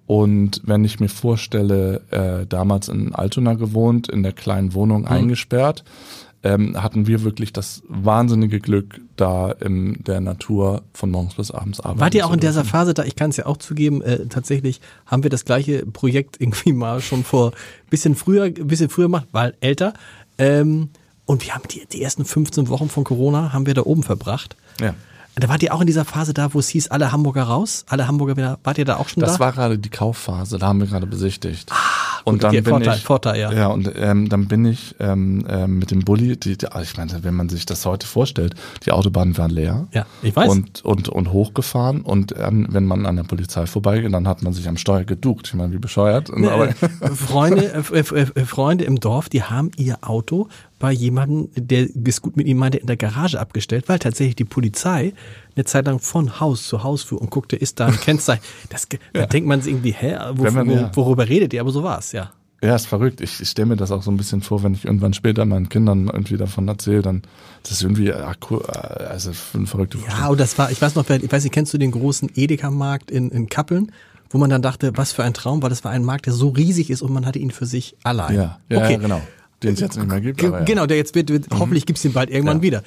Und 0.05 0.61
wenn 0.63 0.85
ich 0.85 0.99
mir 1.01 1.09
vorstelle, 1.09 2.01
äh, 2.11 2.45
damals 2.45 2.87
in 2.87 3.13
Altona 3.13 3.55
gewohnt, 3.55 4.07
in 4.07 4.23
der 4.23 4.31
kleinen 4.33 4.73
Wohnung 4.73 5.01
Mhm. 5.01 5.07
eingesperrt, 5.07 5.83
ähm, 6.43 6.81
hatten 6.81 7.07
wir 7.07 7.23
wirklich 7.23 7.51
das 7.51 7.81
wahnsinnige 7.87 8.59
Glück, 8.59 9.01
da 9.15 9.51
in 9.51 10.03
der 10.03 10.21
Natur 10.21 10.83
von 10.93 11.09
morgens 11.09 11.35
bis 11.35 11.51
abends 11.51 11.79
arbeiten 11.79 11.99
Wart 11.99 12.15
ihr 12.15 12.25
auch 12.25 12.33
in 12.33 12.39
dieser. 12.39 12.63
Phase 12.63 12.93
da? 12.93 13.03
Ich 13.03 13.15
kann 13.15 13.31
es 13.31 13.37
ja 13.37 13.45
auch 13.45 13.57
zugeben, 13.57 14.01
äh, 14.01 14.25
tatsächlich 14.27 14.81
haben 15.05 15.23
wir 15.23 15.29
das 15.29 15.45
gleiche 15.45 15.85
Projekt 15.85 16.37
irgendwie 16.39 16.73
mal 16.73 17.01
schon 17.01 17.23
vor 17.23 17.51
bisschen 17.89 18.15
früher, 18.15 18.49
bisschen 18.49 18.89
früher 18.89 19.05
gemacht, 19.05 19.27
weil 19.31 19.55
älter. 19.61 19.93
Ähm, 20.37 20.89
und 21.25 21.45
wir 21.45 21.53
haben 21.53 21.63
die, 21.69 21.85
die 21.91 22.01
ersten 22.01 22.23
15 22.23 22.69
Wochen 22.69 22.89
von 22.89 23.03
Corona 23.03 23.51
haben 23.51 23.65
wir 23.65 23.73
da 23.73 23.81
oben 23.83 24.03
verbracht. 24.03 24.55
Ja. 24.79 24.93
Da 25.35 25.49
wart 25.49 25.61
ihr 25.61 25.73
auch 25.73 25.81
in 25.81 25.87
dieser 25.87 26.05
Phase 26.05 26.33
da, 26.33 26.53
wo 26.53 26.59
es 26.59 26.69
hieß, 26.69 26.87
alle 26.87 27.11
Hamburger 27.11 27.43
raus, 27.43 27.85
alle 27.89 28.07
Hamburger 28.07 28.37
wieder, 28.37 28.59
wart 28.63 28.79
ihr 28.79 28.85
da 28.85 28.97
auch 28.97 29.07
schon 29.07 29.21
Das 29.21 29.33
da? 29.33 29.39
war 29.39 29.51
gerade 29.51 29.77
die 29.77 29.89
Kaufphase, 29.89 30.57
da 30.57 30.67
haben 30.67 30.79
wir 30.79 30.87
gerade 30.87 31.05
besichtigt. 31.05 31.69
Und 32.27 32.43
dann 32.43 32.51
okay, 32.51 32.61
bin 32.61 32.71
Vorteil, 32.71 32.95
ich, 32.95 33.03
Vorteil, 33.03 33.39
ja. 33.39 33.51
Ja, 33.51 33.67
und 33.67 33.91
ähm, 33.95 34.29
dann 34.29 34.47
bin 34.47 34.65
ich 34.65 34.95
ähm, 34.99 35.45
ähm, 35.49 35.79
mit 35.79 35.91
dem 35.91 36.01
Bulli, 36.01 36.37
die, 36.37 36.57
die, 36.57 36.67
also 36.67 36.83
ich 36.83 36.97
meine, 36.97 37.23
wenn 37.23 37.35
man 37.35 37.49
sich 37.49 37.65
das 37.65 37.85
heute 37.85 38.07
vorstellt, 38.07 38.55
die 38.85 38.91
Autobahnen 38.91 39.37
waren 39.37 39.51
leer. 39.51 39.87
Ja, 39.93 40.05
ich 40.21 40.35
weiß. 40.35 40.49
Und, 40.49 40.85
und, 40.85 41.09
und 41.09 41.31
hochgefahren 41.31 42.01
und 42.01 42.33
ähm, 42.37 42.67
wenn 42.69 42.85
man 42.85 43.05
an 43.05 43.15
der 43.15 43.23
Polizei 43.23 43.65
vorbeigeht, 43.65 44.13
dann 44.13 44.27
hat 44.27 44.41
man 44.43 44.53
sich 44.53 44.67
am 44.67 44.77
Steuer 44.77 45.03
geduckt. 45.03 45.47
Ich 45.47 45.53
meine, 45.53 45.73
wie 45.73 45.79
bescheuert. 45.79 46.29
Aber, 46.31 46.67
Äh, 47.01 47.09
Freunde, 47.09 47.83
äh, 47.91 47.99
äh, 47.99 48.45
Freunde 48.45 48.85
im 48.85 48.99
Dorf, 48.99 49.29
die 49.29 49.43
haben 49.43 49.71
ihr 49.77 49.97
Auto 50.01 50.47
bei 50.79 50.91
jemandem, 50.91 51.49
der 51.55 51.87
es 52.05 52.21
gut 52.21 52.37
mit 52.37 52.47
ihm 52.47 52.57
meinte, 52.57 52.77
in 52.77 52.87
der 52.87 52.97
Garage 52.97 53.39
abgestellt, 53.39 53.89
weil 53.89 53.99
tatsächlich 53.99 54.35
die 54.35 54.45
Polizei 54.45 55.13
eine 55.55 55.65
Zeit 55.65 55.85
lang 55.87 55.99
von 55.99 56.39
Haus 56.39 56.67
zu 56.67 56.83
Haus 56.83 57.03
fuhr 57.03 57.19
und 57.21 57.31
guckte, 57.31 57.55
ist 57.55 57.79
da 57.79 57.87
ein 57.87 57.99
Kennzeichen. 57.99 58.43
Das, 58.69 58.87
Da 59.13 59.25
denkt 59.25 59.47
man 59.47 59.61
sich 59.61 59.73
irgendwie, 59.73 59.93
hä, 59.93 60.17
wo, 60.35 60.43
Wenn 60.43 60.53
man- 60.53 60.69
wo, 60.69 60.73
ja. 60.75 60.91
worüber 60.95 61.27
redet 61.27 61.53
ihr? 61.53 61.61
Aber 61.61 61.71
so 61.71 61.83
war's, 61.83 62.11
ja. 62.11 62.31
Ja, 62.63 62.75
ist 62.75 62.87
verrückt. 62.87 63.21
Ich, 63.21 63.39
ich 63.39 63.49
stelle 63.49 63.67
mir 63.67 63.75
das 63.75 63.91
auch 63.91 64.01
so 64.01 64.09
ein 64.09 64.17
bisschen 64.17 64.41
vor, 64.41 64.63
wenn 64.63 64.73
ich 64.73 64.85
irgendwann 64.85 65.13
später 65.13 65.45
meinen 65.45 65.69
Kindern 65.69 66.07
irgendwie 66.07 66.37
davon 66.37 66.67
erzähle, 66.67 67.03
dann 67.03 67.21
das 67.61 67.71
ist 67.73 67.83
irgendwie 67.83 68.11
akku- 68.11 68.63
äh, 68.67 69.03
also 69.03 69.31
eine 69.53 69.67
verrückte 69.67 69.99
Ja, 70.09 70.27
und 70.29 70.39
das 70.39 70.57
war, 70.57 70.71
ich 70.71 70.81
weiß 70.81 70.95
noch, 70.95 71.07
ich 71.07 71.31
weiß 71.31 71.43
nicht, 71.43 71.53
kennst 71.53 71.71
du 71.75 71.77
den 71.77 71.91
großen 71.91 72.31
Edeka-Markt 72.35 73.11
in, 73.11 73.29
in 73.29 73.47
Kappeln? 73.47 73.91
Wo 74.31 74.39
man 74.39 74.49
dann 74.49 74.61
dachte, 74.61 74.91
was 74.95 75.13
für 75.13 75.23
ein 75.23 75.33
Traum, 75.33 75.61
weil 75.61 75.69
das 75.69 75.83
war 75.85 75.91
ein 75.91 76.03
Markt, 76.03 76.25
der 76.25 76.33
so 76.33 76.49
riesig 76.49 76.89
ist 76.89 77.01
und 77.01 77.13
man 77.13 77.25
hatte 77.25 77.39
ihn 77.39 77.51
für 77.51 77.65
sich 77.65 77.95
allein. 78.03 78.35
Ja, 78.35 78.59
ja, 78.69 78.77
okay. 78.79 78.93
ja 78.93 78.97
genau. 78.97 79.21
Den 79.63 79.73
es 79.73 79.79
jetzt 79.79 79.97
nicht 79.97 80.07
mehr 80.07 80.21
gibt. 80.21 80.43
Aber 80.43 80.57
ja. 80.57 80.61
Mhm. 80.61 80.65
Genau, 80.65 80.85
der 80.85 80.97
jetzt 80.97 81.15
wird, 81.15 81.29
wird 81.29 81.47
hoffentlich 81.57 81.85
gibt's 81.85 82.01
den 82.03 82.13
bald 82.13 82.29
irgendwann 82.29 82.57
Ja. 82.57 82.63
wieder. 82.63 82.83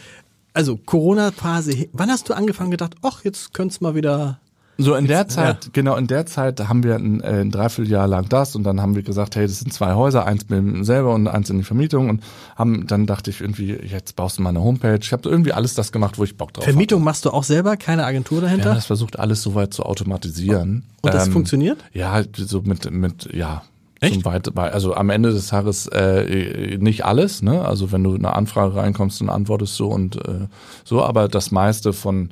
Also 0.55 0.77
Corona-Phase, 0.77 1.89
wann 1.93 2.11
hast 2.11 2.29
du 2.29 2.35
angefangen 2.35 2.71
gedacht, 2.71 2.95
ach, 3.03 3.25
jetzt 3.25 3.55
könnt's 3.55 3.81
mal 3.81 3.95
wieder. 3.95 4.41
So 4.79 4.95
in 4.95 5.07
der 5.07 5.29
Zeit, 5.29 5.65
ja. 5.67 5.71
genau 5.75 5.97
in 5.97 6.07
der 6.07 6.25
Zeit 6.25 6.59
haben 6.67 6.83
wir 6.83 6.95
ein, 6.95 7.21
äh, 7.21 7.43
ein 7.43 7.51
Dreivierteljahr 7.51 8.07
lang 8.09 8.31
das 8.31 8.57
und 8.57 8.65
dann 8.65 8.81
haben 8.81 8.95
wir 8.95 9.03
gesagt, 9.03 9.37
hey, 9.37 9.47
das 9.47 9.59
sind 9.59 9.75
zwei 9.75 9.93
Häuser, 9.93 10.25
eins 10.25 10.49
mit 10.49 10.87
selber 10.87 11.13
und 11.15 11.29
eins 11.29 11.51
in 11.51 11.59
die 11.59 11.65
Vermietung 11.65 12.09
und 12.09 12.23
haben 12.57 12.87
dann 12.87 13.05
dachte 13.07 13.29
ich 13.29 13.43
irgendwie, 13.43 13.75
jetzt 13.75 14.17
baust 14.17 14.39
du 14.39 14.43
mal 14.43 14.49
eine 14.51 14.63
Homepage. 14.63 14.99
Ich 15.03 15.13
habe 15.13 15.29
irgendwie 15.29 15.53
alles 15.53 15.75
das 15.75 15.93
gemacht, 15.93 16.17
wo 16.19 16.25
ich 16.25 16.39
Bock 16.39 16.55
drauf 16.55 16.65
Vermietung 16.65 17.05
machst 17.05 17.27
du 17.27 17.31
auch 17.31 17.45
selber, 17.45 17.77
keine 17.77 18.07
Agentur 18.07 18.39
hatte. 18.39 18.45
Wir 18.45 18.49
dahinter? 18.49 18.71
haben 18.71 18.77
das 18.77 18.87
versucht, 18.87 19.19
alles 19.19 19.43
soweit 19.43 19.75
zu 19.75 19.83
automatisieren. 19.83 20.85
und 21.03 21.13
das 21.13 21.27
Ähm, 21.27 21.33
funktioniert? 21.35 21.85
Ja, 21.93 22.23
so 22.35 22.63
mit, 22.63 22.91
mit, 22.91 23.29
ja, 23.35 23.63
Echt? 24.03 24.15
Zum 24.15 24.25
weit, 24.25 24.57
also 24.57 24.95
am 24.95 25.11
Ende 25.11 25.31
des 25.31 25.49
Tages 25.49 25.87
äh, 25.89 26.79
nicht 26.79 27.05
alles, 27.05 27.43
ne? 27.43 27.67
Also 27.67 27.93
wenn 27.93 28.03
du 28.03 28.15
eine 28.15 28.35
Anfrage 28.35 28.75
reinkommst, 28.77 29.21
dann 29.21 29.29
antwortest 29.29 29.79
du 29.79 29.89
und 29.89 30.17
äh, 30.17 30.47
so, 30.85 31.03
aber 31.03 31.29
das 31.29 31.51
meiste 31.51 31.93
von 31.93 32.31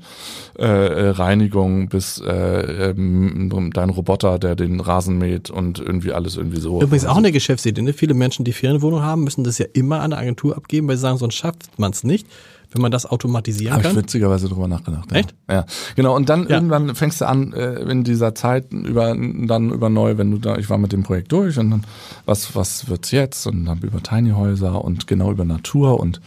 äh, 0.55 0.67
Reinigung 0.67 1.91
bis 1.91 2.23
äh, 2.27 2.91
ähm, 2.91 3.71
dein 3.75 3.91
Roboter, 3.91 4.39
der 4.39 4.57
den 4.57 4.81
Rasen 4.81 5.19
mäht 5.19 5.51
und 5.51 5.79
irgendwie 5.79 6.13
alles 6.13 6.37
irgendwie 6.37 6.61
so. 6.61 6.81
Übrigens 6.81 7.05
auch 7.05 7.11
also, 7.11 7.19
eine 7.19 7.33
Geschäftsidee. 7.33 7.83
Ne? 7.83 7.93
Viele 7.93 8.15
Menschen, 8.15 8.47
die 8.47 8.53
Ferienwohnungen 8.53 9.05
haben, 9.05 9.25
müssen 9.25 9.45
das 9.45 9.59
ja 9.59 9.67
immer 9.75 9.97
an 9.97 10.15
eine 10.15 10.19
Agentur 10.23 10.57
abgeben, 10.57 10.89
weil 10.89 10.97
sie 10.97 11.03
sagen, 11.03 11.19
sonst 11.19 11.35
schafft 11.35 11.79
man 11.79 11.93
es 11.93 12.03
nicht. 12.03 12.27
Wenn 12.71 12.83
man 12.83 12.91
das 12.91 13.07
automatisieren 13.07 13.73
Habe 13.73 13.83
ich 13.83 13.89
kann. 13.89 13.97
witzigerweise 13.97 14.49
drüber 14.49 14.69
nachgedacht. 14.69 15.11
Ja. 15.11 15.17
Echt? 15.19 15.35
Ja, 15.51 15.65
genau. 15.97 16.15
Und 16.15 16.29
dann 16.29 16.43
Ja. 16.49 16.57
irgendwann 16.57 16.95
fängst 16.95 17.21
du 17.21 17.27
an, 17.27 17.53
äh, 17.55 17.81
in 17.91 18.05
dieser 18.05 18.35
Zeit 18.35 18.73
über 18.73 19.15
dann 19.17 19.71
über 19.71 19.89
neu, 19.89 20.19
wenn 20.19 20.31
du 20.31 20.39
da, 20.39 20.57
ich 20.59 20.69
war 20.69 20.77
mit 20.79 20.93
dem 20.93 21.03
Projekt 21.03 21.33
durch 21.33 21.59
und 21.59 21.71
dann, 21.71 21.85
was 22.27 22.55
was 22.55 22.89
wird's 22.89 23.11
jetzt? 23.11 23.47
Und 23.47 23.65
dann 23.65 23.79
über 23.81 24.03
Tiny 24.03 24.31
Häuser 24.33 24.85
und 24.85 25.07
genau 25.07 25.31
über 25.31 25.45
Natur 25.47 25.99
und 25.99 26.21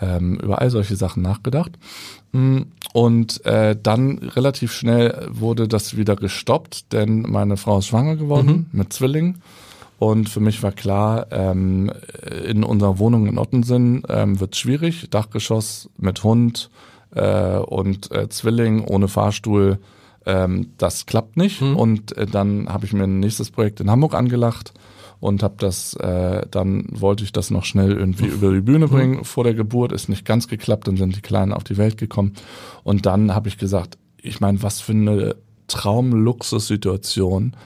ähm, 0.00 0.36
über 0.42 0.60
all 0.60 0.70
solche 0.70 0.96
Sachen 0.96 1.22
nachgedacht. 1.22 1.72
Mm, 2.32 2.62
Und 2.94 3.44
äh, 3.44 3.76
dann 3.80 4.18
relativ 4.18 4.72
schnell 4.72 5.28
wurde 5.30 5.68
das 5.68 5.96
wieder 5.96 6.16
gestoppt, 6.16 6.92
denn 6.92 7.22
meine 7.22 7.56
Frau 7.56 7.78
ist 7.78 7.86
schwanger 7.88 8.16
geworden 8.16 8.66
mit 8.72 8.92
Zwillingen. 8.92 9.42
Und 9.98 10.28
für 10.28 10.40
mich 10.40 10.62
war 10.62 10.72
klar, 10.72 11.26
ähm, 11.30 11.90
in 12.44 12.64
unserer 12.64 12.98
Wohnung 12.98 13.26
in 13.26 13.38
Ottensen 13.38 14.02
ähm, 14.08 14.40
wird 14.40 14.56
schwierig. 14.56 15.08
Dachgeschoss 15.10 15.88
mit 15.96 16.24
Hund 16.24 16.70
äh, 17.14 17.56
und 17.58 18.10
äh, 18.10 18.28
Zwilling 18.28 18.84
ohne 18.84 19.08
Fahrstuhl. 19.08 19.78
Ähm, 20.26 20.72
das 20.78 21.06
klappt 21.06 21.36
nicht. 21.36 21.62
Und 21.62 22.16
äh, 22.16 22.26
dann 22.26 22.68
habe 22.68 22.86
ich 22.86 22.92
mir 22.92 23.04
ein 23.04 23.20
nächstes 23.20 23.50
Projekt 23.50 23.80
in 23.80 23.90
Hamburg 23.90 24.14
angelacht 24.14 24.74
und 25.20 25.42
habe 25.42 25.54
das, 25.58 25.94
äh, 25.94 26.46
dann 26.50 26.86
wollte 26.90 27.24
ich 27.24 27.32
das 27.32 27.50
noch 27.50 27.64
schnell 27.64 27.92
irgendwie 27.92 28.26
über 28.26 28.52
die 28.52 28.60
Bühne 28.60 28.88
bringen. 28.88 29.24
Vor 29.24 29.44
der 29.44 29.54
Geburt 29.54 29.92
ist 29.92 30.08
nicht 30.08 30.26
ganz 30.26 30.48
geklappt, 30.48 30.86
dann 30.86 30.96
sind 30.96 31.16
die 31.16 31.22
Kleinen 31.22 31.52
auf 31.52 31.64
die 31.64 31.78
Welt 31.78 31.96
gekommen. 31.96 32.34
Und 32.82 33.06
dann 33.06 33.34
habe 33.34 33.48
ich 33.48 33.56
gesagt, 33.56 33.96
ich 34.20 34.40
meine, 34.40 34.62
was 34.62 34.80
für 34.80 34.92
eine 34.92 35.36
Traumluxussituation 35.68 37.56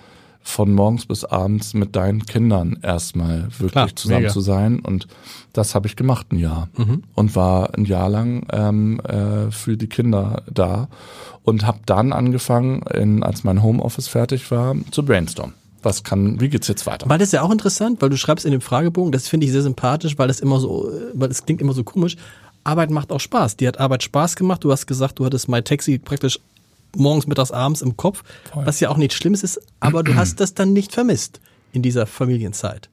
von 0.49 0.72
morgens 0.72 1.05
bis 1.05 1.24
abends 1.26 1.74
mit 1.74 1.94
deinen 1.94 2.24
Kindern 2.24 2.78
erstmal 2.82 3.49
wirklich 3.51 3.72
Klar, 3.72 3.94
zusammen 3.94 4.22
mega. 4.22 4.32
zu 4.32 4.40
sein. 4.40 4.80
Und 4.80 5.07
das 5.53 5.74
habe 5.74 5.86
ich 5.86 5.94
gemacht 5.94 6.32
ein 6.32 6.38
Jahr 6.38 6.68
und 7.14 7.36
war 7.36 7.74
ein 7.74 7.84
Jahr 7.84 8.09
lang 8.09 8.46
ähm, 8.51 8.99
äh, 9.01 9.51
für 9.51 9.76
die 9.76 9.88
Kinder 9.88 10.42
da 10.51 10.88
und 11.42 11.66
habe 11.66 11.80
dann 11.84 12.14
angefangen, 12.14 12.80
in, 12.94 13.22
als 13.22 13.44
mein 13.44 13.62
Homeoffice 13.62 14.09
fertig 14.09 14.51
war, 14.51 14.74
zu 14.90 15.05
brainstormen. 15.05 15.55
Was 15.82 16.03
kann, 16.03 16.40
wie 16.40 16.49
geht's 16.49 16.66
jetzt 16.66 16.86
weiter? 16.86 17.09
Weil 17.09 17.18
das 17.18 17.28
ist 17.28 17.32
ja 17.32 17.42
auch 17.42 17.53
interessant, 17.53 18.01
weil 18.01 18.09
du 18.09 18.16
schreibst 18.16 18.46
in 18.46 18.53
dem 18.53 18.62
Fragebogen, 18.62 19.12
das 19.12 19.28
finde 19.28 19.44
ich 19.46 19.53
sehr 19.53 19.62
sympathisch, 19.62 20.18
weil 20.18 20.28
das 20.28 20.40
immer 20.40 20.61
so, 20.61 20.90
äh, 20.90 21.11
weil 21.12 21.30
es 21.30 21.44
klingt 21.44 21.61
immer 21.61 21.74
so 21.74 21.84
komisch. 21.84 22.16
Arbeit 22.64 22.90
macht 22.90 23.12
auch 23.12 23.20
Spaß. 23.20 23.59
Die 23.59 23.68
hat 23.68 23.78
Arbeit 23.78 24.03
Spaß 24.03 24.34
gemacht. 24.34 24.64
Du 24.64 24.72
hast 24.72 24.86
gesagt, 24.86 25.18
du 25.18 25.26
hattest 25.26 25.49
My 25.49 25.62
Taxi 25.62 25.99
praktisch 25.99 26.40
morgens, 26.97 27.26
mittags, 27.26 27.51
abends 27.51 27.82
im 27.82 27.97
Kopf, 27.97 28.22
Voll. 28.53 28.66
was 28.66 28.80
ja 28.80 28.89
auch 28.89 28.97
nichts 28.97 29.14
Schlimmes 29.16 29.43
ist, 29.43 29.61
aber 29.80 30.03
du 30.03 30.14
hast 30.14 30.41
das 30.41 30.55
dann 30.55 30.72
nicht 30.72 30.93
vermisst 30.93 31.41
in 31.72 31.82
dieser 31.82 32.07
Familienzeit. 32.07 32.89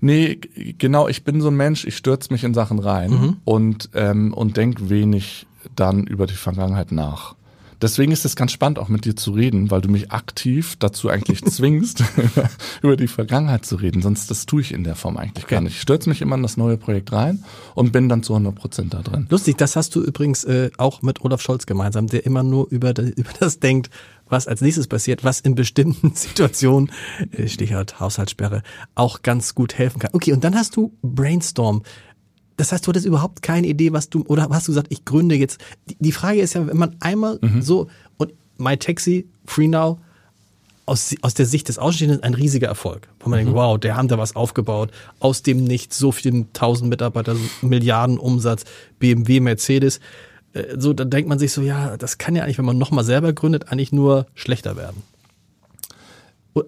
Nee, 0.00 0.40
genau, 0.78 1.08
ich 1.08 1.24
bin 1.24 1.40
so 1.40 1.48
ein 1.48 1.56
Mensch, 1.56 1.86
ich 1.86 1.96
stürze 1.96 2.32
mich 2.32 2.44
in 2.44 2.52
Sachen 2.52 2.78
rein 2.78 3.38
und, 3.44 3.90
ähm, 3.94 4.34
und 4.34 4.56
denk 4.56 4.90
wenig 4.90 5.46
dann 5.74 6.06
über 6.06 6.26
die 6.26 6.34
Vergangenheit 6.34 6.92
nach. 6.92 7.35
Deswegen 7.82 8.12
ist 8.12 8.24
es 8.24 8.36
ganz 8.36 8.52
spannend, 8.52 8.78
auch 8.78 8.88
mit 8.88 9.04
dir 9.04 9.16
zu 9.16 9.32
reden, 9.32 9.70
weil 9.70 9.80
du 9.80 9.88
mich 9.88 10.10
aktiv 10.12 10.76
dazu 10.78 11.08
eigentlich 11.08 11.44
zwingst, 11.44 12.02
über 12.82 12.96
die 12.96 13.08
Vergangenheit 13.08 13.64
zu 13.66 13.76
reden. 13.76 14.02
Sonst 14.02 14.30
das 14.30 14.46
tue 14.46 14.60
ich 14.62 14.72
in 14.72 14.84
der 14.84 14.94
Form 14.96 15.16
eigentlich 15.16 15.46
gar 15.46 15.58
Okay. 15.58 15.64
nicht. 15.64 15.74
Ich 15.76 15.80
stürze 15.82 16.08
mich 16.08 16.22
immer 16.22 16.36
in 16.36 16.42
das 16.42 16.56
neue 16.56 16.76
Projekt 16.76 17.12
rein 17.12 17.44
und 17.74 17.92
bin 17.92 18.08
dann 18.08 18.22
zu 18.22 18.32
100 18.34 18.54
Prozent 18.54 18.94
da 18.94 19.02
drin. 19.02 19.26
Lustig, 19.30 19.56
das 19.58 19.76
hast 19.76 19.94
du 19.94 20.02
übrigens 20.02 20.44
äh, 20.44 20.70
auch 20.78 21.02
mit 21.02 21.20
Olaf 21.22 21.40
Scholz 21.42 21.66
gemeinsam, 21.66 22.06
der 22.06 22.24
immer 22.26 22.42
nur 22.42 22.68
über, 22.70 22.94
das- 22.94 23.10
über 23.16 23.30
das 23.38 23.60
denkt, 23.60 23.90
was 24.28 24.48
als 24.48 24.60
nächstes 24.60 24.88
passiert, 24.88 25.22
was 25.22 25.38
in 25.40 25.54
bestimmten 25.54 26.12
Situationen, 26.14 26.90
äh, 27.30 27.46
Stichwort 27.46 28.00
Haushaltssperre, 28.00 28.62
auch 28.96 29.22
ganz 29.22 29.54
gut 29.54 29.78
helfen 29.78 30.00
kann. 30.00 30.10
Okay, 30.14 30.32
und 30.32 30.42
dann 30.42 30.56
hast 30.56 30.74
du 30.76 30.92
Brainstorm. 31.02 31.82
Das 32.56 32.72
heißt, 32.72 32.86
du 32.86 32.88
hattest 32.88 33.06
überhaupt 33.06 33.42
keine 33.42 33.66
Idee, 33.66 33.92
was 33.92 34.08
du, 34.08 34.24
oder 34.26 34.48
hast 34.50 34.66
du 34.68 34.72
gesagt, 34.72 34.88
ich 34.90 35.04
gründe 35.04 35.34
jetzt. 35.34 35.58
Die, 35.90 35.96
die 35.98 36.12
Frage 36.12 36.40
ist 36.40 36.54
ja, 36.54 36.66
wenn 36.66 36.76
man 36.76 36.96
einmal 37.00 37.38
so, 37.60 37.88
und 38.16 38.32
My 38.58 38.76
Taxi, 38.76 39.26
Free 39.44 39.68
Now, 39.68 39.98
aus, 40.86 41.14
aus 41.20 41.34
der 41.34 41.46
Sicht 41.46 41.68
des 41.68 41.78
Außenstehenden 41.78 42.22
ein 42.22 42.34
riesiger 42.34 42.68
Erfolg. 42.68 43.08
Wo 43.20 43.28
man 43.28 43.40
denkt, 43.40 43.52
wow, 43.54 43.78
der 43.78 43.96
haben 43.96 44.06
da 44.08 44.18
was 44.18 44.36
aufgebaut, 44.36 44.90
aus 45.18 45.42
dem 45.42 45.64
Nichts, 45.64 45.98
so 45.98 46.12
vielen 46.12 46.52
tausend 46.52 46.88
Mitarbeiter, 46.88 47.34
so 47.34 47.42
Milliarden 47.66 48.18
Umsatz, 48.18 48.64
BMW, 49.00 49.40
Mercedes. 49.40 50.00
Äh, 50.52 50.78
So, 50.78 50.92
da 50.92 51.04
denkt 51.04 51.28
man 51.28 51.38
sich 51.40 51.52
so, 51.52 51.60
ja, 51.60 51.96
das 51.96 52.18
kann 52.18 52.36
ja 52.36 52.44
eigentlich, 52.44 52.58
wenn 52.58 52.64
man 52.64 52.78
nochmal 52.78 53.04
selber 53.04 53.32
gründet, 53.32 53.70
eigentlich 53.70 53.92
nur 53.92 54.26
schlechter 54.34 54.76
werden. 54.76 55.02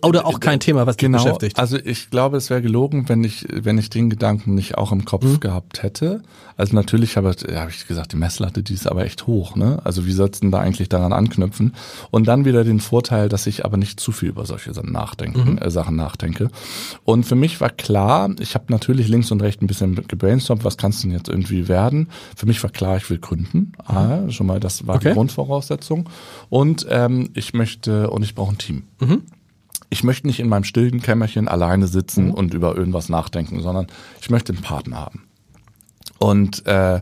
Oder 0.03 0.27
auch 0.27 0.41
kein 0.41 0.61
Thema, 0.61 0.87
was 0.87 0.97
dich 0.97 1.07
Genau, 1.07 1.23
beschäftigt. 1.23 1.59
also 1.59 1.79
ich 1.83 2.11
glaube, 2.11 2.37
es 2.37 2.51
wäre 2.51 2.61
gelogen, 2.63 3.09
wenn 3.09 3.25
ich, 3.25 3.47
wenn 3.51 3.79
ich 3.79 3.91
den 3.91 4.11
Gedanken 4.11 4.55
nicht 4.55 4.77
auch 4.77 4.93
im 4.93 5.05
Kopf 5.05 5.25
Mhm. 5.25 5.41
gehabt 5.41 5.83
hätte. 5.83 6.23
Also 6.57 6.75
natürlich 6.75 7.17
habe 7.17 7.35
ja, 7.51 7.61
hab 7.63 7.71
ich 7.71 7.87
gesagt, 7.87 8.13
die 8.13 8.17
Messlatte, 8.17 8.63
die 8.63 8.75
ist 8.75 8.87
aber 8.89 9.05
echt 9.05 9.27
hoch, 9.27 9.55
ne? 9.57 9.81
Also 9.85 10.07
wie 10.07 10.13
sollst 10.13 10.41
du 10.43 10.47
denn 10.47 10.51
da 10.51 10.59
eigentlich 10.59 10.89
daran 10.89 11.13
anknüpfen? 11.13 11.75
Und 12.11 12.27
dann 12.29 12.45
wieder 12.45 12.65
den 12.65 12.81
Vorteil, 12.81 13.29
dass 13.29 13.47
ich 13.47 13.65
aber 13.65 13.77
nicht 13.77 14.01
zu 14.01 14.11
viel 14.13 14.29
über 14.31 14.45
solche 14.45 14.75
Sachen 14.75 14.93
nachdenken, 14.93 15.53
Mhm. 15.53 15.59
äh, 15.59 15.71
Sachen 15.71 15.95
nachdenke. 15.97 16.51
Und 17.05 17.25
für 17.25 17.37
mich 17.37 17.61
war 17.61 17.71
klar, 17.71 18.31
ich 18.41 18.55
habe 18.55 18.65
natürlich 18.69 19.09
links 19.09 19.31
und 19.31 19.41
rechts 19.41 19.63
ein 19.63 19.69
bisschen 19.69 19.95
gebrainstormt, 20.09 20.65
was 20.65 20.77
kannst 20.77 21.03
du 21.05 21.09
denn 21.09 21.17
jetzt 21.17 21.29
irgendwie 21.29 21.69
werden? 21.69 22.09
Für 22.37 22.47
mich 22.47 22.63
war 22.63 22.71
klar, 22.71 22.97
ich 22.97 23.09
will 23.09 23.19
gründen. 23.19 23.73
Ah, 23.87 24.29
schon 24.31 24.47
mal, 24.49 24.59
das 24.61 24.87
war 24.87 24.97
Mhm. 24.97 24.99
Okay. 25.01 25.09
die 25.11 25.15
Grundvoraussetzung. 25.15 26.09
Und 26.51 26.87
ähm, 26.91 27.31
ich 27.35 27.55
möchte, 27.55 28.11
und 28.11 28.23
ich 28.25 28.35
brauche 28.35 28.53
ein 28.55 28.59
Team 28.59 28.83
ich 29.91 30.05
möchte 30.05 30.27
nicht 30.27 30.41
in 30.41 30.49
meinem 30.49 30.65
stillen 30.65 31.01
Kämmerchen 31.01 31.49
alleine 31.49 31.87
sitzen 31.87 32.31
und 32.31 32.55
über 32.55 32.77
irgendwas 32.77 33.09
nachdenken, 33.09 33.61
sondern 33.63 33.87
ich 34.21 34.31
möchte 34.31 34.53
einen 34.53 34.63
Partner 34.63 34.97
haben. 34.97 35.25
Und 36.19 36.67
äh, 36.67 37.01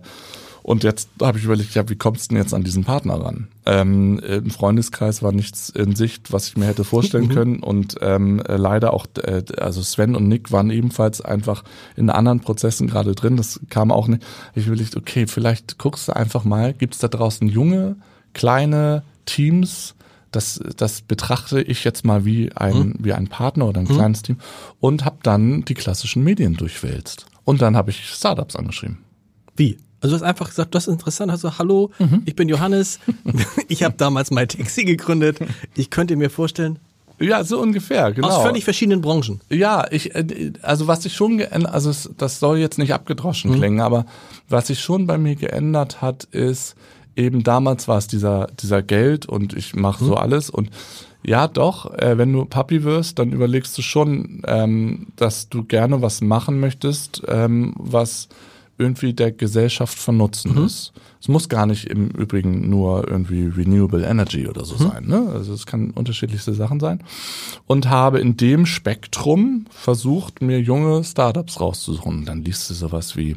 und 0.67 0.83
jetzt 0.83 1.11
habe 1.23 1.39
ich 1.39 1.45
überlegt, 1.45 1.77
ja, 1.77 1.89
wie 1.89 1.95
kommst 1.95 2.25
du 2.25 2.35
denn 2.35 2.43
jetzt 2.43 2.53
an 2.53 2.65
diesen 2.65 2.83
Partner 2.83 3.25
ran? 3.25 3.47
Ähm, 3.67 4.19
Im 4.19 4.51
Freundeskreis 4.51 5.23
war 5.23 5.31
nichts 5.31 5.69
in 5.69 5.95
Sicht, 5.95 6.33
was 6.33 6.49
ich 6.49 6.57
mir 6.57 6.65
hätte 6.65 6.83
vorstellen 6.83 7.29
können. 7.29 7.61
Und 7.61 7.99
ähm, 8.01 8.41
äh, 8.41 8.57
leider 8.57 8.93
auch, 8.93 9.07
äh, 9.23 9.45
also 9.59 9.81
Sven 9.81 10.17
und 10.17 10.27
Nick 10.27 10.51
waren 10.51 10.71
ebenfalls 10.71 11.21
einfach 11.21 11.63
in 11.95 12.11
anderen 12.11 12.41
Prozessen 12.41 12.89
gerade 12.89 13.15
drin. 13.15 13.37
Das 13.37 13.61
kam 13.71 13.93
auch 13.93 14.09
nicht. 14.09 14.25
Ich 14.57 14.67
überlegt, 14.67 14.97
okay, 14.97 15.29
vielleicht 15.29 15.79
guckst 15.79 16.09
du 16.09 16.17
einfach 16.17 16.43
mal, 16.43 16.75
gibt 16.75 16.95
es 16.95 17.01
da 17.01 17.07
draußen 17.07 17.47
junge, 17.47 17.95
kleine 18.35 19.05
Teams, 19.25 19.95
das, 20.37 20.61
das 20.77 21.01
betrachte 21.01 21.61
ich 21.61 21.83
jetzt 21.85 22.05
mal 22.05 22.25
wie 22.25 22.53
ein, 22.55 22.95
wie 22.99 23.13
ein 23.13 23.27
Partner 23.29 23.67
oder 23.67 23.81
ein 23.81 23.89
kleines 23.89 24.23
Team 24.23 24.37
und 24.79 25.05
habe 25.05 25.17
dann 25.23 25.65
die 25.65 25.75
klassischen 25.75 26.23
Medien 26.23 26.55
durchwälzt. 26.55 27.27
Und 27.45 27.63
dann 27.63 27.77
habe 27.77 27.91
ich 27.91 28.05
Startups 28.07 28.55
angeschrieben. 28.57 28.99
Wie? 29.57 29.79
Also 30.01 30.15
du 30.15 30.21
hast 30.23 30.29
einfach 30.29 30.49
gesagt, 30.51 30.75
das 30.75 30.87
ist 30.87 30.93
interessant. 30.93 31.33
Hast 31.33 31.43
du, 31.43 31.59
hallo, 31.59 31.91
Mhm. 31.99 32.23
ich 32.27 32.37
bin 32.37 32.49
Johannes. 32.49 33.01
ich 33.69 33.83
habe 33.83 33.95
damals 33.97 34.31
My 34.31 34.47
Taxi 34.47 34.85
gegründet. 34.85 35.39
Ich 35.75 35.89
könnte 35.91 36.15
mir 36.17 36.29
vorstellen, 36.31 36.79
Ja, 37.19 37.43
so 37.45 37.59
ungefähr, 37.61 38.13
genau. 38.13 38.29
aus 38.29 38.43
völlig 38.43 38.65
verschiedenen 38.65 39.01
Branchen. 39.01 39.41
Ja, 39.49 39.87
ich, 39.91 40.15
äh, 40.15 40.53
also 40.61 40.87
was 40.87 41.03
sich 41.05 41.15
schon 41.15 41.39
geändert, 41.39 41.73
also 41.73 41.91
das 42.19 42.39
soll 42.41 42.59
jetzt 42.59 42.77
nicht 42.79 42.93
abgedroschen 42.93 43.55
klingen, 43.55 43.81
aber 43.81 44.05
was 44.51 44.67
sich 44.67 44.81
schon 44.81 45.07
bei 45.07 45.17
mir 45.17 45.35
geändert 45.35 46.03
hat, 46.03 46.25
ist 46.25 46.75
eben 47.17 47.43
damals 47.43 47.89
war 47.89 47.99
es 47.99 48.07
dieser 48.07 48.49
dieser 48.61 48.83
Geld 48.83 49.27
und 49.27 49.55
ich 49.55 49.75
mache 49.75 50.05
so 50.05 50.15
alles 50.15 50.51
und 50.51 50.71
ja 51.25 51.49
doch, 51.49 51.93
äh, 51.95 52.19
wenn 52.19 52.33
du 52.33 52.45
Papi 52.45 52.85
wirst, 52.85 53.19
dann 53.19 53.33
überlegst 53.33 53.77
du 53.77 53.83
schon, 53.83 54.43
ähm, 54.47 55.09
dass 55.17 55.49
du 55.49 55.65
gerne 55.65 56.01
was 56.01 56.21
machen 56.21 56.61
möchtest, 56.61 57.23
ähm, 57.27 57.75
was 57.77 58.29
irgendwie 58.79 59.15
der 59.15 59.33
Gesellschaft 59.33 59.99
von 59.99 60.17
Nutzen 60.17 60.65
ist. 60.65 60.93
Es 61.21 61.29
muss 61.29 61.49
gar 61.49 61.67
nicht 61.67 61.87
im 61.87 62.09
Übrigen 62.11 62.69
nur 62.69 63.09
irgendwie 63.09 63.47
Renewable 63.47 64.07
Energy 64.07 64.47
oder 64.47 64.65
so 64.65 64.77
sein. 64.77 65.07
Ne? 65.07 65.31
Also 65.33 65.55
es 65.55 65.67
kann 65.67 65.91
unterschiedlichste 65.91 66.53
Sachen 66.53 66.79
sein. 66.79 67.03
Und 67.67 67.89
habe 67.89 68.21
in 68.21 68.37
dem 68.37 68.67
Spektrum 68.67 69.65
versucht, 69.71 70.43
mir 70.43 70.61
junge 70.61 71.03
Startups 71.05 71.59
rauszusuchen. 71.61 72.19
Und 72.19 72.25
dann 72.27 72.45
liest 72.45 72.69
du 72.69 72.75
sowas 72.75 73.17
wie 73.17 73.37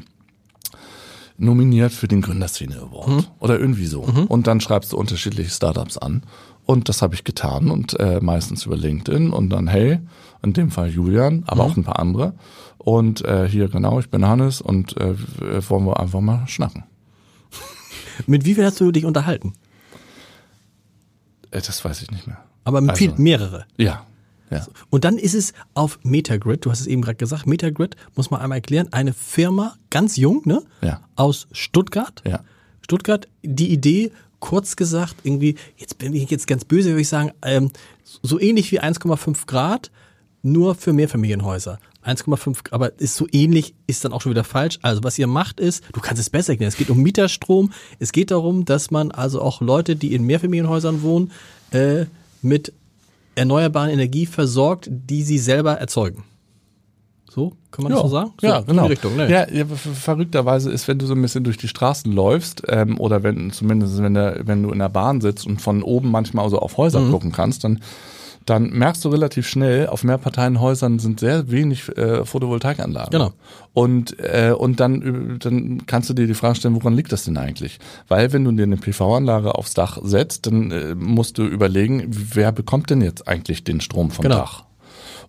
nominiert 1.39 1.91
für 1.93 2.07
den 2.07 2.21
Gründerszene 2.21 2.75
Award 2.77 3.31
oder 3.39 3.59
irgendwie 3.59 3.85
so. 3.85 4.01
Und 4.01 4.47
dann 4.47 4.61
schreibst 4.61 4.91
du 4.93 4.97
unterschiedliche 4.97 5.49
Startups 5.49 5.97
an. 5.97 6.23
Und 6.65 6.87
das 6.87 7.01
habe 7.01 7.15
ich 7.15 7.23
getan 7.23 7.71
und 7.71 7.99
äh, 7.99 8.19
meistens 8.21 8.65
über 8.67 8.77
LinkedIn 8.77 9.31
und 9.31 9.49
dann 9.49 9.67
hey, 9.67 9.99
in 10.43 10.53
dem 10.53 10.69
Fall 10.69 10.89
Julian, 10.89 11.43
aber 11.47 11.63
auch 11.63 11.75
ein 11.75 11.83
paar 11.83 11.97
andere. 11.99 12.33
Und 12.77 13.25
äh, 13.25 13.47
hier 13.49 13.69
genau, 13.69 13.99
ich 13.99 14.09
bin 14.09 14.25
Hannes 14.25 14.61
und 14.61 14.95
äh, 14.97 15.15
w- 15.17 15.61
wollen 15.69 15.85
wir 15.85 15.99
einfach 15.99 16.21
mal 16.21 16.47
schnacken. 16.47 16.83
Mit 18.27 18.45
wie 18.45 18.53
viel 18.55 18.65
hast 18.65 18.79
du 18.79 18.91
dich 18.91 19.05
unterhalten? 19.05 19.53
Äh, 21.51 21.61
das 21.61 21.83
weiß 21.83 22.01
ich 22.03 22.11
nicht 22.11 22.27
mehr. 22.27 22.37
Aber 22.63 22.81
mit 22.81 22.91
Also- 22.91 22.99
viel, 22.99 23.13
mehrere. 23.17 23.65
Ja. 23.77 24.05
Ja. 24.49 24.65
Und 24.89 25.03
dann 25.03 25.17
ist 25.17 25.35
es 25.35 25.53
auf 25.73 25.99
Metagrid, 26.03 26.65
du 26.65 26.71
hast 26.71 26.81
es 26.81 26.87
eben 26.87 27.01
gerade 27.01 27.17
gesagt, 27.17 27.45
Metagrid, 27.47 27.95
muss 28.15 28.31
man 28.31 28.41
einmal 28.41 28.57
erklären, 28.57 28.89
eine 28.91 29.13
Firma, 29.13 29.75
ganz 29.89 30.17
jung, 30.17 30.41
ne? 30.45 30.63
Ja. 30.81 31.01
Aus 31.15 31.47
Stuttgart. 31.51 32.21
Ja. 32.25 32.41
Stuttgart, 32.81 33.27
die 33.43 33.71
Idee, 33.71 34.11
kurz 34.39 34.75
gesagt, 34.75 35.15
irgendwie, 35.23 35.55
jetzt 35.77 35.97
bin 35.97 36.13
ich 36.13 36.29
jetzt 36.29 36.47
ganz 36.47 36.65
böse, 36.65 36.89
würde 36.89 37.01
ich 37.01 37.09
sagen, 37.09 37.31
ähm, 37.43 37.71
so 38.03 38.39
ähnlich 38.39 38.71
wie 38.71 38.81
1,5 38.81 39.45
Grad, 39.45 39.91
nur 40.41 40.75
für 40.75 40.93
Mehrfamilienhäuser. 40.93 41.79
1,5, 42.05 42.71
aber 42.71 42.99
ist 42.99 43.15
so 43.15 43.27
ähnlich, 43.31 43.75
ist 43.85 44.05
dann 44.05 44.13
auch 44.13 44.21
schon 44.21 44.31
wieder 44.31 44.45
falsch. 44.45 44.79
Also 44.81 45.03
was 45.03 45.19
ihr 45.19 45.27
macht 45.27 45.59
ist, 45.59 45.83
du 45.91 45.99
kannst 45.99 46.21
es 46.21 46.29
besser 46.29 46.53
erklären, 46.53 46.69
es 46.69 46.77
geht 46.77 46.89
um 46.89 46.99
Mieterstrom, 46.99 47.71
es 47.99 48.11
geht 48.11 48.31
darum, 48.31 48.65
dass 48.65 48.89
man 48.89 49.11
also 49.11 49.41
auch 49.41 49.61
Leute, 49.61 49.95
die 49.95 50.13
in 50.13 50.23
Mehrfamilienhäusern 50.23 51.01
wohnen, 51.01 51.31
äh, 51.71 52.05
mit 52.41 52.73
erneuerbaren 53.39 53.89
Energie 53.89 54.25
versorgt, 54.25 54.89
die 54.91 55.23
sie 55.23 55.37
selber 55.39 55.73
erzeugen. 55.73 56.23
So, 57.31 57.53
kann 57.71 57.83
man 57.83 57.91
das 57.91 58.01
so 58.01 58.07
sagen? 58.07 58.31
So, 58.41 58.47
ja, 58.47 58.57
in 58.59 58.65
genau. 58.65 58.83
die 58.83 58.89
Richtung, 58.89 59.15
ne? 59.15 59.29
ja, 59.29 59.47
ja, 59.51 59.63
ver- 59.65 59.75
verrückterweise 59.93 60.71
ist, 60.71 60.87
wenn 60.87 60.97
du 60.97 61.05
so 61.05 61.13
ein 61.13 61.21
bisschen 61.21 61.43
durch 61.43 61.57
die 61.57 61.67
Straßen 61.67 62.11
läufst, 62.11 62.63
ähm, 62.67 62.99
oder 62.99 63.21
wenn 63.21 63.51
zumindest 63.51 64.01
wenn, 64.01 64.15
der, 64.15 64.41
wenn 64.47 64.63
du 64.63 64.71
in 64.71 64.79
der 64.79 64.89
Bahn 64.89 65.21
sitzt 65.21 65.45
und 65.45 65.61
von 65.61 65.83
oben 65.83 66.09
manchmal 66.09 66.49
so 66.49 66.57
auf 66.59 66.77
Häuser 66.77 66.99
Mhm. 67.01 67.11
gucken 67.11 67.31
kannst, 67.31 67.63
dann 67.63 67.81
dann 68.49 68.71
merkst 68.71 69.05
du 69.05 69.09
relativ 69.09 69.47
schnell, 69.47 69.87
auf 69.87 70.03
Mehrparteienhäusern 70.03 70.99
sind 70.99 71.19
sehr 71.19 71.51
wenig 71.51 71.95
äh, 71.97 72.25
Photovoltaikanlagen. 72.25 73.11
Genau. 73.11 73.31
Und, 73.73 74.17
äh, 74.19 74.53
und 74.57 74.79
dann, 74.79 75.35
äh, 75.35 75.37
dann 75.39 75.85
kannst 75.85 76.09
du 76.09 76.13
dir 76.13 76.27
die 76.27 76.33
Frage 76.33 76.55
stellen, 76.55 76.75
woran 76.75 76.93
liegt 76.93 77.11
das 77.11 77.25
denn 77.25 77.37
eigentlich? 77.37 77.79
Weil 78.07 78.33
wenn 78.33 78.43
du 78.43 78.51
dir 78.51 78.63
eine 78.63 78.77
PV-Anlage 78.77 79.55
aufs 79.55 79.73
Dach 79.73 79.99
setzt, 80.03 80.47
dann 80.47 80.71
äh, 80.71 80.95
musst 80.95 81.37
du 81.37 81.45
überlegen, 81.45 82.07
wer 82.09 82.51
bekommt 82.51 82.89
denn 82.89 83.01
jetzt 83.01 83.27
eigentlich 83.27 83.63
den 83.63 83.81
Strom 83.81 84.09
vom 84.11 84.23
Genau. 84.23 84.37
Dach? 84.37 84.63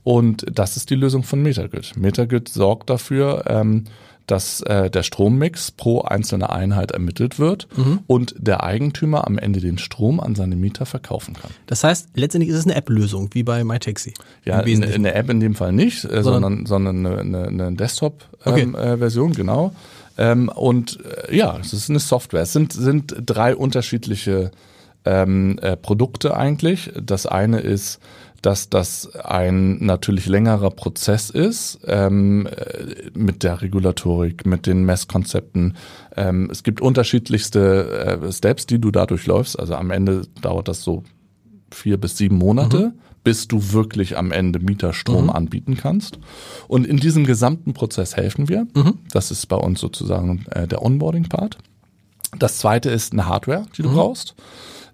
Und 0.02 0.46
das 0.50 0.76
ist 0.76 0.88
die 0.88 0.94
Lösung 0.94 1.22
von 1.22 1.42
Metagrid. 1.42 1.96
Metagrid 1.96 2.48
sorgt 2.48 2.88
dafür, 2.88 3.44
ähm, 3.46 3.84
dass 4.30 4.60
äh, 4.62 4.90
der 4.90 5.02
Strommix 5.02 5.70
pro 5.70 6.02
einzelne 6.02 6.50
Einheit 6.50 6.90
ermittelt 6.92 7.38
wird 7.38 7.68
und 8.06 8.34
der 8.38 8.62
Eigentümer 8.62 9.26
am 9.26 9.38
Ende 9.38 9.60
den 9.60 9.78
Strom 9.78 10.20
an 10.20 10.34
seine 10.34 10.56
Mieter 10.56 10.86
verkaufen 10.86 11.34
kann. 11.34 11.50
Das 11.66 11.82
heißt, 11.84 12.10
letztendlich 12.14 12.50
ist 12.50 12.56
es 12.58 12.64
eine 12.64 12.74
App-Lösung, 12.76 13.30
wie 13.32 13.42
bei 13.42 13.64
MyTaxi. 13.64 14.14
Ja, 14.44 14.60
in 14.60 15.02
der 15.02 15.16
App 15.16 15.30
in 15.30 15.40
dem 15.40 15.54
Fall 15.54 15.72
nicht, 15.72 16.04
äh, 16.04 16.22
Sondern- 16.22 16.66
sondern, 16.66 17.06
eine, 17.06 17.18
eine, 17.20 17.46
eine 17.48 17.66
Okay. 17.66 17.74
Desktop-Version, 17.76 18.68
ähm, 18.68 18.74
äh, 18.74 18.96
Version, 18.98 19.32
genau. 19.32 19.72
Ähm, 20.18 20.48
und 20.48 20.98
äh, 21.28 21.36
ja, 21.36 21.56
es 21.60 21.72
ist 21.72 21.88
eine 21.90 21.98
Software. 21.98 22.42
Es 22.42 22.52
sind, 22.52 22.72
sind 22.72 23.14
drei 23.24 23.54
unterschiedliche 23.56 24.50
ähm, 25.04 25.58
äh, 25.62 25.76
Produkte 25.76 26.36
eigentlich. 26.36 26.92
Das 27.02 27.26
eine 27.26 27.60
ist, 27.60 28.00
dass 28.42 28.70
das 28.70 29.14
ein 29.14 29.84
natürlich 29.84 30.26
längerer 30.26 30.70
Prozess 30.70 31.30
ist 31.30 31.80
ähm, 31.86 32.46
äh, 32.46 33.10
mit 33.14 33.42
der 33.42 33.60
Regulatorik, 33.60 34.46
mit 34.46 34.66
den 34.66 34.84
Messkonzepten. 34.84 35.76
Ähm, 36.16 36.48
es 36.50 36.62
gibt 36.62 36.80
unterschiedlichste 36.80 38.20
äh, 38.22 38.32
Steps, 38.32 38.66
die 38.66 38.80
du 38.80 38.90
da 38.90 39.06
durchläufst. 39.06 39.58
Also 39.58 39.74
am 39.74 39.90
Ende 39.90 40.22
dauert 40.40 40.68
das 40.68 40.82
so 40.82 41.04
vier 41.70 41.98
bis 41.98 42.16
sieben 42.16 42.36
Monate, 42.36 42.92
bis 43.22 43.46
du 43.46 43.72
wirklich 43.72 44.16
am 44.16 44.32
Ende 44.32 44.58
Mieterstrom 44.58 45.28
anbieten 45.30 45.76
kannst. 45.76 46.18
Und 46.68 46.86
in 46.86 46.96
diesem 46.96 47.26
gesamten 47.26 47.74
Prozess 47.74 48.16
helfen 48.16 48.48
wir. 48.48 48.66
Das 49.12 49.30
ist 49.30 49.46
bei 49.46 49.56
uns 49.56 49.80
sozusagen 49.80 50.46
äh, 50.50 50.66
der 50.66 50.82
Onboarding-Part. 50.82 51.58
Das 52.38 52.58
zweite 52.58 52.90
ist 52.90 53.12
eine 53.12 53.26
Hardware, 53.26 53.66
die 53.76 53.82
du 53.82 53.92
brauchst. 53.92 54.34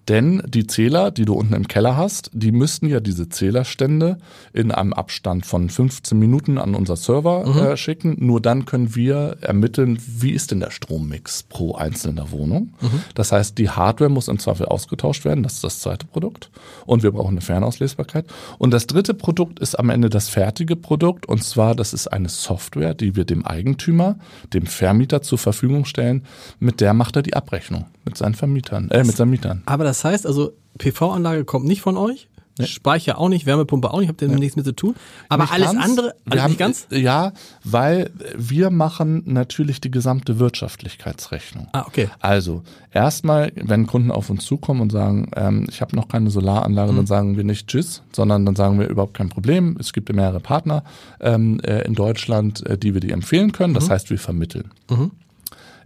Denn 0.08 0.42
die 0.46 0.66
Zähler, 0.66 1.10
die 1.10 1.24
du 1.24 1.34
unten 1.34 1.54
im 1.54 1.66
Keller 1.66 1.96
hast, 1.96 2.30
die 2.32 2.52
müssten 2.52 2.86
ja 2.86 3.00
diese 3.00 3.28
Zählerstände 3.28 4.18
in 4.52 4.70
einem 4.70 4.92
Abstand 4.92 5.46
von 5.46 5.68
15 5.68 6.16
Minuten 6.18 6.58
an 6.58 6.74
unser 6.74 6.96
Server 6.96 7.72
äh, 7.72 7.76
schicken. 7.76 8.16
Nur 8.18 8.40
dann 8.40 8.66
können 8.66 8.94
wir 8.94 9.38
ermitteln, 9.40 9.98
wie 10.06 10.30
ist 10.30 10.52
denn 10.52 10.60
der 10.60 10.70
Strommix 10.70 11.42
pro 11.42 11.74
einzelner 11.74 12.30
Wohnung. 12.30 12.74
Das 13.14 13.32
heißt, 13.32 13.58
die 13.58 13.70
Hardware 13.70 14.10
muss 14.10 14.28
im 14.28 14.38
Zweifel 14.38 14.66
ausgetauscht 14.66 15.24
werden. 15.24 15.42
Das 15.42 15.54
ist 15.54 15.64
das 15.64 15.80
zweite 15.80 16.06
Produkt. 16.06 16.50
Und 16.84 17.02
wir 17.02 17.10
brauchen 17.10 17.32
eine 17.32 17.40
Fernauslesbarkeit. 17.40 18.26
Und 18.58 18.70
das 18.70 18.86
dritte 18.86 19.14
Produkt 19.14 19.58
ist 19.58 19.78
am 19.78 19.90
Ende 19.90 20.08
das 20.08 20.28
fertige 20.28 20.76
Produkt. 20.76 21.26
Und 21.26 21.42
zwar, 21.42 21.74
das 21.74 21.92
ist 21.92 22.08
eine 22.08 22.28
Software, 22.28 22.94
die 22.94 23.16
wir 23.16 23.24
dem 23.24 23.44
Eigentümer, 23.44 24.16
dem 24.52 24.66
Vermieter 24.66 25.22
zur 25.22 25.38
Verfügung 25.38 25.84
stellen. 25.84 26.24
Mit 26.60 26.80
der 26.80 26.94
macht 26.94 27.16
er 27.16 27.22
die 27.22 27.34
Abrechnung 27.34 27.86
mit 28.06 28.16
seinen 28.16 28.34
Vermietern, 28.34 28.88
äh, 28.90 29.04
mit 29.04 29.16
seinen 29.16 29.30
Mietern. 29.30 29.62
Aber 29.66 29.84
das 29.84 29.95
heißt 30.04 30.26
also, 30.26 30.52
PV-Anlage 30.78 31.44
kommt 31.44 31.66
nicht 31.66 31.80
von 31.80 31.96
euch, 31.96 32.28
Speicher 32.64 33.18
auch 33.18 33.28
nicht, 33.28 33.44
Wärmepumpe 33.44 33.92
auch 33.92 34.00
nicht, 34.00 34.08
habt 34.08 34.22
ihr 34.22 34.28
nichts 34.28 34.56
mit 34.56 34.64
zu 34.64 34.72
tun. 34.74 34.94
Aber 35.28 35.42
Nicht 35.42 35.52
alles 35.52 35.72
ganz. 35.72 35.84
andere, 35.84 36.14
alles 36.30 36.42
haben, 36.42 36.50
nicht 36.52 36.58
ganz? 36.58 36.86
Ja, 36.90 37.32
weil 37.64 38.10
wir 38.34 38.70
machen 38.70 39.22
natürlich 39.26 39.82
die 39.82 39.90
gesamte 39.90 40.38
Wirtschaftlichkeitsrechnung. 40.38 41.68
Ah, 41.72 41.84
okay. 41.86 42.08
Also 42.20 42.62
erstmal, 42.92 43.52
wenn 43.56 43.86
Kunden 43.86 44.10
auf 44.10 44.30
uns 44.30 44.46
zukommen 44.46 44.80
und 44.80 44.90
sagen, 44.90 45.30
ähm, 45.36 45.66
ich 45.68 45.82
habe 45.82 45.94
noch 45.94 46.08
keine 46.08 46.30
Solaranlage, 46.30 46.92
Mhm. 46.92 46.96
dann 46.96 47.06
sagen 47.06 47.36
wir 47.36 47.44
nicht 47.44 47.68
Tschüss, 47.68 48.02
sondern 48.12 48.46
dann 48.46 48.56
sagen 48.56 48.78
wir 48.80 48.88
überhaupt 48.88 49.12
kein 49.14 49.28
Problem. 49.28 49.76
Es 49.78 49.92
gibt 49.92 50.10
mehrere 50.10 50.40
Partner 50.40 50.82
ähm, 51.20 51.60
äh, 51.60 51.82
in 51.82 51.94
Deutschland, 51.94 52.64
äh, 52.66 52.78
die 52.78 52.94
wir 52.94 53.02
die 53.02 53.10
empfehlen 53.10 53.52
können. 53.52 53.72
Mhm. 53.72 53.78
Das 53.80 53.90
heißt, 53.90 54.08
wir 54.08 54.18
vermitteln. 54.18 54.70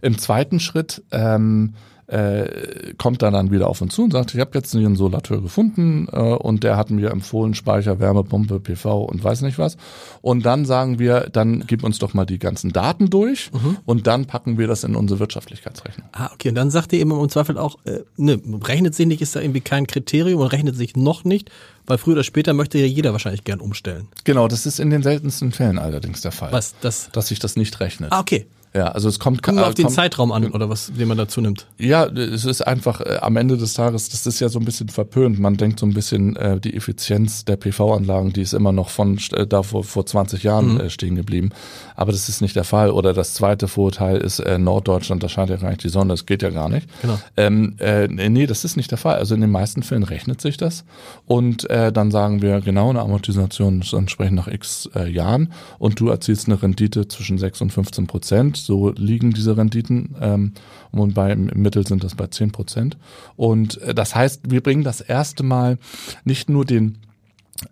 Im 0.01 0.17
zweiten 0.17 0.59
Schritt 0.61 1.03
ähm, 1.11 1.73
äh, 2.11 2.93
kommt 2.97 3.21
er 3.23 3.31
dann 3.31 3.51
wieder 3.51 3.67
auf 3.67 3.81
uns 3.81 3.95
zu 3.95 4.03
und 4.03 4.11
sagt, 4.11 4.33
ich 4.33 4.39
habe 4.39 4.51
jetzt 4.53 4.75
einen 4.75 4.95
Solateur 4.95 5.41
gefunden 5.41 6.07
äh, 6.11 6.17
und 6.19 6.63
der 6.63 6.75
hat 6.75 6.89
mir 6.91 7.09
empfohlen 7.09 7.53
Speicher, 7.53 7.99
Wärmepumpe, 7.99 8.59
PV 8.59 9.03
und 9.05 9.23
weiß 9.23 9.41
nicht 9.41 9.57
was. 9.57 9.77
Und 10.21 10.45
dann 10.45 10.65
sagen 10.65 10.99
wir, 10.99 11.29
dann 11.31 11.63
gib 11.65 11.83
uns 11.83 11.99
doch 11.99 12.13
mal 12.13 12.25
die 12.25 12.37
ganzen 12.37 12.73
Daten 12.73 13.09
durch 13.09 13.49
und 13.85 14.07
dann 14.07 14.25
packen 14.25 14.57
wir 14.57 14.67
das 14.67 14.83
in 14.83 14.95
unsere 14.95 15.21
Wirtschaftlichkeitsrechnung. 15.21 16.09
Ah, 16.11 16.29
okay. 16.33 16.49
Und 16.49 16.55
dann 16.55 16.69
sagt 16.69 16.91
ihr 16.91 16.99
eben 16.99 17.11
im 17.11 17.29
Zweifel 17.29 17.57
auch, 17.57 17.77
äh, 17.85 17.99
ne, 18.17 18.41
rechnet 18.63 18.93
sich 18.93 19.07
nicht, 19.07 19.21
ist 19.21 19.35
da 19.35 19.39
irgendwie 19.39 19.61
kein 19.61 19.87
Kriterium 19.87 20.41
und 20.41 20.47
rechnet 20.47 20.75
sich 20.75 20.97
noch 20.97 21.23
nicht, 21.23 21.49
weil 21.87 21.97
früher 21.97 22.15
oder 22.15 22.23
später 22.23 22.53
möchte 22.53 22.77
ja 22.77 22.85
jeder 22.85 23.13
wahrscheinlich 23.13 23.45
gern 23.45 23.61
umstellen. 23.61 24.07
Genau, 24.25 24.49
das 24.49 24.65
ist 24.65 24.79
in 24.79 24.89
den 24.89 25.01
seltensten 25.01 25.53
Fällen 25.53 25.79
allerdings 25.79 26.21
der 26.21 26.33
Fall. 26.33 26.51
Was, 26.51 26.75
das? 26.81 27.09
Dass 27.13 27.29
sich 27.29 27.39
das 27.39 27.55
nicht 27.55 27.79
rechnet. 27.79 28.11
Ah, 28.11 28.19
okay. 28.19 28.47
Ja, 28.73 28.87
also 28.87 29.09
es 29.09 29.19
kommt, 29.19 29.43
Kommt 29.43 29.59
äh, 29.59 29.63
auf 29.63 29.73
den 29.73 29.85
kommt, 29.85 29.95
Zeitraum 29.95 30.31
an 30.31 30.49
oder 30.51 30.69
was, 30.69 30.91
den 30.93 31.07
man 31.07 31.17
dazu 31.17 31.41
nimmt. 31.41 31.67
Ja, 31.77 32.05
es 32.05 32.45
ist 32.45 32.65
einfach 32.65 33.01
äh, 33.01 33.17
am 33.21 33.35
Ende 33.35 33.57
des 33.57 33.73
Tages, 33.73 34.07
das 34.09 34.25
ist 34.25 34.39
ja 34.39 34.47
so 34.47 34.59
ein 34.59 34.65
bisschen 34.65 34.87
verpönt. 34.87 35.39
Man 35.39 35.57
denkt 35.57 35.79
so 35.79 35.85
ein 35.85 35.93
bisschen, 35.93 36.37
äh, 36.37 36.57
die 36.57 36.73
Effizienz 36.75 37.43
der 37.43 37.57
PV-Anlagen, 37.57 38.31
die 38.31 38.41
ist 38.41 38.53
immer 38.53 38.71
noch 38.71 38.89
von 38.89 39.19
äh, 39.33 39.45
da 39.45 39.63
vor, 39.63 39.83
vor 39.83 40.05
20 40.05 40.43
Jahren 40.43 40.79
äh, 40.79 40.89
stehen 40.89 41.15
geblieben. 41.15 41.49
Aber 41.95 42.13
das 42.13 42.29
ist 42.29 42.41
nicht 42.41 42.55
der 42.55 42.63
Fall. 42.63 42.91
Oder 42.91 43.13
das 43.13 43.33
zweite 43.33 43.67
Vorurteil 43.67 44.17
ist 44.17 44.39
äh, 44.39 44.57
Norddeutschland, 44.57 45.21
da 45.21 45.27
scheint 45.27 45.49
ja 45.49 45.57
gar 45.57 45.69
nicht 45.69 45.83
die 45.83 45.89
Sonne, 45.89 46.13
das 46.13 46.25
geht 46.25 46.41
ja 46.41 46.49
gar 46.49 46.69
nicht. 46.69 46.87
Genau. 47.01 47.19
Ähm, 47.35 47.75
äh, 47.79 48.07
nee, 48.07 48.47
das 48.47 48.63
ist 48.63 48.77
nicht 48.77 48.91
der 48.91 48.97
Fall. 48.97 49.15
Also 49.15 49.35
in 49.35 49.41
den 49.41 49.51
meisten 49.51 49.83
Fällen 49.83 50.03
rechnet 50.03 50.39
sich 50.39 50.55
das. 50.55 50.85
Und 51.25 51.69
äh, 51.69 51.91
dann 51.91 52.09
sagen 52.09 52.41
wir, 52.41 52.61
genau, 52.61 52.89
eine 52.89 53.01
Amortisation 53.01 53.81
ist 53.81 53.91
entsprechend 53.91 54.37
nach 54.37 54.47
x 54.47 54.89
äh, 54.95 55.09
Jahren 55.09 55.51
und 55.77 55.99
du 55.99 56.07
erzielst 56.07 56.47
eine 56.47 56.61
Rendite 56.61 57.09
zwischen 57.09 57.37
6 57.37 57.61
und 57.61 57.73
15 57.73 58.07
Prozent. 58.07 58.60
So 58.65 58.91
liegen 58.91 59.31
diese 59.31 59.57
Renditen. 59.57 60.15
Ähm, 60.19 60.53
und 60.91 61.13
bei, 61.13 61.31
im 61.31 61.49
Mittel 61.55 61.85
sind 61.85 62.03
das 62.03 62.15
bei 62.15 62.27
10 62.27 62.51
Prozent. 62.51 62.97
Und 63.35 63.81
äh, 63.81 63.93
das 63.93 64.15
heißt, 64.15 64.51
wir 64.51 64.61
bringen 64.61 64.83
das 64.83 65.01
erste 65.01 65.43
Mal 65.43 65.77
nicht 66.23 66.49
nur 66.49 66.65
den 66.65 66.97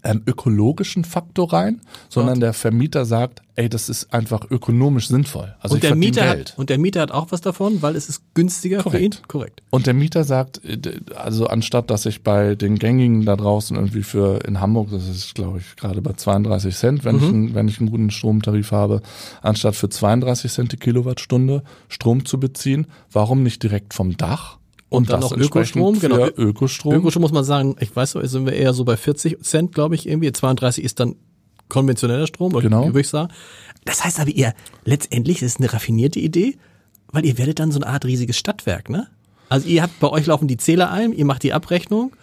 ähm, 0.04 0.22
ökologischen 0.26 1.04
Faktor 1.04 1.52
rein, 1.52 1.82
sondern 2.10 2.40
der 2.40 2.54
Vermieter 2.54 3.06
sagt, 3.06 3.42
ey, 3.56 3.70
das 3.70 3.90
ist 3.90 4.14
einfach 4.14 4.50
ökonomisch 4.52 5.08
sinnvoll. 5.08 5.56
Also 5.60 5.74
und 5.74 5.84
ich 5.84 5.90
der 5.90 5.96
Mieter 5.96 6.22
Geld. 6.22 6.52
hat, 6.52 6.60
und 6.60 6.70
der 6.70 6.78
Mieter 6.78 7.02
hat 7.02 7.12
auch 7.12 7.32
was 7.32 7.42
davon, 7.42 7.82
weil 7.82 7.96
es 7.96 8.08
ist 8.08 8.22
günstiger 8.36 8.84
für 8.84 9.00
ihn. 9.00 9.12
Korrekt. 9.12 9.28
Korrekt. 9.28 9.64
Und 9.72 9.88
der 9.88 9.96
Mieter 9.96 10.24
sagt, 10.24 10.64
äh, 10.64 11.00
also 11.16 11.48
anstatt 11.48 11.90
dass 11.90 12.06
ich 12.06 12.24
bei 12.24 12.56
den 12.56 12.78
gängigen 12.78 13.26
da 13.26 13.36
draußen 13.36 13.76
irgendwie 13.76 14.04
für 14.04 14.46
in 14.46 14.62
Hamburg, 14.62 14.90
das 14.92 15.08
ist 15.08 15.34
glaube 15.34 15.58
ich 15.58 15.76
gerade 15.76 16.02
bei 16.02 16.14
32 16.14 16.76
Cent, 16.76 17.04
wenn, 17.04 17.18
ich, 17.18 17.24
einen, 17.24 17.56
wenn 17.56 17.68
ich 17.68 17.80
einen 17.80 17.90
guten 17.90 18.12
Stromtarif 18.12 18.72
habe, 18.72 19.02
anstatt 19.42 19.76
für 19.76 19.90
32 19.90 20.52
Cent 20.52 20.72
die 20.72 20.78
Kilowattstunde 20.78 21.64
Strom 21.88 22.26
zu 22.26 22.40
beziehen, 22.40 22.88
warum 23.12 23.42
nicht 23.44 23.64
direkt 23.64 23.94
vom 23.94 24.16
Dach? 24.18 24.59
Und, 24.90 25.10
dann 25.10 25.22
das 25.22 25.32
noch 25.32 25.38
Ökostrom, 25.38 26.00
genau. 26.00 26.26
Ökostrom. 26.36 26.96
Ökostrom 26.96 27.22
muss 27.22 27.32
man 27.32 27.44
sagen, 27.44 27.76
ich 27.80 27.96
weiß 27.96 28.12
so, 28.12 28.26
sind 28.26 28.46
wir 28.46 28.54
eher 28.54 28.74
so 28.74 28.84
bei 28.84 28.98
40 28.98 29.42
Cent, 29.44 29.74
glaube 29.74 29.96
ich, 29.96 30.08
irgendwie. 30.08 30.32
32 30.32 30.84
ist 30.84 31.00
dann 31.00 31.16
konventioneller 31.68 32.26
Strom, 32.28 32.54
Genau. 32.54 32.86
würde 32.88 33.02
ich 33.02 33.08
sagen. 33.08 33.32
Das 33.86 34.04
heißt 34.04 34.20
aber, 34.20 34.32
ihr, 34.32 34.54
letztendlich, 34.86 35.42
ist 35.42 35.60
eine 35.60 35.72
raffinierte 35.72 36.20
Idee, 36.20 36.58
weil 37.12 37.26
ihr 37.26 37.38
werdet 37.38 37.60
dann 37.60 37.72
so 37.72 37.80
eine 37.80 37.88
Art 37.88 38.06
riesiges 38.06 38.38
Stadtwerk, 38.38 38.90
ne? 38.90 39.08
Also 39.48 39.68
ihr 39.68 39.82
habt, 39.84 40.00
bei 40.00 40.10
euch 40.10 40.26
laufen 40.26 40.48
die 40.48 40.58
Zähler 40.58 40.92
ein, 40.92 41.14
ihr 41.14 41.26
macht 41.26 41.44
die 41.44 41.54
Abrechnung 41.54 42.16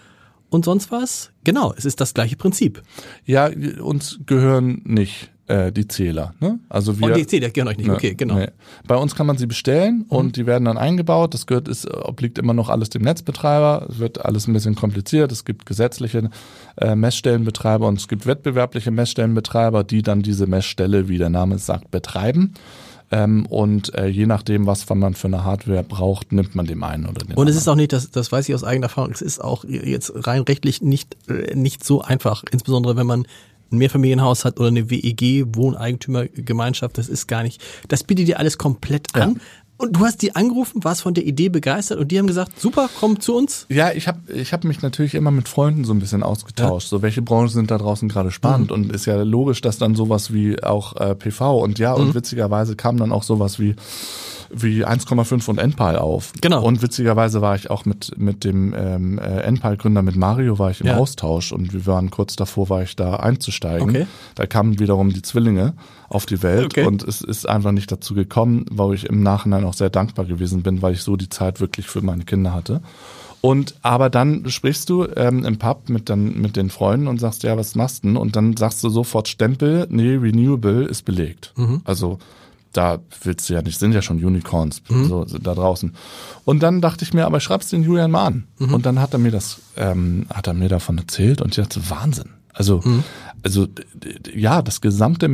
und 0.50 0.64
sonst 0.64 0.90
was. 0.90 1.30
Genau, 1.44 1.72
es 1.76 1.84
ist 1.84 2.00
das 2.00 2.14
gleiche 2.14 2.36
Prinzip. 2.36 2.82
Ja, 3.24 3.50
uns 3.80 4.20
gehören 4.26 4.82
nicht 4.84 5.30
äh, 5.48 5.70
die 5.72 5.86
Zähler. 5.88 6.34
Ne? 6.40 6.58
Also 6.68 6.98
wir, 6.98 7.06
Und 7.08 7.16
die 7.16 7.26
Zähler 7.26 7.50
gehören 7.50 7.68
euch 7.68 7.76
nicht. 7.76 7.86
Ne, 7.86 7.94
Okay, 7.94 8.14
genau. 8.14 8.34
nee. 8.34 8.48
Bei 8.86 8.96
uns 8.96 9.14
kann 9.14 9.26
man 9.26 9.38
sie 9.38 9.46
bestellen 9.46 10.04
und 10.08 10.36
die 10.36 10.46
werden 10.46 10.64
dann 10.64 10.78
eingebaut. 10.78 11.34
Das 11.34 11.46
gehört, 11.46 11.68
ist, 11.68 11.88
obliegt 11.90 12.38
immer 12.38 12.54
noch 12.54 12.68
alles 12.68 12.90
dem 12.90 13.02
Netzbetreiber. 13.02 13.86
Es 13.90 13.98
wird 13.98 14.24
alles 14.24 14.46
ein 14.48 14.52
bisschen 14.52 14.74
kompliziert. 14.74 15.32
Es 15.32 15.44
gibt 15.44 15.66
gesetzliche 15.66 16.30
äh, 16.76 16.94
Messstellenbetreiber 16.94 17.86
und 17.86 17.98
es 17.98 18.08
gibt 18.08 18.26
wettbewerbliche 18.26 18.90
Messstellenbetreiber, 18.90 19.84
die 19.84 20.02
dann 20.02 20.22
diese 20.22 20.46
Messstelle, 20.46 21.08
wie 21.08 21.18
der 21.18 21.30
Name 21.30 21.56
es 21.56 21.66
sagt, 21.66 21.90
betreiben. 21.90 22.54
Ähm, 23.12 23.46
und 23.46 23.94
äh, 23.94 24.08
je 24.08 24.26
nachdem, 24.26 24.66
was 24.66 24.88
man 24.88 25.14
für 25.14 25.28
eine 25.28 25.44
Hardware 25.44 25.84
braucht, 25.84 26.32
nimmt 26.32 26.56
man 26.56 26.66
dem 26.66 26.82
einen 26.82 27.06
oder 27.06 27.24
den 27.24 27.36
Und 27.36 27.46
es 27.46 27.56
anderen. 27.56 27.58
ist 27.58 27.68
auch 27.68 27.74
nicht, 27.76 27.92
das, 27.92 28.10
das 28.10 28.32
weiß 28.32 28.48
ich 28.48 28.54
aus 28.56 28.64
eigener 28.64 28.86
Erfahrung, 28.86 29.12
es 29.12 29.22
ist 29.22 29.40
auch 29.40 29.62
jetzt 29.64 30.12
rein 30.26 30.42
rechtlich 30.42 30.82
nicht, 30.82 31.16
äh, 31.28 31.54
nicht 31.54 31.84
so 31.84 32.02
einfach. 32.02 32.42
Insbesondere 32.50 32.96
wenn 32.96 33.06
man 33.06 33.26
ein 33.70 33.78
Mehrfamilienhaus 33.78 34.44
hat 34.44 34.58
oder 34.58 34.68
eine 34.68 34.90
WEG, 34.90 35.46
Wohneigentümergemeinschaft, 35.54 36.98
das 36.98 37.08
ist 37.08 37.26
gar 37.26 37.42
nicht, 37.42 37.62
das 37.88 38.04
bietet 38.04 38.28
dir 38.28 38.38
alles 38.38 38.58
komplett 38.58 39.14
an. 39.14 39.40
Und 39.78 39.94
du 39.94 40.06
hast 40.06 40.22
die 40.22 40.34
angerufen, 40.34 40.84
warst 40.84 41.02
von 41.02 41.12
der 41.12 41.26
Idee 41.26 41.50
begeistert 41.50 41.98
und 41.98 42.10
die 42.10 42.18
haben 42.18 42.26
gesagt, 42.26 42.58
super, 42.58 42.88
komm 42.98 43.20
zu 43.20 43.36
uns. 43.36 43.66
Ja, 43.68 43.92
ich 43.92 44.08
habe 44.08 44.20
ich 44.32 44.54
hab 44.54 44.64
mich 44.64 44.80
natürlich 44.80 45.14
immer 45.14 45.30
mit 45.30 45.48
Freunden 45.48 45.84
so 45.84 45.92
ein 45.92 45.98
bisschen 45.98 46.22
ausgetauscht. 46.22 46.88
So, 46.88 47.02
welche 47.02 47.20
Branchen 47.20 47.50
sind 47.50 47.70
da 47.70 47.76
draußen 47.76 48.08
gerade 48.08 48.30
spannend? 48.30 48.72
Und 48.72 48.90
ist 48.90 49.04
ja 49.04 49.20
logisch, 49.22 49.60
dass 49.60 49.76
dann 49.76 49.94
sowas 49.94 50.32
wie 50.32 50.62
auch 50.62 50.96
äh, 50.96 51.14
PV 51.14 51.58
und 51.62 51.78
ja, 51.78 51.92
und 51.92 52.14
witzigerweise 52.14 52.74
kam 52.74 52.96
dann 52.96 53.12
auch 53.12 53.22
sowas 53.22 53.58
wie 53.58 53.76
wie 54.50 54.84
1,5 54.86 55.48
und 55.48 55.58
Enpal 55.58 55.96
auf. 55.98 56.32
Genau. 56.40 56.62
Und 56.64 56.82
witzigerweise 56.82 57.40
war 57.40 57.54
ich 57.56 57.70
auch 57.70 57.84
mit 57.84 58.12
mit 58.18 58.44
dem 58.44 58.74
ähm, 58.76 59.18
äh, 59.18 59.40
Enpal-Gründer 59.42 60.02
mit 60.02 60.16
Mario 60.16 60.58
war 60.58 60.70
ich 60.70 60.80
im 60.80 60.86
Ja. 60.88 60.96
Austausch 60.96 61.52
und 61.52 61.72
wir 61.72 61.86
waren 61.86 62.10
kurz 62.10 62.36
davor, 62.36 62.68
war 62.68 62.82
ich 62.82 62.96
da 62.96 63.16
einzusteigen. 63.16 63.88
Okay. 63.90 64.06
Da 64.34 64.46
kamen 64.46 64.78
wiederum 64.78 65.12
die 65.12 65.22
Zwillinge 65.22 65.74
auf 66.08 66.26
die 66.26 66.42
Welt 66.42 66.66
Okay. 66.66 66.84
und 66.84 67.02
es 67.02 67.20
ist 67.20 67.48
einfach 67.48 67.72
nicht 67.72 67.90
dazu 67.90 68.14
gekommen, 68.14 68.66
wo 68.70 68.92
ich 68.92 69.06
im 69.06 69.22
Nachhinein 69.22 69.64
auch 69.64 69.74
sehr 69.74 69.90
dankbar 69.90 70.24
gewesen 70.24 70.62
bin, 70.62 70.82
weil 70.82 70.94
ich 70.94 71.02
so 71.02 71.16
die 71.16 71.28
Zeit 71.28 71.60
wirklich 71.60 71.86
für 71.88 72.00
meine 72.02 72.24
Kinder 72.24 72.52
hatte. 72.54 72.80
Und 73.42 73.74
aber 73.82 74.10
dann 74.10 74.48
sprichst 74.48 74.88
du 74.88 75.06
ähm, 75.14 75.44
im 75.44 75.58
Pub 75.58 75.88
mit, 75.88 76.08
dann, 76.08 76.40
mit 76.40 76.56
den 76.56 76.70
Freunden 76.70 77.06
und 77.06 77.20
sagst, 77.20 77.42
ja, 77.44 77.56
was 77.56 77.74
machst 77.74 78.02
du 78.02 78.08
denn? 78.08 78.16
Und 78.16 78.34
dann 78.34 78.56
sagst 78.56 78.82
du 78.82 78.88
sofort 78.88 79.28
Stempel, 79.28 79.86
nee, 79.90 80.14
Renewable 80.16 80.84
ist 80.84 81.04
belegt. 81.04 81.52
Also 81.84 82.18
da 82.76 82.98
willst 83.22 83.48
du 83.48 83.54
ja 83.54 83.62
nicht, 83.62 83.78
sind 83.78 83.92
ja 83.92 84.02
schon 84.02 84.22
Unicorns 84.24 84.82
so, 84.88 85.24
so 85.26 85.38
da 85.38 85.54
draußen. 85.54 85.92
Und 86.44 86.62
dann 86.62 86.80
dachte 86.80 87.04
ich 87.04 87.12
mir, 87.14 87.26
aber 87.26 87.40
schreib's 87.40 87.70
den 87.70 87.82
Julian 87.82 88.10
mal 88.10 88.26
an. 88.26 88.44
Und 88.58 88.86
dann 88.86 89.00
hat 89.00 89.12
er 89.12 89.18
mir 89.18 89.30
das, 89.30 89.60
ähm, 89.76 90.26
hat 90.32 90.46
er 90.46 90.54
mir 90.54 90.68
davon 90.68 90.98
erzählt 90.98 91.40
und 91.40 91.56
ich 91.56 91.64
dachte, 91.64 91.88
Wahnsinn. 91.90 92.30
Also, 92.52 92.82
also 93.42 93.66
d- 93.66 93.82
d- 93.94 94.38
ja, 94.38 94.62
das 94.62 94.80
gesamte 94.80 95.28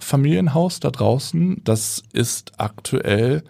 Mehrfamilienhaus 0.00 0.80
da 0.80 0.90
draußen, 0.90 1.62
das 1.64 2.02
ist 2.12 2.52
aktuell, 2.58 3.42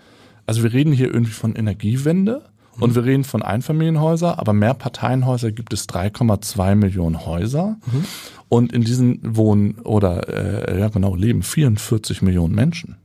also 0.47 0.63
wir 0.63 0.73
reden 0.73 0.93
hier 0.93 1.13
irgendwie 1.13 1.33
von 1.33 1.55
Energiewende 1.57 2.43
und 2.79 2.95
wir 2.95 3.05
reden 3.05 3.25
von 3.25 3.43
Einfamilienhäuser, 3.43 4.39
aber 4.39 4.53
Mehrparteienhäuser 4.53 5.51
gibt 5.51 5.73
es 5.73 5.89
3,2 5.89 6.75
Millionen 6.77 7.25
Häuser 7.27 7.79
und 8.49 8.73
in 8.73 8.83
diesen 8.83 9.19
wohnen 9.37 9.79
oder 9.81 10.29
äh, 10.69 10.79
ja 10.79 10.89
genau 10.89 11.15
leben 11.17 11.43
44 11.43 12.23
Millionen 12.23 12.55
Menschen. 12.55 12.97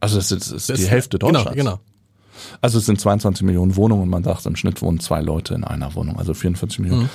Also 0.00 0.16
das 0.16 0.32
ist, 0.32 0.52
das 0.52 0.68
ist 0.68 0.82
die 0.82 0.88
Hälfte 0.88 1.18
Deutschlands. 1.18 1.52
Genau, 1.52 1.72
genau. 1.76 1.80
Also 2.60 2.78
es 2.78 2.86
sind 2.86 3.00
22 3.00 3.44
Millionen 3.44 3.76
Wohnungen 3.76 4.02
und 4.02 4.08
man 4.08 4.24
sagt, 4.24 4.46
im 4.46 4.56
Schnitt 4.56 4.82
wohnen 4.82 5.00
zwei 5.00 5.20
Leute 5.20 5.54
in 5.54 5.64
einer 5.64 5.94
Wohnung, 5.94 6.18
also 6.18 6.34
44 6.34 6.80
Millionen. 6.80 7.08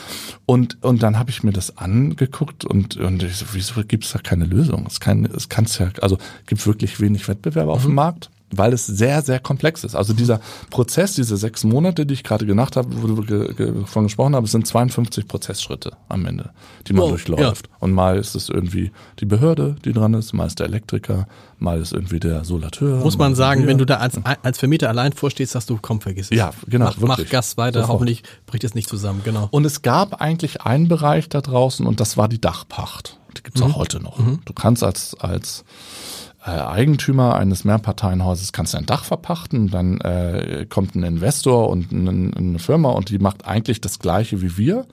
Und, 0.45 0.81
und 0.83 1.03
dann 1.03 1.17
habe 1.17 1.29
ich 1.29 1.43
mir 1.43 1.51
das 1.51 1.77
angeguckt 1.77 2.65
und, 2.65 2.97
und 2.97 3.23
ich 3.23 3.35
so, 3.37 3.45
wieso 3.53 3.83
gibt 3.83 4.05
es 4.05 4.11
da 4.11 4.19
keine 4.19 4.45
Lösung? 4.45 4.85
Es 4.87 4.99
kann 4.99 5.25
es 5.25 5.49
kann's 5.49 5.77
ja, 5.79 5.89
also 6.01 6.17
gibt 6.45 6.65
wirklich 6.65 6.99
wenig 6.99 7.27
Wettbewerber 7.27 7.73
auf 7.73 7.83
dem 7.83 7.95
Markt, 7.95 8.29
weil 8.51 8.71
es 8.73 8.85
sehr, 8.85 9.21
sehr 9.21 9.39
komplex 9.39 9.83
ist. 9.83 9.95
Also 9.95 10.13
dieser 10.13 10.39
Prozess, 10.69 11.15
diese 11.15 11.35
sechs 11.37 11.63
Monate, 11.63 12.05
die 12.05 12.13
ich 12.13 12.23
gerade 12.23 12.45
genannt 12.45 12.75
habe, 12.77 12.89
wo 13.01 13.07
du 13.21 13.85
von 13.85 14.03
gesprochen 14.03 14.35
habe, 14.35 14.45
es 14.45 14.51
sind 14.51 14.65
52 14.65 15.27
Prozessschritte 15.27 15.91
am 16.07 16.25
Ende, 16.25 16.51
die 16.87 16.93
man 16.93 17.03
Wow, 17.03 17.09
durchläuft. 17.09 17.69
Und 17.79 17.91
mal 17.91 18.17
ist 18.17 18.35
es 18.35 18.49
irgendwie 18.49 18.91
die 19.19 19.25
Behörde, 19.25 19.75
die 19.83 19.91
dran 19.91 20.13
ist, 20.13 20.33
mal 20.33 20.45
ist 20.47 20.59
der 20.59 20.67
Elektriker, 20.67 21.27
mal 21.59 21.79
ist 21.81 21.91
irgendwie 21.91 22.19
der 22.19 22.45
Solateur. 22.45 22.99
Muss 23.03 23.17
man 23.17 23.35
sagen, 23.35 23.67
wenn 23.67 23.77
du 23.77 23.85
da 23.85 23.97
als, 23.97 24.19
als 24.43 24.57
Vermieter 24.59 24.87
allein 24.89 25.11
vorstehst, 25.13 25.51
sagst 25.51 25.69
du, 25.69 25.77
komm, 25.81 25.99
vergiss 25.99 26.27
es. 26.31 26.37
Ja, 26.37 26.51
genau, 26.67 26.85
Mach, 26.85 26.97
mach 26.99 27.07
wirklich. 27.17 27.29
Gas 27.29 27.57
weiter, 27.57 27.81
Sofort. 27.81 27.93
hoffentlich 27.95 28.23
bricht 28.45 28.63
es 28.63 28.75
nicht 28.75 28.87
zusammen, 28.87 29.21
genau. 29.25 29.47
Und 29.51 29.65
es 29.65 29.81
gab 29.81 30.21
eigentlich 30.21 30.61
einen 30.61 30.87
Bereich 30.87 31.27
da 31.27 31.41
draußen 31.41 31.85
und 31.85 31.99
das 31.99 32.15
war 32.15 32.29
die 32.29 32.39
Dachpacht. 32.39 33.17
Die 33.37 33.43
gibt's 33.43 33.61
auch 33.61 33.75
heute 33.75 33.99
noch. 33.99 34.17
Du 34.45 34.53
kannst 34.53 34.83
als, 34.83 35.15
als 35.19 35.63
äh, 36.47 36.51
Eigentümer 36.51 37.35
eines 37.35 37.65
Mehrparteienhauses 37.65 38.53
kannst 38.53 38.73
du 38.73 38.77
ein 38.77 38.85
Dach 38.85 39.03
verpachten, 39.03 39.69
dann 39.69 39.99
äh, 40.01 40.65
kommt 40.69 40.95
ein 40.95 41.03
Investor 41.03 41.69
und 41.69 41.91
ein, 41.91 42.33
eine 42.33 42.59
Firma 42.59 42.89
und 42.91 43.09
die 43.09 43.19
macht 43.19 43.45
eigentlich 43.45 43.81
das 43.81 43.99
gleiche 43.99 44.41
wie 44.41 44.57
wir, 44.57 44.85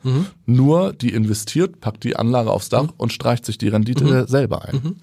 nur 0.46 0.92
die 0.92 1.10
investiert, 1.14 1.80
packt 1.80 2.04
die 2.04 2.16
Anlage 2.16 2.50
aufs 2.50 2.68
Dach 2.68 2.88
und 2.96 3.12
streicht 3.12 3.46
sich 3.46 3.58
die 3.58 3.68
Rendite 3.68 4.26
selber 4.28 4.64
ein. 4.64 4.96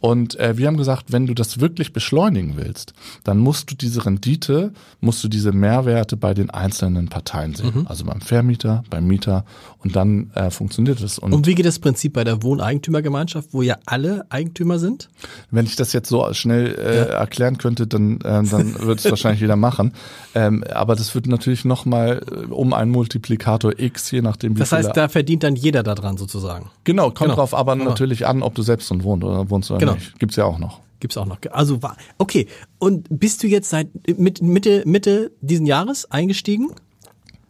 Und 0.00 0.38
äh, 0.38 0.56
wir 0.56 0.68
haben 0.68 0.76
gesagt, 0.76 1.10
wenn 1.10 1.26
du 1.26 1.34
das 1.34 1.58
wirklich 1.60 1.92
beschleunigen 1.92 2.56
willst, 2.56 2.92
dann 3.24 3.38
musst 3.38 3.70
du 3.70 3.74
diese 3.74 4.06
Rendite, 4.06 4.72
musst 5.00 5.24
du 5.24 5.28
diese 5.28 5.52
Mehrwerte 5.52 6.16
bei 6.16 6.34
den 6.34 6.50
einzelnen 6.50 7.08
Parteien 7.08 7.54
sehen. 7.54 7.86
Also 7.88 8.04
beim 8.04 8.20
Vermieter, 8.20 8.84
beim 8.90 9.06
Mieter 9.06 9.44
und 9.84 9.94
dann 9.96 10.30
äh, 10.34 10.50
funktioniert 10.50 11.00
es. 11.00 11.18
Und, 11.18 11.32
Und 11.32 11.46
wie 11.46 11.54
geht 11.54 11.66
das 11.66 11.78
Prinzip 11.78 12.12
bei 12.14 12.24
der 12.24 12.42
Wohneigentümergemeinschaft, 12.42 13.50
wo 13.52 13.62
ja 13.62 13.76
alle 13.86 14.26
Eigentümer 14.30 14.78
sind? 14.78 15.08
wenn 15.50 15.66
ich 15.66 15.76
das 15.76 15.92
jetzt 15.92 16.08
so 16.08 16.32
schnell 16.34 16.74
äh, 16.74 17.10
erklären 17.10 17.58
könnte, 17.58 17.86
dann, 17.86 18.16
äh, 18.20 18.42
dann 18.44 18.78
würde 18.80 19.00
es 19.02 19.04
wahrscheinlich 19.10 19.40
jeder 19.40 19.56
machen. 19.56 19.92
Ähm, 20.34 20.64
aber 20.64 20.94
das 20.96 21.14
wird 21.14 21.26
natürlich 21.26 21.64
nochmal 21.64 22.22
äh, 22.30 22.46
um 22.52 22.72
einen 22.72 22.90
Multiplikator 22.90 23.72
X, 23.78 24.10
je 24.10 24.20
nachdem 24.22 24.56
wie 24.56 24.60
Das 24.60 24.72
heißt, 24.72 24.96
da 24.96 25.08
verdient 25.08 25.42
dann 25.42 25.56
jeder 25.56 25.82
daran 25.82 26.16
sozusagen. 26.16 26.70
genau, 26.84 27.06
kommt 27.10 27.18
Genau. 27.20 27.34
drauf 27.36 27.54
aber 27.54 27.74
Genau. 27.76 27.90
natürlich 27.90 28.26
an, 28.26 28.42
ob 28.42 28.54
du 28.54 28.62
selbst 28.62 28.90
drin 28.90 29.02
wohnst 29.02 29.24
oder 29.24 29.48
wohnst 29.50 29.70
oder 29.70 29.80
Genau. 29.80 29.94
nicht. 29.94 30.18
Gibt's 30.18 30.36
ja 30.36 30.44
auch 30.44 30.58
noch. 30.58 30.80
Gibt's 31.00 31.16
auch 31.16 31.26
noch. 31.26 31.38
Also 31.52 31.80
war 31.82 31.96
okay. 32.18 32.48
Und 32.80 33.06
bist 33.08 33.42
du 33.42 33.46
jetzt 33.46 33.70
seit 33.70 33.88
mit, 34.18 34.42
Mitte 34.42 34.82
Mitte 34.84 35.30
diesen 35.40 35.64
Jahres 35.66 36.10
eingestiegen? 36.10 36.70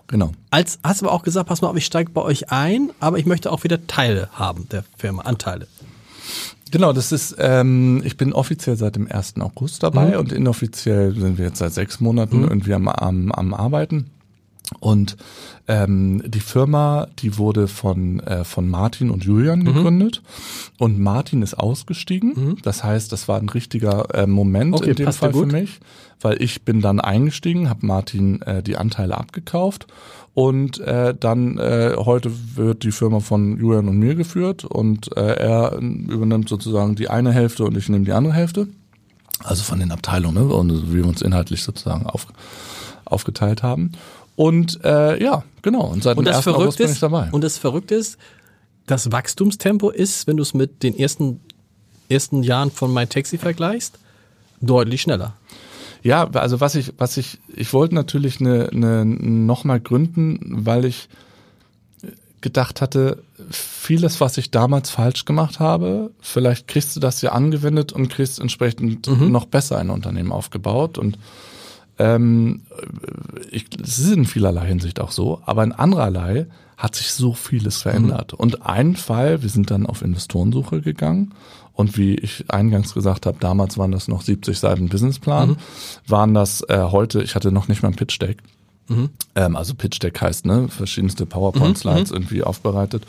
Genau. 0.08 0.32
Als 0.50 0.78
hast 0.82 1.02
aber 1.02 1.12
auch 1.12 1.22
gesagt, 1.22 1.48
pass 1.48 1.60
mal 1.62 1.68
auf, 1.68 1.76
ich 1.76 1.86
steige 1.86 2.10
bei 2.10 2.22
euch 2.22 2.50
ein, 2.50 2.90
aber 2.98 3.18
ich 3.18 3.26
möchte 3.26 3.52
auch 3.52 3.62
wieder 3.62 3.86
Teile 3.86 4.28
haben 4.32 4.68
der 4.70 4.84
Firma, 4.96 5.22
Anteile. 5.22 5.68
Genau, 6.70 6.92
das 6.92 7.12
ist, 7.12 7.36
ähm, 7.38 8.02
ich 8.04 8.16
bin 8.16 8.32
offiziell 8.32 8.76
seit 8.76 8.96
dem 8.96 9.10
1. 9.10 9.34
August 9.40 9.82
dabei 9.82 10.18
und 10.18 10.32
inoffiziell 10.32 11.14
sind 11.14 11.38
wir 11.38 11.46
jetzt 11.46 11.58
seit 11.58 11.72
sechs 11.72 12.00
Monaten 12.00 12.42
irgendwie 12.42 12.74
am, 12.74 12.88
am, 12.88 13.32
am 13.32 13.54
Arbeiten. 13.54 14.10
Und 14.80 15.16
ähm, 15.66 16.22
die 16.26 16.40
Firma, 16.40 17.08
die 17.18 17.38
wurde 17.38 17.68
von, 17.68 18.20
äh, 18.20 18.44
von 18.44 18.68
Martin 18.68 19.10
und 19.10 19.24
Julian 19.24 19.64
gegründet. 19.64 20.22
Und 20.78 20.98
Martin 20.98 21.42
ist 21.42 21.54
ausgestiegen. 21.54 22.58
Das 22.62 22.84
heißt, 22.84 23.10
das 23.10 23.28
war 23.28 23.38
ein 23.38 23.48
richtiger 23.48 24.14
äh, 24.14 24.26
Moment 24.26 24.74
Okay, 24.74 24.90
in 24.90 24.96
dem 24.96 25.12
Fall 25.12 25.32
für 25.32 25.46
mich, 25.46 25.80
weil 26.20 26.42
ich 26.42 26.64
bin 26.64 26.80
dann 26.80 27.00
eingestiegen, 27.00 27.70
habe 27.70 27.86
Martin 27.86 28.42
äh, 28.42 28.62
die 28.62 28.76
Anteile 28.76 29.16
abgekauft 29.16 29.86
und 30.38 30.78
äh, 30.78 31.16
dann 31.18 31.58
äh, 31.58 31.96
heute 31.96 32.30
wird 32.54 32.84
die 32.84 32.92
Firma 32.92 33.18
von 33.18 33.58
Julian 33.58 33.88
und 33.88 33.98
mir 33.98 34.14
geführt 34.14 34.64
und 34.64 35.16
äh, 35.16 35.34
er 35.34 35.76
übernimmt 35.78 36.48
sozusagen 36.48 36.94
die 36.94 37.10
eine 37.10 37.32
Hälfte 37.32 37.64
und 37.64 37.76
ich 37.76 37.88
nehme 37.88 38.04
die 38.04 38.12
andere 38.12 38.34
Hälfte. 38.34 38.68
Also 39.42 39.64
von 39.64 39.80
den 39.80 39.90
Abteilungen, 39.90 40.48
ne? 40.48 40.54
und 40.54 40.92
wie 40.92 40.98
wir 40.98 41.06
uns 41.06 41.22
inhaltlich 41.22 41.64
sozusagen 41.64 42.06
auf, 42.06 42.26
aufgeteilt 43.04 43.64
haben. 43.64 43.92
Und 44.38 44.84
äh, 44.84 45.20
ja, 45.20 45.42
genau. 45.62 45.88
Und 45.88 46.04
seit 46.04 46.16
Und 46.16 46.24
dem 46.24 46.32
das 46.32 46.46
1. 46.46 46.54
August 46.54 46.78
bin 46.78 46.86
ich 46.86 46.92
ist, 46.92 47.02
dabei. 47.02 47.28
und 47.32 47.42
das 47.42 47.58
Verrückte 47.58 47.96
ist, 47.96 48.18
das 48.86 49.10
Wachstumstempo 49.10 49.90
ist, 49.90 50.28
wenn 50.28 50.36
du 50.36 50.44
es 50.44 50.54
mit 50.54 50.84
den 50.84 50.96
ersten 50.96 51.40
ersten 52.08 52.44
Jahren 52.44 52.70
von 52.70 52.94
MyTaxi 52.94 53.36
vergleichst, 53.36 53.98
deutlich 54.60 55.02
schneller. 55.02 55.34
Ja, 56.04 56.28
also 56.34 56.60
was 56.60 56.76
ich, 56.76 56.92
was 56.98 57.16
ich, 57.16 57.40
ich 57.48 57.72
wollte 57.72 57.96
natürlich 57.96 58.38
eine, 58.38 58.70
eine 58.70 59.04
nochmal 59.04 59.80
gründen, 59.80 60.38
weil 60.64 60.84
ich 60.84 61.08
gedacht 62.40 62.80
hatte, 62.80 63.24
vieles, 63.50 64.20
was 64.20 64.38
ich 64.38 64.52
damals 64.52 64.88
falsch 64.88 65.24
gemacht 65.24 65.58
habe, 65.58 66.12
vielleicht 66.20 66.68
kriegst 66.68 66.94
du 66.94 67.00
das 67.00 67.22
ja 67.22 67.32
angewendet 67.32 67.92
und 67.92 68.08
kriegst 68.08 68.38
entsprechend 68.38 69.08
noch 69.08 69.46
besser 69.46 69.78
ein 69.78 69.90
Unternehmen 69.90 70.30
aufgebaut 70.30 70.96
und 70.96 71.18
ähm, 71.98 72.62
ich, 73.50 73.66
es 73.82 73.98
ist 73.98 74.12
in 74.12 74.24
vielerlei 74.24 74.66
Hinsicht 74.66 75.00
auch 75.00 75.10
so, 75.10 75.40
aber 75.44 75.64
in 75.64 75.72
andererlei 75.72 76.46
hat 76.76 76.94
sich 76.94 77.10
so 77.10 77.32
vieles 77.32 77.78
verändert. 77.78 78.34
Und 78.34 78.64
ein 78.64 78.94
Fall, 78.94 79.42
wir 79.42 79.48
sind 79.48 79.70
dann 79.70 79.84
auf 79.84 80.02
Investorensuche 80.02 80.80
gegangen 80.80 81.34
und 81.74 81.96
wie 81.96 82.14
ich 82.14 82.44
eingangs 82.48 82.94
gesagt 82.94 83.26
habe, 83.26 83.38
damals 83.40 83.78
waren 83.78 83.92
das 83.92 84.06
noch 84.08 84.22
70 84.22 84.58
Seiten 84.58 84.88
Businessplan, 84.88 85.56
waren 86.06 86.34
das 86.34 86.62
äh, 86.68 86.86
heute, 86.90 87.22
ich 87.22 87.34
hatte 87.34 87.50
noch 87.50 87.68
nicht 87.68 87.82
mal 87.82 87.88
ein 87.88 87.96
Pitch 87.96 88.20
Deck. 88.20 88.38
Ähm, 89.34 89.56
also 89.56 89.74
Pitch 89.74 90.00
Deck 90.02 90.20
heißt, 90.20 90.46
ne, 90.46 90.68
verschiedenste 90.68 91.26
PowerPoint-Slides 91.26 92.10
irgendwie 92.10 92.42
aufbereitet 92.42 93.04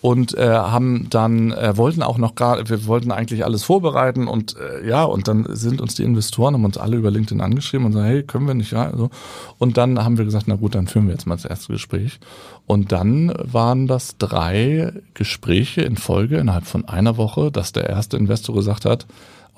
und 0.00 0.36
äh, 0.36 0.48
haben 0.48 1.08
dann 1.10 1.52
äh, 1.52 1.76
wollten 1.76 2.02
auch 2.02 2.18
noch 2.18 2.34
gerade, 2.34 2.68
wir 2.68 2.86
wollten 2.86 3.10
eigentlich 3.10 3.44
alles 3.44 3.64
vorbereiten 3.64 4.28
und 4.28 4.56
äh, 4.56 4.88
ja 4.88 5.04
und 5.04 5.26
dann 5.26 5.46
sind 5.50 5.80
uns 5.80 5.94
die 5.94 6.04
Investoren 6.04 6.54
haben 6.54 6.64
uns 6.64 6.78
alle 6.78 6.96
über 6.96 7.10
LinkedIn 7.10 7.40
angeschrieben 7.40 7.86
und 7.86 7.92
sagen, 7.92 8.06
hey, 8.06 8.22
können 8.22 8.46
wir 8.46 8.54
nicht 8.54 8.72
ja, 8.72 8.84
also 8.84 9.10
und 9.58 9.76
dann 9.76 10.04
haben 10.04 10.18
wir 10.18 10.24
gesagt, 10.24 10.46
na 10.46 10.54
gut, 10.54 10.74
dann 10.74 10.86
führen 10.86 11.06
wir 11.06 11.14
jetzt 11.14 11.26
mal 11.26 11.36
das 11.36 11.44
erste 11.44 11.72
Gespräch. 11.72 12.20
Und 12.66 12.92
dann 12.92 13.32
waren 13.42 13.86
das 13.86 14.18
drei 14.18 14.92
Gespräche 15.14 15.80
in 15.80 15.96
Folge 15.96 16.36
innerhalb 16.36 16.66
von 16.66 16.86
einer 16.86 17.16
Woche, 17.16 17.50
dass 17.50 17.72
der 17.72 17.88
erste 17.88 18.18
Investor 18.18 18.54
gesagt 18.54 18.84
hat, 18.84 19.06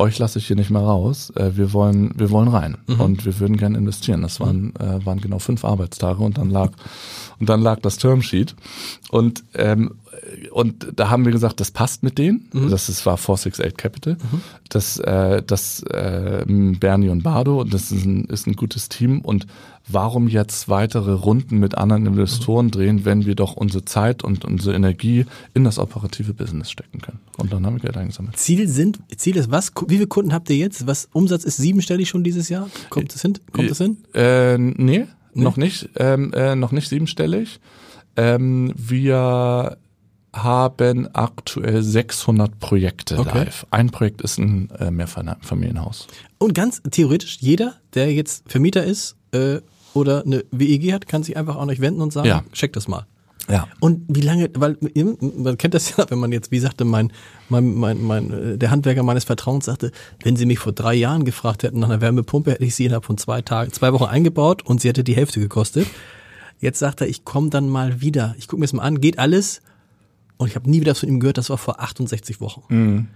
euch 0.01 0.19
lasse 0.19 0.39
ich 0.39 0.47
hier 0.47 0.57
nicht 0.57 0.71
mehr 0.71 0.83
raus. 0.83 1.31
Äh, 1.37 1.57
wir 1.57 1.73
wollen, 1.73 2.13
wir 2.17 2.31
wollen 2.31 2.49
rein. 2.49 2.79
Und 2.87 3.25
wir 3.25 3.39
würden 3.39 3.57
gerne 3.57 3.79
investieren. 3.79 4.23
Das 4.23 4.41
waren, 4.41 4.75
äh, 4.77 5.05
waren 5.05 5.21
genau 5.21 5.39
fünf 5.39 5.65
Arbeitstage 5.65 6.23
und 6.23 6.39
dann 6.39 6.51
lag 6.51 6.73
und 7.39 7.49
dann 7.49 7.61
lag 7.61 7.81
das 7.81 7.99
Termsheet. 7.99 8.55
Und 9.11 9.45
ähm, 9.55 9.97
und 10.51 10.87
da 10.97 11.11
haben 11.11 11.25
wir 11.25 11.33
gesagt, 11.33 11.61
das 11.61 11.71
passt 11.71 12.03
mit 12.03 12.19
denen. 12.19 12.49
Das 12.71 12.89
ist, 12.89 13.07
war 13.07 13.17
468 13.17 13.77
Capital. 13.77 14.17
Das, 14.69 14.99
äh, 14.99 15.43
das 15.43 15.83
äh, 15.85 16.45
Bernie 16.47 17.09
und 17.09 17.23
Bardo, 17.23 17.65
das 17.65 17.93
ist 17.93 18.05
ein, 18.05 18.25
ist 18.27 18.47
ein 18.47 18.55
gutes 18.55 18.89
Team. 18.89 19.21
Und 19.21 19.47
warum 19.89 20.29
jetzt 20.29 20.69
weitere 20.69 21.13
Runden 21.13 21.59
mit 21.59 21.77
anderen 21.77 22.07
Investoren 22.07 22.71
drehen, 22.71 23.05
wenn 23.05 23.27
wir 23.27 23.35
doch 23.35 23.57
unsere 23.57 23.85
Zeit 23.85 24.23
und 24.23 24.45
unsere 24.45 24.75
Energie 24.75 25.27
in 25.55 25.65
das 25.65 25.79
operative 25.79 26.35
Business 26.35 26.71
stecken 26.71 27.01
können? 27.01 27.21
Und 27.37 27.53
dann 27.53 27.65
haben 27.65 27.77
wir 27.77 27.81
Geld 27.81 27.97
eingesammelt. 27.97 28.37
Ziel 28.37 28.69
sind, 28.69 28.99
Ziel 29.17 29.37
ist 29.37 29.51
was? 29.51 29.73
Wie 29.87 29.97
viele 29.97 30.07
Kunden 30.07 30.33
habt 30.33 30.51
ihr 30.51 30.57
jetzt? 30.57 30.87
Was 30.87 31.09
Umsatz 31.13 31.45
ist 31.45 31.57
siebenstellig 31.57 32.09
schon 32.09 32.25
dieses 32.25 32.49
Jahr? 32.49 32.69
Kommt 32.91 33.15
es 33.15 33.23
hin? 33.23 33.39
Kommt 33.53 33.71
es 33.71 33.79
hin? 33.79 33.99
Äh, 34.15 34.59
nee, 34.59 35.07
noch 35.35 35.57
nicht, 35.57 35.89
ähm, 35.97 36.33
äh, 36.33 36.55
noch 36.57 36.73
nicht 36.73 36.89
siebenstellig. 36.89 37.61
Ähm, 38.17 38.73
wir 38.77 39.79
haben 40.33 41.09
aktuell 41.13 41.83
600 41.83 42.59
Projekte 42.61 43.19
Okay. 43.19 43.39
live. 43.39 43.67
Ein 43.71 43.91
Projekt 43.91 44.23
ist 44.23 44.39
ein 44.39 44.71
äh, 44.79 44.91
Mehrfamilienhaus. 44.91 46.07
Und 46.39 46.55
ganz 46.55 46.81
theoretisch, 46.91 47.39
jeder, 47.41 47.75
der 47.95 48.13
jetzt 48.13 48.45
Vermieter 48.51 48.85
ist 48.85 49.17
äh, 49.33 49.59
oder 49.95 50.25
eine 50.25 50.45
WEG 50.53 50.93
hat, 50.93 51.09
kann 51.09 51.23
sich 51.25 51.37
einfach 51.37 51.57
an 51.57 51.69
euch 51.69 51.81
wenden 51.81 52.01
und 52.01 52.13
sagen, 52.13 52.29
Ja. 52.29 52.45
check 52.53 52.73
das 52.73 52.87
mal. 52.87 53.07
Ja. 53.49 53.67
Und 53.81 54.05
wie 54.07 54.21
lange, 54.21 54.49
weil 54.55 54.77
man 55.37 55.59
kennt 55.59 55.75
das 55.75 55.91
ja, 55.97 56.09
wenn 56.09 56.21
man 56.21 56.31
jetzt, 56.31 56.53
wie 56.53 56.61
sagte 56.61 56.85
mein, 56.85 57.13
mein, 57.49 57.75
mein, 57.75 58.01
mein 58.01 58.31
äh, 58.33 58.59
der 58.59 58.71
Handwerker 58.71 59.03
meines 59.03 59.25
Vertrauens 59.25 59.65
sagte, 59.65 59.91
wenn 60.23 60.37
sie 60.37 60.47
mich 60.47 60.61
vor 60.61 60.73
drei 60.73 60.95
Jahren 60.95 61.25
gefragt 61.25 61.65
hätten 61.65 61.81
nach 61.81 61.89
einer 61.89 62.01
Wärmepumpe, 62.01 62.53
hätte 62.53 62.65
ich 62.65 62.77
sie 62.77 62.85
innerhalb 62.85 63.05
von 63.05 63.19
zwei 63.19 63.43
Tagen, 63.43 63.73
zwei 63.73 63.93
Wochen 63.93 64.05
eingebaut 64.05 64.63
und 64.65 64.81
sie 64.81 64.89
hätte 64.89 65.03
die 65.03 65.17
Hälfte 65.17 65.41
gekostet. 65.41 65.89
Jetzt 66.61 66.79
sagt 66.79 67.01
er, 67.01 67.09
ich 67.09 67.25
komme 67.25 67.51
dann 67.51 67.69
mal 67.69 68.01
wieder. 68.01 68.37
Ich 68.39 68.47
gucke 68.47 68.61
mir 68.61 68.67
das 68.67 68.75
mal 68.75 68.83
an, 68.83 69.01
geht 69.01 69.19
alles. 69.19 69.63
Und 70.41 70.49
ich 70.49 70.55
habe 70.57 70.71
nie 70.71 70.81
wieder 70.81 70.95
von 70.95 71.07
ihm 71.07 71.21
gehört, 71.21 71.37
das 71.37 71.51
war 71.51 71.59
vor 71.59 71.81
68 71.81 72.41
Wochen. 72.41 73.09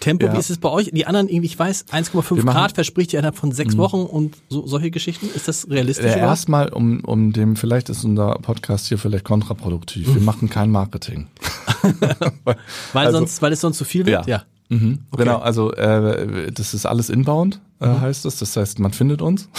Tempo, 0.00 0.26
Ja. 0.26 0.34
wie 0.34 0.38
ist 0.38 0.50
es 0.50 0.58
bei 0.58 0.68
euch? 0.68 0.90
Die 0.92 1.06
anderen, 1.06 1.28
irgendwie, 1.28 1.46
ich 1.46 1.58
weiß, 1.58 1.86
1,5 1.90 2.36
Wir 2.36 2.44
machen- 2.44 2.56
Grad 2.58 2.72
verspricht 2.72 3.12
ihr 3.14 3.18
innerhalb 3.20 3.36
von 3.38 3.52
sechs 3.52 3.76
Wochen 3.78 4.02
und 4.02 4.36
so, 4.50 4.66
solche 4.66 4.90
Geschichten. 4.90 5.26
Ist 5.34 5.48
das 5.48 5.68
realistisch? 5.70 6.12
Äh? 6.14 6.18
Erstmal, 6.18 6.68
um, 6.68 7.00
um 7.06 7.32
dem, 7.32 7.56
vielleicht 7.56 7.88
ist 7.88 8.04
unser 8.04 8.34
Podcast 8.34 8.86
hier 8.88 8.98
vielleicht 8.98 9.24
kontraproduktiv. 9.24 10.14
Wir 10.14 10.20
machen 10.20 10.50
kein 10.50 10.70
Marketing. 10.70 11.26
weil, 12.44 12.56
also- 13.06 13.18
sonst, 13.18 13.40
weil 13.40 13.52
es 13.54 13.60
sonst 13.62 13.78
zu 13.78 13.84
viel 13.86 14.04
wird? 14.04 14.26
Ja. 14.26 14.44
Mhm. 14.68 14.98
Genau, 15.16 15.38
also 15.38 15.72
äh, 15.72 16.52
das 16.52 16.74
ist 16.74 16.84
alles 16.86 17.08
inbound, 17.10 17.60
äh, 17.80 17.88
Mhm. 17.88 18.00
heißt 18.00 18.26
es. 18.26 18.38
Das 18.38 18.56
heißt, 18.56 18.78
man 18.78 18.92
findet 18.92 19.22
uns. 19.22 19.48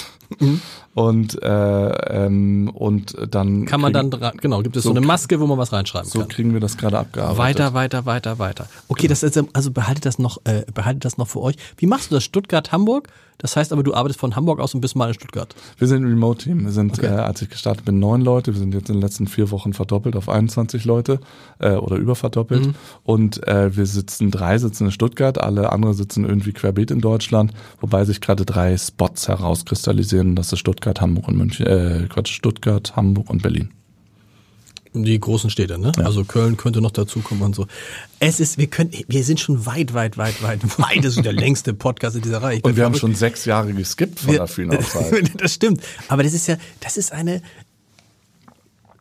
Und, 0.94 1.42
äh, 1.42 2.26
ähm, 2.26 2.70
und 2.74 3.16
dann 3.32 3.66
Kann 3.66 3.80
man 3.82 3.94
kriegen, 3.94 4.12
dann 4.12 4.38
genau, 4.38 4.62
gibt 4.62 4.76
es 4.76 4.84
so, 4.84 4.90
So 4.90 4.96
eine 4.96 5.06
Maske, 5.06 5.40
wo 5.40 5.48
man 5.48 5.58
was 5.58 5.72
reinschreiben 5.72 6.10
so 6.10 6.20
kann. 6.20 6.28
kriegen 6.30 6.54
wir 6.54 6.60
das 6.60 6.78
gerade 6.78 7.00
abgearbeitet. 7.00 7.38
Weiter, 7.38 7.74
weiter, 7.74 8.06
weiter, 8.06 8.40
weiter. 8.40 8.68
Okay, 8.90 9.08
das 9.08 9.24
ist, 9.24 9.42
also 9.54 9.72
behaltet 9.72 10.06
das 10.06 10.20
noch, 10.20 10.40
äh, 10.46 10.64
behaltet 10.74 11.06
das 11.06 11.18
noch 11.18 11.28
für 11.30 11.42
euch. 11.42 11.56
Wie 11.78 11.86
machst 11.86 12.12
du 12.12 12.16
das? 12.16 12.24
Stuttgart, 12.26 12.72
Hamburg? 12.72 13.08
Das 13.38 13.56
heißt 13.56 13.74
aber, 13.74 13.82
du 13.82 13.96
arbeitest 13.96 14.20
von 14.20 14.36
Hamburg 14.36 14.60
aus 14.60 14.76
und 14.76 14.82
bist 14.82 14.96
mal 14.96 15.08
in 15.08 15.16
Stuttgart. 15.16 15.56
Wir 15.80 15.88
sind 15.88 16.04
ein 16.04 16.10
Remote-Team. 16.10 16.64
Wir 16.66 16.72
sind, 16.72 17.00
Okay. 17.00 17.08
äh, 17.08 17.10
als 17.22 17.42
ich 17.42 17.50
gestartet 17.50 17.86
bin, 17.86 17.98
neun 17.98 18.22
Leute. 18.22 18.54
Wir 18.54 18.60
sind 18.60 18.74
jetzt 18.76 18.90
in 18.90 18.98
den 18.98 19.02
letzten 19.02 19.26
vier 19.26 19.50
Wochen 19.50 19.74
verdoppelt 19.74 20.16
auf 20.16 20.30
21 20.30 20.86
Leute 20.86 21.20
äh, 21.58 21.72
oder 21.72 21.96
überverdoppelt. 21.96 22.68
Mhm. 22.68 22.76
Und 23.04 23.48
äh, 23.48 23.76
wir 23.76 23.88
sitzen, 23.88 24.30
drei 24.30 24.60
sitzen 24.60 24.86
in 24.86 24.92
Stuttgart, 24.92 25.40
alle 25.42 25.72
andere 25.72 25.96
sitzen 25.96 26.24
irgendwie 26.24 26.52
querbeet 26.52 26.92
in 26.92 27.02
Deutschland, 27.02 27.52
wobei 27.80 28.06
sich 28.12 28.22
gerade 28.22 28.46
drei 28.46 28.78
Spots 28.78 29.28
herauskristallisieren. 29.28 30.36
Das 30.36 30.52
ist 30.54 30.60
Stuttgart, 30.60 31.02
Hamburg 31.02 31.28
und 31.28 31.38
München, 31.38 31.66
äh, 31.66 32.08
Quatsch, 32.10 32.32
Stuttgart, 32.34 32.96
Hamburg 32.96 33.30
und 33.30 33.42
Berlin. 33.42 33.72
Die 34.94 35.18
großen 35.18 35.50
Städte, 35.50 35.78
ne? 35.80 35.94
Also 36.04 36.26
Köln 36.26 36.58
könnte 36.58 36.82
noch 36.82 36.92
dazukommen 36.92 37.44
und 37.44 37.56
so. 37.56 37.66
Es 38.20 38.42
ist, 38.42 38.58
wir 38.58 38.68
können, 38.68 38.92
wir 39.08 39.24
sind 39.24 39.40
schon 39.40 39.66
weit, 39.66 39.94
weit, 39.94 40.18
weit, 40.18 40.44
weit, 40.44 40.62
weit. 40.80 41.06
Das 41.06 41.16
ist 41.16 41.24
der 41.24 41.32
längste 41.32 41.74
Podcast 41.74 42.18
in 42.18 42.24
dieser 42.24 42.42
Reihe. 42.44 42.60
Und 42.62 42.76
wir 42.76 42.84
haben 42.84 42.96
schon 42.96 43.16
sechs 43.16 43.46
Jahre 43.46 43.72
geskippt 43.72 44.20
von 44.20 44.32
Wir- 44.34 44.40
der 44.40 44.48
Freenow-Zeit. 44.48 45.32
das 45.42 45.54
stimmt. 45.54 45.82
Aber 46.10 46.24
das 46.24 46.34
ist 46.34 46.48
ja, 46.48 46.58
das 46.82 46.98
ist 46.98 47.14
eine. 47.14 47.42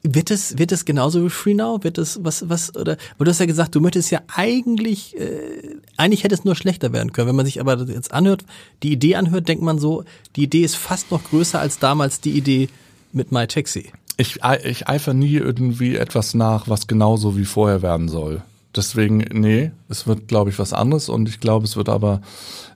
Wird 0.02 0.30
es, 0.30 0.56
wird 0.56 0.72
es 0.72 0.86
genauso 0.86 1.22
wie 1.24 1.28
Free 1.28 1.52
Now? 1.52 1.82
Wird 1.82 1.98
es 1.98 2.18
was, 2.24 2.48
was, 2.48 2.74
oder, 2.74 2.96
weil 3.18 3.26
du 3.26 3.30
hast 3.30 3.38
ja 3.40 3.44
gesagt, 3.44 3.74
du 3.74 3.80
möchtest 3.80 4.10
ja 4.10 4.22
eigentlich, 4.34 5.14
äh, 5.18 5.76
eigentlich 5.98 6.24
hätte 6.24 6.34
es 6.34 6.44
nur 6.44 6.54
schlechter 6.56 6.92
werden 6.94 7.12
können. 7.12 7.28
Wenn 7.28 7.36
man 7.36 7.44
sich 7.44 7.60
aber 7.60 7.78
jetzt 7.86 8.12
anhört, 8.12 8.44
die 8.82 8.92
Idee 8.92 9.16
anhört, 9.16 9.46
denkt 9.48 9.62
man 9.62 9.78
so, 9.78 10.04
die 10.36 10.44
Idee 10.44 10.62
ist 10.62 10.76
fast 10.76 11.10
noch 11.10 11.22
größer 11.24 11.60
als 11.60 11.78
damals 11.78 12.20
die 12.20 12.30
Idee 12.30 12.68
mit 13.12 13.30
MyTaxi. 13.30 13.90
Ich, 14.16 14.42
ei- 14.42 14.60
ich 14.64 14.88
eifer 14.88 15.12
nie 15.12 15.34
irgendwie 15.34 15.96
etwas 15.96 16.32
nach, 16.32 16.66
was 16.68 16.86
genauso 16.86 17.36
wie 17.36 17.44
vorher 17.44 17.82
werden 17.82 18.08
soll. 18.08 18.42
Deswegen, 18.74 19.18
nee, 19.32 19.72
es 19.88 20.06
wird, 20.06 20.28
glaube 20.28 20.48
ich, 20.48 20.58
was 20.58 20.72
anderes 20.72 21.08
und 21.08 21.28
ich 21.28 21.40
glaube, 21.40 21.64
es 21.66 21.76
wird 21.76 21.88
aber 21.88 22.22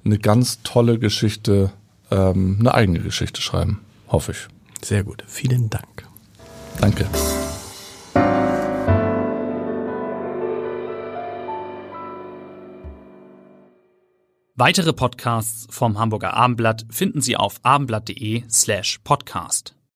eine 0.05 0.19
ganz 0.19 0.59
tolle 0.65 0.99
Geschichte, 0.99 1.71
ähm, 2.11 2.57
eine 2.61 2.75
eigene 2.75 2.99
Geschichte 3.01 3.41
schreiben. 3.41 3.81
Hoffe 4.09 4.33
ich. 4.33 4.49
Sehr 4.87 5.05
gut. 5.05 5.23
Vielen 5.27 5.71
Dank. 5.71 5.94
Danke. 6.81 7.07
Weitere 14.57 14.93
Podcasts 14.93 15.67
vom 15.71 15.99
Hamburger 15.99 16.35
Abendblatt 16.35 16.87
finden 16.89 17.21
Sie 17.21 17.37
auf 17.37 17.59
abendblatt.de 17.65 18.45
slash 18.49 19.01
podcast. 19.03 19.75